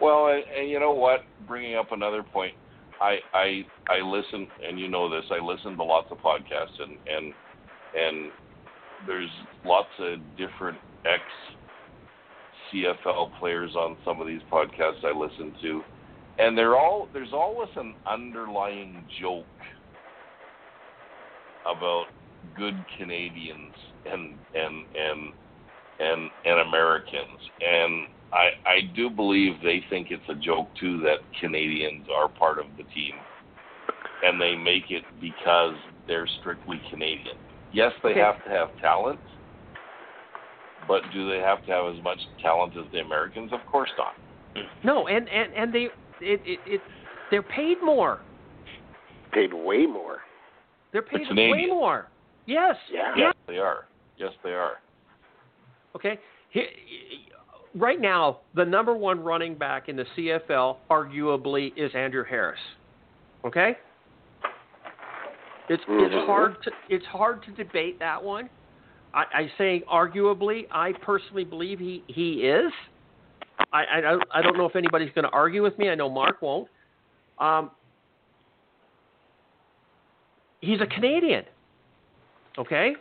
[0.00, 1.24] Well, and, and you know what?
[1.48, 2.54] Bringing up another point,
[3.00, 5.24] I I I listen, and you know this.
[5.30, 7.34] I listen to lots of podcasts, and and
[7.94, 8.32] and
[9.06, 9.30] there's
[9.64, 11.22] lots of different ex
[12.72, 15.82] CFL players on some of these podcasts I listen to,
[16.38, 19.46] and they're all there's always an underlying joke
[21.66, 22.06] about
[22.56, 23.74] good Canadians
[24.06, 25.32] and and and
[26.00, 31.18] and and Americans, and I I do believe they think it's a joke too that
[31.40, 33.14] Canadians are part of the team,
[34.24, 35.74] and they make it because
[36.06, 37.36] they're strictly Canadian.
[37.72, 38.20] Yes, they Okay.
[38.20, 39.20] have to have talent,
[40.86, 43.52] but do they have to have as much talent as the Americans?
[43.52, 44.14] Of course not.
[44.84, 45.88] No, and and and they
[46.20, 46.80] it it, it
[47.30, 48.20] they're paid more.
[49.32, 50.20] Paid way more.
[50.92, 52.08] They're paid way more.
[52.46, 52.76] Yes.
[52.90, 53.12] Yeah.
[53.16, 53.84] Yes, they are.
[54.16, 54.78] Yes, they are.
[55.94, 56.18] Okay.
[56.50, 57.28] He-
[57.74, 62.58] Right now, the number one running back in the CFL arguably is Andrew Harris.
[63.44, 63.76] Okay.
[65.68, 66.06] It's Mhm.
[66.06, 68.48] it's hard to it's hard to debate that one.
[69.12, 70.66] I, I say arguably.
[70.70, 72.72] I personally believe he he is.
[73.72, 75.90] I I don't I don't know if anybody's going to argue with me.
[75.90, 76.68] I know Mark won't.
[77.38, 77.70] Um,
[80.60, 81.44] he's a Canadian.
[82.56, 82.96] Okay.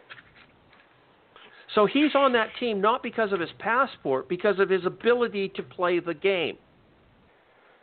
[1.76, 5.64] So he's on that team not because of his passport, because of his ability to
[5.64, 6.58] play the game.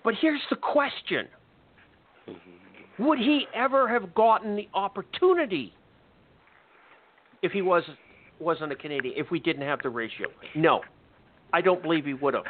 [0.03, 1.29] But here's the question
[2.99, 5.73] Would he ever have gotten the opportunity
[7.43, 7.83] if he was,
[8.39, 10.29] wasn't a Canadian, if we didn't have the ratio?
[10.55, 10.81] No.
[11.53, 12.45] I don't believe he would have.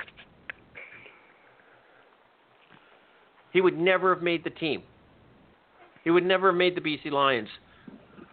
[3.53, 4.83] He would never have made the team.
[6.03, 7.49] He would never have made the BC Lions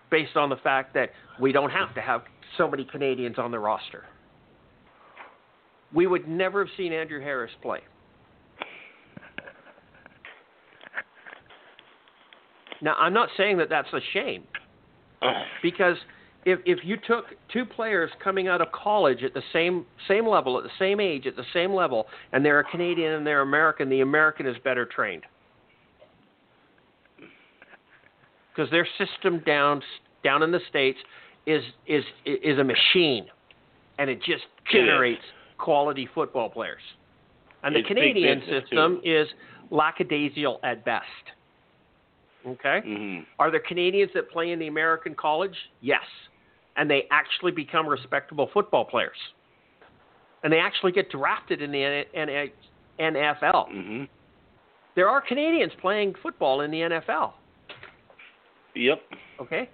[0.10, 2.24] based on the fact that we don't have to have
[2.58, 4.06] so many Canadians on the roster.
[5.94, 7.80] We would never have seen Andrew Harris play.
[12.82, 14.44] Now, I'm not saying that that's a shame
[15.62, 15.98] because
[16.46, 20.58] if if you took two players coming out of college at the same same level,
[20.58, 23.90] at the same age, at the same level, and they're a Canadian and they're American,
[23.90, 25.24] the American is better trained
[28.54, 29.82] because their system down
[30.24, 31.00] down in the states
[31.46, 33.26] is is is a machine,
[34.00, 35.22] and it just generates
[35.58, 36.82] quality football players.
[37.64, 39.10] And the It's big Canadian system too.
[39.10, 39.28] is
[39.70, 41.06] lackadaisical at best.
[42.48, 42.82] Okay.
[42.84, 45.56] hmm Are there Canadians that play in the American college?
[45.82, 46.02] Yes.
[46.76, 49.18] And they actually become respectable football players.
[50.44, 52.04] And they actually get drafted in the
[53.00, 53.68] NFL.
[53.70, 54.04] hmm
[54.96, 57.34] There are Canadians playing football in the NFL.
[58.74, 59.02] Yep.
[59.42, 59.70] Okay?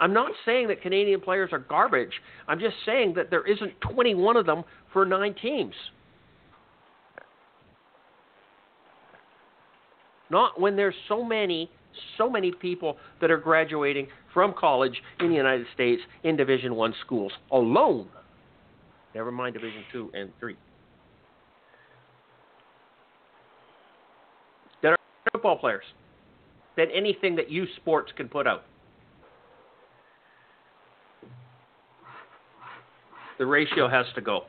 [0.00, 2.12] I'm not saying that Canadian players are garbage.
[2.48, 5.74] I'm just saying that there isn't 21 of them for nine teams.
[10.30, 11.70] Not when there's so many,
[12.18, 16.94] so many people that are graduating from college in the United States in Division One
[17.04, 18.08] schools alone.
[19.14, 20.56] Never mind Division Two and Three.
[24.82, 24.98] That are
[25.32, 25.84] football players.
[26.76, 28.64] Than anything that U Sports can put out.
[33.38, 34.44] The ratio has to go.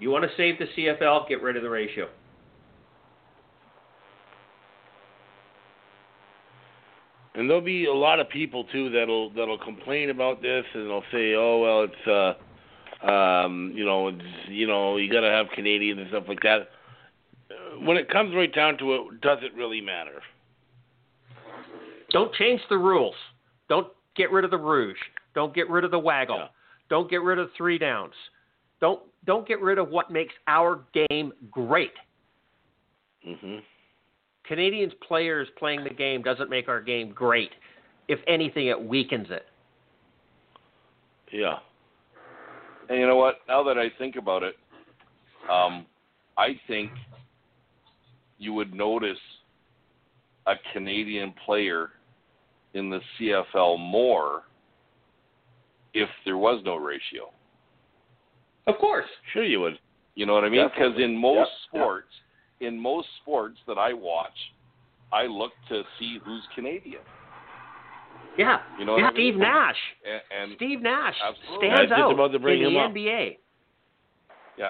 [0.00, 2.08] You want to save the CFL, get rid of the ratio.
[7.34, 11.04] And there'll be a lot of people too that'll that'll complain about this and they'll
[11.12, 12.36] say, "Oh well, it's
[13.04, 16.40] uh, um, you know, it's, you know, you got to have Canadians and stuff like
[16.40, 16.68] that."
[17.80, 20.20] When it comes right down to it, does it really matter?
[22.10, 23.14] Don't change the rules.
[23.68, 23.86] Don't
[24.18, 24.98] get rid of the rouge.
[25.34, 26.36] Don't get rid of the waggle.
[26.36, 26.48] Yeah.
[26.90, 28.12] Don't get rid of three downs.
[28.80, 31.92] Don't don't get rid of what makes our game great.
[33.24, 33.58] hmm
[34.44, 37.50] Canadians players playing the game doesn't make our game great.
[38.08, 39.44] If anything, it weakens it.
[41.30, 41.56] Yeah.
[42.88, 43.40] And you know what?
[43.46, 44.54] Now that I think about it,
[45.50, 45.84] um,
[46.38, 46.90] I think
[48.38, 49.18] you would notice
[50.46, 51.90] a Canadian player
[52.78, 54.42] in the CFL more
[55.94, 57.30] if there was no ratio.
[58.66, 59.06] Of course.
[59.32, 59.78] Sure, you would.
[60.14, 60.66] You know what I mean?
[60.68, 61.82] Because in most Yep, yep.
[61.82, 62.08] sports,
[62.60, 64.36] in most sports that I watch,
[65.12, 67.00] I look to see who's Canadian.
[68.36, 68.58] Yeah.
[68.78, 69.42] You know what I Steve mean?
[69.42, 69.76] Nash.
[70.04, 71.68] And, and Steve Nash Absolutely.
[71.68, 72.92] I stands just out about to bring in him the up.
[72.92, 73.36] NBA.
[74.58, 74.68] yeah,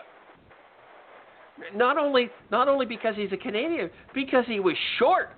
[1.75, 5.31] Not only not only because he's a Canadian, because he was short.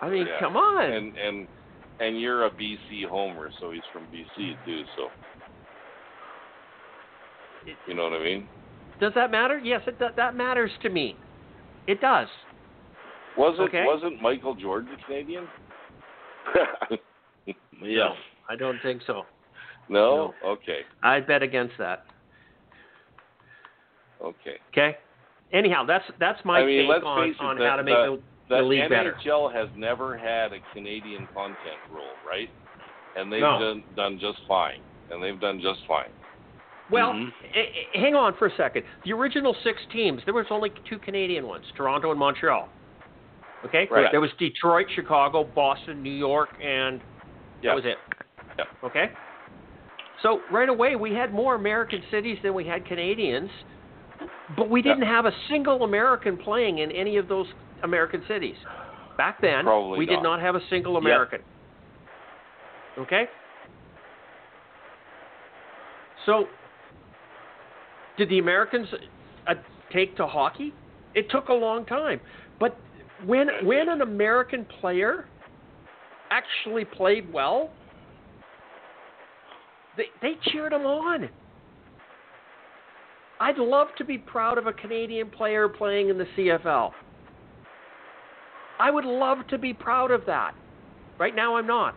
[0.00, 0.38] I mean, yeah.
[0.40, 0.92] come on.
[0.92, 1.48] And and
[2.00, 4.82] and you're a BC homer, so he's from BC too.
[4.96, 5.08] So
[7.86, 8.48] You know what I mean?
[9.00, 9.58] Does that matter?
[9.58, 11.16] Yes, it that matters to me.
[11.86, 12.28] It does.
[13.36, 13.84] Was it Okay.
[13.86, 15.46] wasn't Michael Jordan Canadian?
[17.82, 18.08] Yeah.
[18.48, 19.22] I don't think so.
[19.88, 20.34] No?
[20.44, 20.80] Okay.
[21.02, 22.04] I'd bet against that.
[24.22, 24.56] Okay.
[24.72, 24.96] Okay.
[25.52, 28.56] Anyhow, that's that's my I mean, take on, on the- how to make the- the,
[28.56, 29.16] The league better.
[29.24, 32.48] NHL has never had a Canadian content rule, right?
[33.16, 33.58] And they've No.
[33.58, 34.80] done, done just fine.
[35.10, 36.10] And they've done just fine.
[36.90, 37.32] Well, Mhm.
[37.54, 38.84] h- hang on for a second.
[39.04, 42.68] The original six teams, there was only two Canadian ones, Toronto and Montreal.
[43.66, 43.86] Okay?
[43.90, 44.10] Right.
[44.10, 47.00] There was Detroit, Chicago, Boston, New York, and
[47.60, 47.70] Yeah.
[47.70, 47.98] that was it.
[48.58, 48.64] Yeah.
[48.84, 49.10] Okay?
[50.22, 53.50] So right away we had more American cities than we had Canadians,
[54.56, 57.52] but we didn't have a single American playing in any of those
[57.82, 58.56] American cities.
[59.16, 60.22] Back then, Probably we did not.
[60.22, 61.40] not have a single American.
[62.98, 63.24] Okay?
[66.26, 66.46] So,
[68.16, 68.88] did the Americans
[69.46, 69.54] uh,
[69.92, 70.72] take to hockey?
[71.14, 72.20] It took a long time,
[72.60, 72.78] but
[73.24, 75.26] when when an American player
[76.30, 77.70] actually played well,
[79.96, 81.28] they they cheered him on.
[83.40, 86.92] I'd love to be proud of a Canadian player playing in the CFL.
[88.78, 90.54] I would love to be proud of that.
[91.18, 91.94] Right now, I'm not.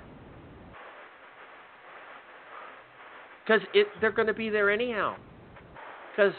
[3.46, 3.62] Because
[4.00, 5.16] they're going to be there anyhow.
[6.12, 6.34] Because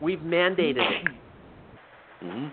[0.00, 1.08] we've mandated it.
[2.20, 2.46] hmm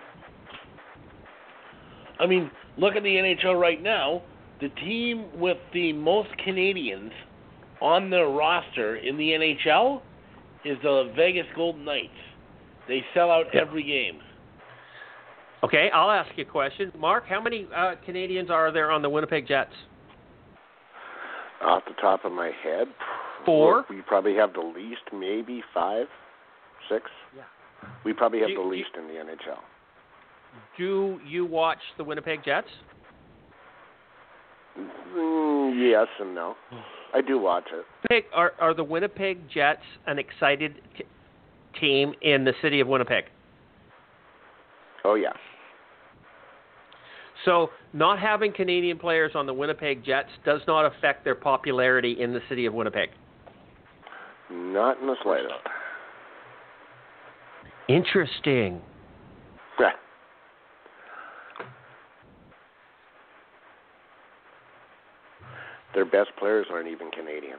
[2.20, 4.22] I mean, look at the NHL right now.
[4.60, 7.12] The team with the most Canadians
[7.82, 10.02] on their roster in the NHL
[10.64, 12.10] is the Vegas Golden Knights.
[12.88, 13.62] They sell out Yeah.
[13.62, 14.20] every game.
[15.64, 16.92] Okay, I'll ask you a question.
[16.98, 19.72] Mark, how many uh, Canadians are there on the Winnipeg Jets?
[21.64, 22.88] Off the top of my head,
[23.46, 23.86] Four?
[23.90, 26.08] We probably have the least, maybe five,
[26.90, 27.06] six.
[27.36, 27.44] Yeah.
[28.04, 29.60] We probably have Do- the do- least in the NHL.
[30.78, 32.68] Do you watch the Winnipeg Jets?
[34.78, 36.56] Mm, yes and no.
[37.14, 37.66] I do watch
[38.10, 38.26] it.
[38.34, 41.04] Are, are the Winnipeg Jets an excited t-
[41.80, 43.26] team in the city of Winnipeg?
[45.04, 45.34] Oh yeah.
[47.46, 52.34] So, not having Canadian players on the Winnipeg Jets does not affect their popularity in
[52.34, 53.10] the city of Winnipeg.
[54.52, 55.54] Not in the slightest.
[57.88, 58.82] Interesting.
[59.80, 59.92] Yeah.
[65.94, 67.58] Their best players aren't even Canadian.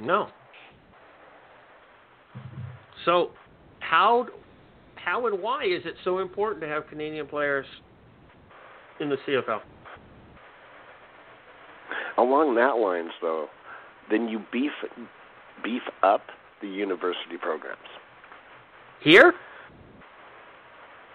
[0.00, 0.28] No.
[3.04, 3.30] So,
[3.80, 4.26] how
[5.06, 7.64] how and why is it so important to have Canadian players
[9.00, 9.60] in the CFL?
[12.18, 13.46] Along that lines, though,
[14.10, 14.72] then you beef
[15.62, 16.22] beef up
[16.60, 17.78] the university programs.
[19.00, 19.32] Here,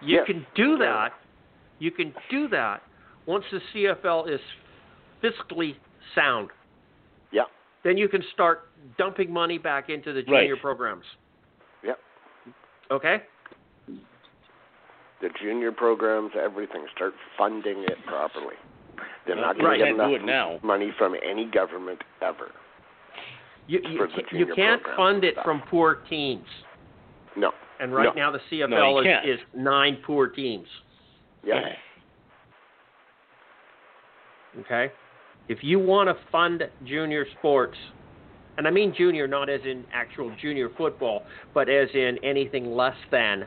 [0.01, 0.25] you Yes.
[0.25, 1.13] can do that.
[1.79, 2.81] You can do that
[3.25, 4.39] once the CFL is
[5.21, 5.75] fiscally
[6.15, 6.49] sound.
[7.31, 7.43] Yeah.
[7.83, 10.43] Then you can start dumping money back into the Right.
[10.43, 11.05] junior programs.
[11.83, 11.99] Yep.
[12.89, 13.23] Okay?
[15.21, 16.85] The junior programs, everything.
[16.95, 18.55] Start funding it properly.
[19.27, 20.59] They're not you going to get enough now.
[20.63, 22.49] money from any government ever.
[23.67, 26.45] You you, For the ca- you can't fund it from poor teams.
[27.37, 27.51] No.
[27.79, 28.29] And right No.
[28.29, 29.29] now the CFL you is, can't.
[29.29, 30.67] is nine poor teams.
[31.45, 31.61] Yeah.
[34.59, 34.91] Okay?
[35.47, 37.77] If you want to fund junior sports,
[38.57, 41.23] and I mean junior not as in actual junior football,
[41.53, 43.45] but as in anything less than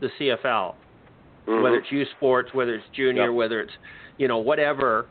[0.00, 0.74] the CFL,
[1.46, 1.62] Mhm.
[1.62, 3.32] whether it's youth sports, whether it's junior, Yep.
[3.34, 3.72] whether it's
[4.18, 5.06] you know whatever,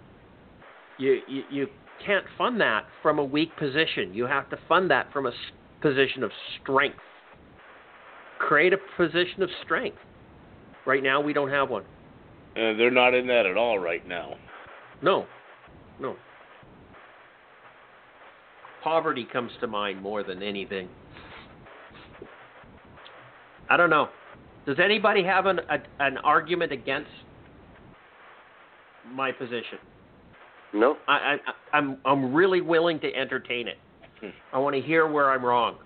[0.98, 4.14] you, you you can't fund that from a weak position.
[4.14, 5.34] You have to fund that from a
[5.82, 6.32] position of
[6.62, 7.00] strength.
[8.40, 9.98] Create a position of strength.
[10.86, 11.84] Right now, we don't have one.
[12.56, 14.36] Uh, they're not in that at all right now.
[15.02, 15.28] No,
[16.00, 16.16] no.
[18.82, 20.90] Poverty comes to mind more than anything.
[23.70, 24.10] I don't know.
[24.66, 27.10] Does anybody have an a, an argument against
[29.12, 29.80] my position?
[30.74, 30.98] No.
[31.08, 31.38] I,
[31.74, 33.78] I I'm I'm really willing to entertain it.
[34.20, 34.30] Hmm.
[34.54, 35.78] I want to hear where I'm wrong.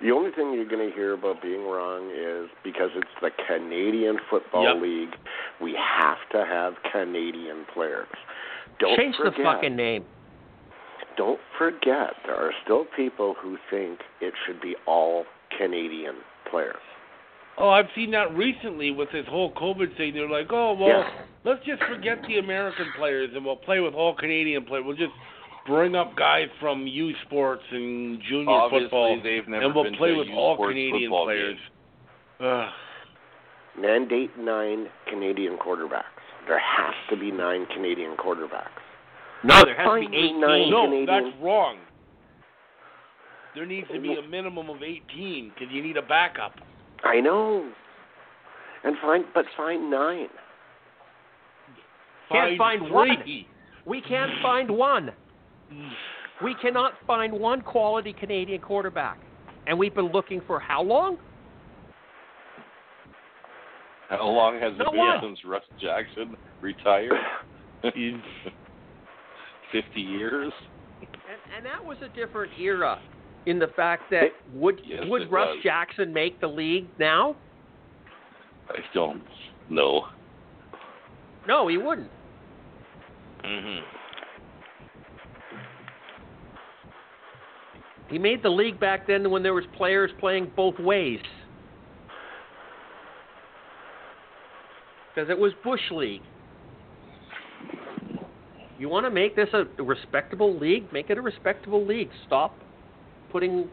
[0.00, 4.16] The only thing you're going to hear about being wrong is because it's the Canadian
[4.30, 4.82] Football Yep.
[4.82, 5.14] League,
[5.60, 8.08] we have to have Canadian players.
[8.78, 10.06] Don't Change forget, the fucking name.
[11.18, 15.26] Don't forget, there are still people who think it should be all
[15.58, 16.14] Canadian
[16.50, 16.76] players.
[17.58, 20.14] Oh, I've seen that recently with this whole COVID thing.
[20.14, 21.10] They're like, oh well, Yeah.
[21.44, 24.84] let's just forget the American players and we'll play with all Canadian players.
[24.86, 25.12] We'll just
[25.66, 29.94] bring up guys from youth sports and junior Obviously, football, they've never and we'll been
[29.94, 31.58] play with youth all sports Canadian football players.
[32.40, 32.68] game.
[33.78, 36.04] Mandate nine Canadian quarterbacks.
[36.48, 38.80] There has to be nine Canadian quarterbacks.
[39.44, 40.40] No, there has to be me 18.
[40.40, 41.06] nine No, Canadian.
[41.06, 41.76] that's wrong.
[43.60, 46.54] There needs to be a minimum of 18 because you need a backup.
[47.04, 47.70] I know.
[48.84, 50.28] And find, but find nine.
[52.32, 53.46] Can't find three.
[53.84, 55.10] We can't find one.
[56.42, 59.18] We cannot find one quality Canadian quarterback.
[59.66, 61.18] And we've been looking for how long?
[64.08, 65.18] How long has it No been one.
[65.22, 67.12] since Russ Jackson retired?
[67.82, 68.22] Fifty
[70.00, 70.50] years.
[71.02, 72.98] And, and that was a different era
[73.46, 75.62] in the fact that would Yes, would Russ was.
[75.62, 77.36] Jackson make the league now?
[78.68, 79.22] I don't
[79.68, 80.06] know.
[81.48, 82.10] No, he wouldn't.
[83.42, 83.78] hmm
[88.08, 91.20] He made the league back then when there was players playing both ways.
[95.14, 96.22] Because it was Bush League.
[98.78, 100.92] You want to make this a respectable league?
[100.92, 102.08] Make it a respectable league.
[102.26, 102.56] Stop
[103.30, 103.68] putting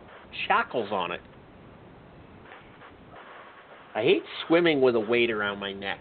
[0.48, 1.22] shackles on it.
[3.96, 6.00] I hate swimming with a weight around my neck.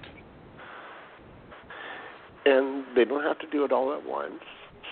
[2.44, 4.40] And they don't have to do it all at once.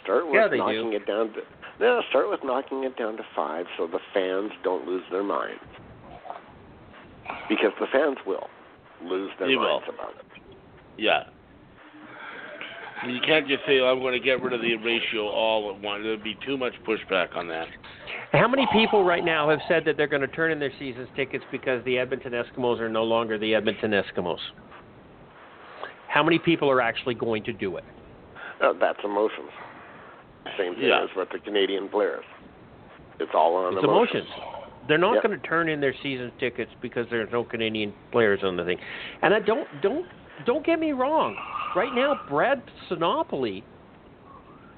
[0.02, 0.96] Start with Yeah, they knocking do.
[0.96, 1.40] it down to
[1.80, 5.60] no, start with knocking it down to five so the fans don't lose their minds.
[7.48, 8.48] Because the fans will
[9.02, 9.94] lose their They minds will.
[9.94, 10.24] about it.
[10.96, 11.24] Yeah.
[13.08, 15.80] You can't just say, oh, I'm going to get rid of the ratio all at
[15.82, 16.04] once.
[16.04, 17.66] There'd be too much pushback on that.
[18.34, 21.08] How many people right now have said that they're going to turn in their season's
[21.14, 24.38] tickets because the Edmonton Eskimos are no longer the Edmonton Eskimos?
[26.08, 27.84] How many people are actually going to do it?
[28.60, 29.50] Uh, that's emotions.
[30.58, 31.04] Same thing Yeah.
[31.04, 32.24] as with the Canadian players.
[33.20, 34.26] It's all on It's emotions.
[34.26, 34.60] emotions.
[34.88, 35.22] They're not Yep.
[35.22, 38.78] going to turn in their season tickets because there's no Canadian players on the thing.
[39.22, 40.06] And I don't don't
[40.44, 41.36] don't get me wrong.
[41.76, 43.62] Right now, Brad Sinopoli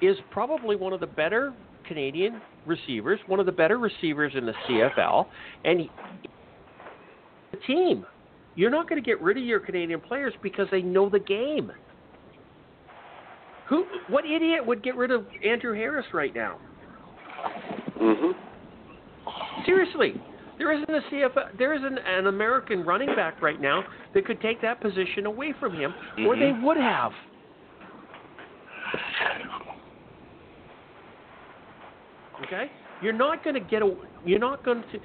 [0.01, 1.53] is probably one of the better
[1.83, 5.25] Canadian receivers, one of the better receivers in the CFL,
[5.65, 5.89] and he,
[7.51, 8.05] the team.
[8.55, 11.71] You're not going to get rid of your Canadian players because they know the game.
[13.69, 13.85] Who?
[14.07, 16.57] What idiot would get rid of Andrew Harris right now?
[18.01, 18.31] Mm-hmm.
[19.65, 20.13] Seriously,
[20.57, 23.83] there isn't a CFL, there isn't an American running back right now
[24.13, 25.93] that could take that position away from him,
[26.25, 26.63] or they Mhm.
[26.63, 27.11] would have.
[32.45, 32.69] Okay,
[33.01, 33.95] you're not going to get a,
[34.25, 34.99] you're not going to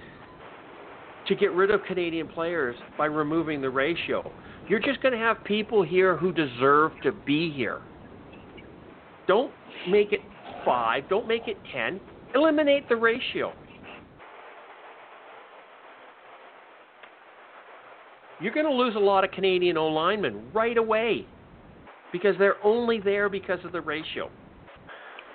[1.28, 4.30] to get rid of Canadian players by removing the ratio.
[4.68, 7.80] You're just going to have people here who deserve to be here.
[9.26, 9.52] Don't
[9.88, 10.20] make it
[10.64, 11.08] five.
[11.08, 12.00] Don't make it ten.
[12.34, 13.52] Eliminate the ratio.
[18.40, 21.26] You're going to lose a lot of Canadian O linemen right away
[22.12, 24.28] because they're only there because of the ratio.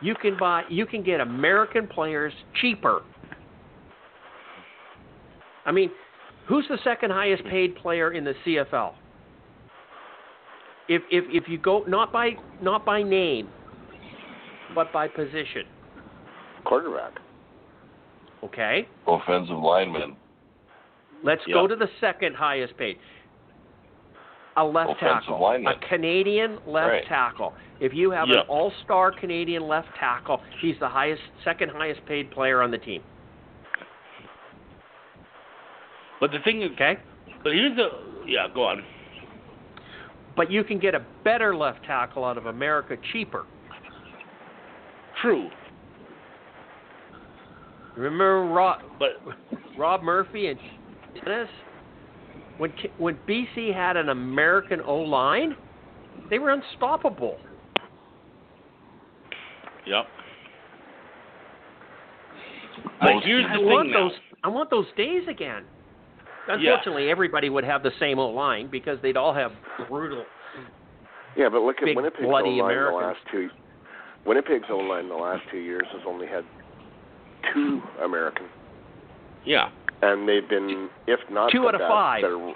[0.02, 3.02] You can buy, you can get American players cheaper.
[5.66, 5.92] I mean,
[6.48, 8.94] who's the second highest paid player in the CFL?
[10.88, 13.50] If if if you go not by not by name,
[14.74, 15.66] but by position,
[16.64, 17.14] Quarterback.
[18.44, 18.88] okay?
[19.06, 20.16] Offensive lineman.
[21.24, 21.56] Let's Yeah.
[21.56, 23.00] go to the second highest paid.
[24.58, 25.40] A left Offensive tackle.
[25.40, 25.74] lineman.
[25.74, 27.06] A Canadian left Right.
[27.06, 27.54] tackle.
[27.80, 28.42] If you have Yeah.
[28.42, 32.78] an all star Canadian left tackle, he's the highest second highest paid player on the
[32.80, 33.04] team.
[36.20, 36.98] But the thing is, Okay?
[37.44, 37.92] but here's the,
[38.26, 38.84] yeah, go on.
[40.36, 43.46] But you can get a better left tackle out of America cheaper.
[45.22, 45.50] True.
[47.96, 49.22] Remember Rob, But
[49.76, 50.60] Rob Murphy and
[51.16, 51.50] Dennis?
[52.58, 55.56] When when BC had an American O line,
[56.30, 57.38] they were unstoppable.
[59.86, 60.06] Yep.
[63.00, 64.10] But Most here's the I thing want now.
[64.10, 64.18] those.
[64.44, 65.64] I want those days again.
[66.48, 69.52] Unfortunately, everybody would have the same O line because they'd all have
[69.90, 70.24] brutal.
[71.36, 73.50] Yeah, but look at Big, Winnipeg's bloody O-line the last two.
[74.26, 76.44] Winnipeg's O-line the last two years has only had
[77.54, 78.46] two American,
[79.46, 79.70] Yeah.
[80.02, 82.22] And they've been, if not Two the out of best, five.
[82.22, 82.54] they're-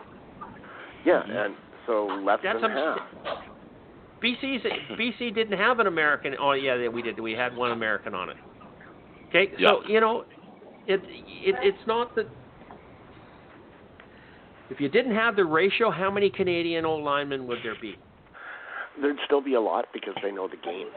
[1.05, 1.31] Yeah, mm-hmm.
[1.31, 1.55] and
[1.87, 2.95] so less That's than a-
[3.25, 3.43] half.
[4.21, 4.63] BC's
[4.99, 6.35] BC didn't have an American.
[6.39, 7.19] Oh yeah, we did.
[7.19, 8.37] We had one American on it.
[9.29, 10.25] Okay, so you know,
[10.85, 12.27] it, it it's not that.
[14.69, 17.95] If you didn't have the ratio, how many Canadian old linemen would there be?
[19.01, 20.87] There'd still be a lot because they know the game.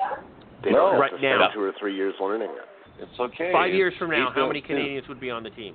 [0.62, 0.77] They No.
[0.77, 1.49] don't have Right to spend now.
[1.49, 3.03] two or three years learning it.
[3.03, 3.51] It's okay.
[3.53, 4.66] Five years from now, how many it.
[4.66, 5.75] Canadians would be on the team?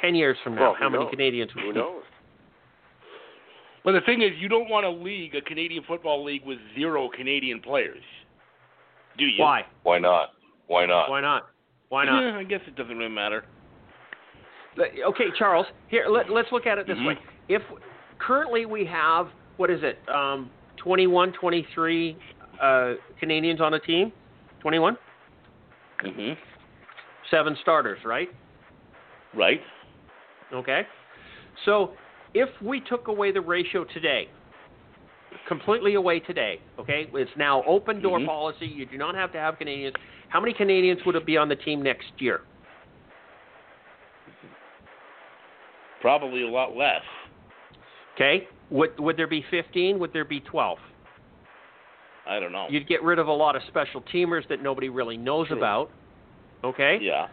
[0.00, 1.10] Ten years from now, Well, who how many?
[1.10, 1.78] Canadians would Who be?
[1.78, 2.02] knows?
[3.84, 7.08] But the thing is, you don't want a league, a Canadian football league, with zero
[7.08, 8.02] Canadian players,
[9.16, 9.42] do you?
[9.42, 9.62] Why?
[9.84, 10.30] Why not?
[10.66, 11.08] Why not?
[11.08, 11.46] Why not?
[11.88, 12.20] Why not?
[12.20, 13.44] Yeah, I guess it doesn't really matter.
[14.78, 15.66] Okay, Charles.
[15.88, 17.06] Here, let, let's look at it this Mhm.
[17.06, 17.18] way.
[17.48, 17.62] If
[18.18, 22.16] currently we have what is it, um, 21, 23
[22.60, 24.12] uh, Canadians on a team,
[24.60, 24.98] 21,
[26.00, 26.32] hmm
[27.30, 28.28] seven starters, right?
[29.34, 29.60] Right.
[30.52, 30.82] Okay.
[31.64, 31.92] So
[32.34, 34.28] if we took away the ratio today,
[35.48, 38.26] completely away today, okay, it's now open door Mhm.
[38.26, 38.66] policy.
[38.66, 39.96] You do not have to have Canadians.
[40.28, 42.42] How many Canadians would it be on the team next year?
[46.00, 47.02] Probably a lot less.
[48.14, 48.48] Okay.
[48.70, 49.98] Would would there be 15?
[49.98, 50.78] Would there be 12?
[52.26, 52.66] I don't know.
[52.68, 55.56] You'd get rid of a lot of special teamers that nobody really knows True.
[55.56, 55.90] about.
[56.64, 56.98] Okay?
[57.00, 57.28] yeah.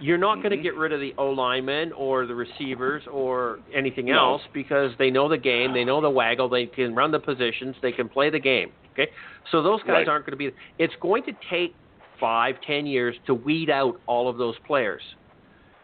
[0.00, 4.06] You're not going to get rid of the O linemen or the receivers or anything
[4.06, 4.14] No.
[4.34, 7.74] else because they know the game, they know the waggle, they can run the positions,
[7.82, 8.70] they can play the game.
[8.92, 9.10] Okay?
[9.50, 10.08] So those guys Right.
[10.08, 11.74] aren't going to be it's going to take
[12.20, 15.02] five, ten years to weed out all of those players.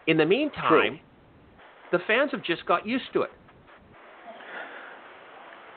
[0.06, 1.00] In the meantime,
[1.92, 3.30] the fans have just got used to it.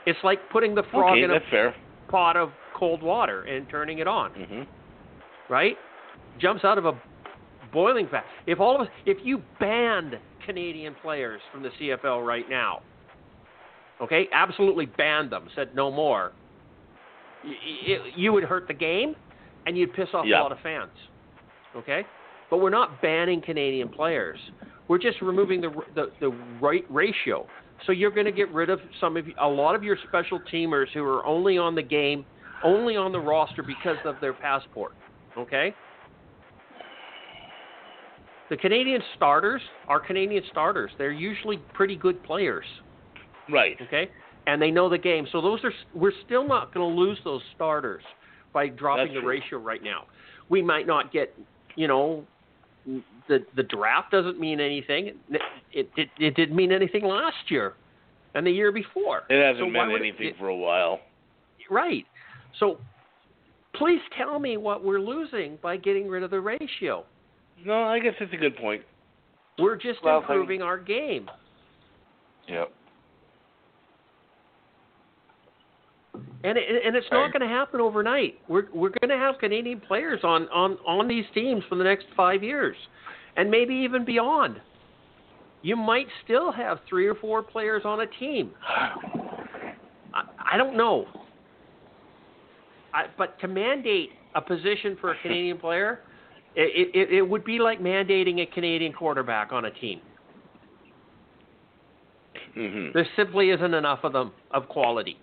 [0.06, 1.76] It's like putting the frog Okay, in a fair.
[2.10, 4.64] pot of cold water and turning it on, hmm
[5.50, 5.78] right?
[6.40, 6.94] Jumps out of a
[7.72, 8.24] boiling vat.
[8.46, 12.82] If all of us, if you banned Canadian players from the CFL right now,
[14.02, 16.32] okay, absolutely banned them, said no more,
[17.44, 17.54] y-
[17.88, 19.16] y- you would hurt the game
[19.66, 20.40] and you'd piss off Yeah.
[20.40, 20.92] a lot of fans,
[21.76, 22.06] okay?
[22.50, 24.40] But we're not banning Canadian players.
[24.88, 26.30] We're just removing the the, the
[26.62, 27.46] right ratio.
[27.86, 30.88] So you're going to get rid of some of a lot of your special teamers
[30.94, 32.26] who are only on the game,
[32.64, 34.94] only on the roster because of their passport.
[35.38, 35.76] Okay.
[38.50, 40.92] The Canadian starters are Canadian starters.
[40.98, 42.66] They're usually pretty good players.
[43.50, 43.78] Right.
[43.82, 44.10] Okay,
[44.46, 45.28] and they know the game.
[45.32, 48.04] So those are we're still not going to lose those starters
[48.54, 49.30] by dropping That's the true.
[49.30, 50.06] ratio right now.
[50.50, 51.34] We might not get,
[51.76, 52.24] you know,
[53.28, 55.08] the the draft doesn't mean anything.
[55.30, 55.42] It
[55.74, 57.74] it, it, it didn't mean anything last year,
[58.34, 59.24] and the year before.
[59.30, 61.00] It hasn't So meant anything it- for a while.
[61.70, 62.06] Right.
[62.60, 62.78] So
[63.76, 67.04] please tell me what we're losing by getting rid of the ratio.
[67.66, 68.82] No, I guess it's a good point.
[69.60, 71.30] We're just Well, improving our game.
[72.48, 72.72] Yep.
[76.44, 78.40] And it, and it's not going to happen overnight.
[78.48, 82.06] We're we're going to have Canadian players on, on, on these teams for the next
[82.16, 82.76] five years,
[83.36, 84.62] and maybe even beyond.
[85.64, 88.52] You might still have three or four players on a team.
[90.14, 90.24] I,
[90.54, 91.06] I don't know.
[92.94, 96.00] I, but to mandate a position for a Canadian player,
[96.58, 100.02] it, it, it would be like mandating a Canadian quarterback on a team.
[102.56, 105.18] hmm There simply isn't enough of them of quality.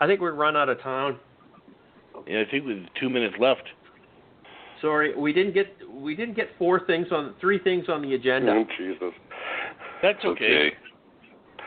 [0.00, 1.18] I think we're run out of time.
[2.26, 3.62] Yeah, I think with two minutes left.
[4.80, 8.52] Sorry, we didn't get we didn't get four things on three things on the agenda.
[8.52, 9.12] Oh, Jesus.
[10.02, 10.44] That's okay.
[10.44, 10.70] Okay.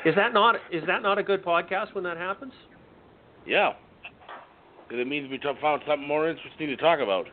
[0.06, 2.54] Is that not is that not a good podcast when that happens?
[3.46, 3.74] Yeah,
[4.88, 7.28] because it means we found something more interesting to talk about.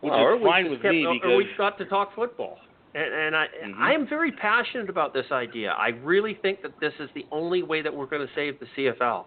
[0.00, 2.58] Which or is fine with kept- me because we got to talk football.
[2.94, 3.78] And, and I Mhm.
[3.78, 5.72] I am very passionate about this idea.
[5.72, 8.66] I really think that this is the only way that we're going to save the
[8.76, 9.26] CFL.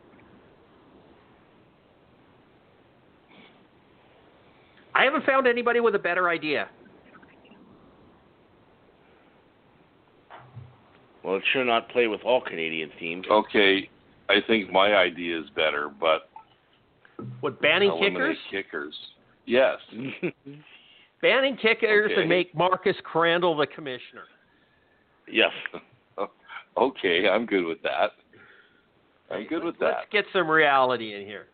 [4.93, 6.67] I haven't found anybody with a better idea.
[11.23, 13.25] Well, it sure not play with all Canadian teams.
[13.29, 13.89] Okay.
[14.29, 16.29] I think my idea is better, but
[17.41, 18.95] What banning eliminate kickers?
[18.95, 18.95] kickers.
[19.45, 19.77] Yes.
[21.21, 22.21] Banning kickers Okay.
[22.21, 24.23] and make Marcus Crandell the commissioner.
[25.31, 25.51] yes.
[26.77, 28.11] okay, I'm good with that.
[29.29, 29.85] I'm good with that.
[29.85, 31.45] Let's get some reality in here.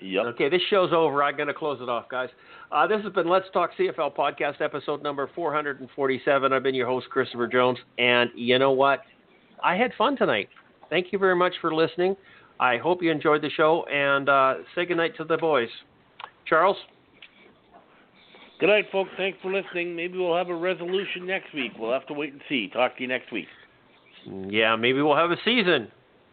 [0.00, 0.24] Yep.
[0.26, 1.22] Okay, this show's over.
[1.22, 2.28] I'm going to close it off, guys.
[2.72, 6.52] Uh, this has been Let's Talk CFL podcast, episode number 447.
[6.52, 7.78] I've been your host, Christopher Jones.
[7.98, 9.00] And you know what?
[9.62, 10.48] I had fun tonight.
[10.90, 12.16] Thank you very much for listening.
[12.58, 13.84] I hope you enjoyed the show.
[13.86, 15.68] And uh, say goodnight to the boys.
[16.46, 16.76] Charles?
[18.58, 19.10] Good night, folks.
[19.16, 19.94] Thanks for listening.
[19.94, 21.72] Maybe we'll have a resolution next week.
[21.78, 22.68] We'll have to wait and see.
[22.68, 23.46] Talk to you next week.
[24.48, 25.88] Yeah, maybe we'll have a season.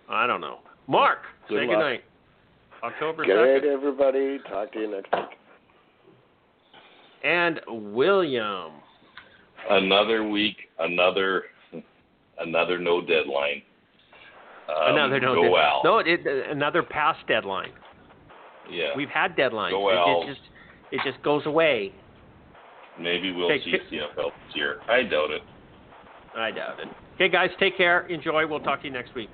[0.10, 0.60] I don't know.
[0.88, 1.20] Mark,
[1.50, 1.76] Good say luck.
[1.76, 2.04] goodnight.
[2.84, 3.74] October Good night, 2nd.
[3.74, 4.40] everybody.
[4.50, 5.38] Talk to you next week.
[7.24, 8.74] And William.
[9.70, 11.44] Another week, another
[12.40, 13.62] another no deadline.
[14.68, 15.64] Um, another no go deadline.
[15.66, 15.82] Al.
[15.86, 17.72] No, it, another past deadline.
[18.70, 18.90] Yeah.
[18.98, 19.72] We've had deadlines.
[19.72, 20.24] Go it, Al.
[20.24, 20.42] it just
[20.92, 21.94] it just goes away.
[23.00, 24.82] Maybe we'll Okay, see ki- CFL this year.
[24.90, 25.42] I doubt it.
[26.36, 26.88] I doubt it.
[27.16, 28.06] Okay, guys, take care.
[28.08, 28.46] Enjoy.
[28.46, 29.30] We'll talk to you next week.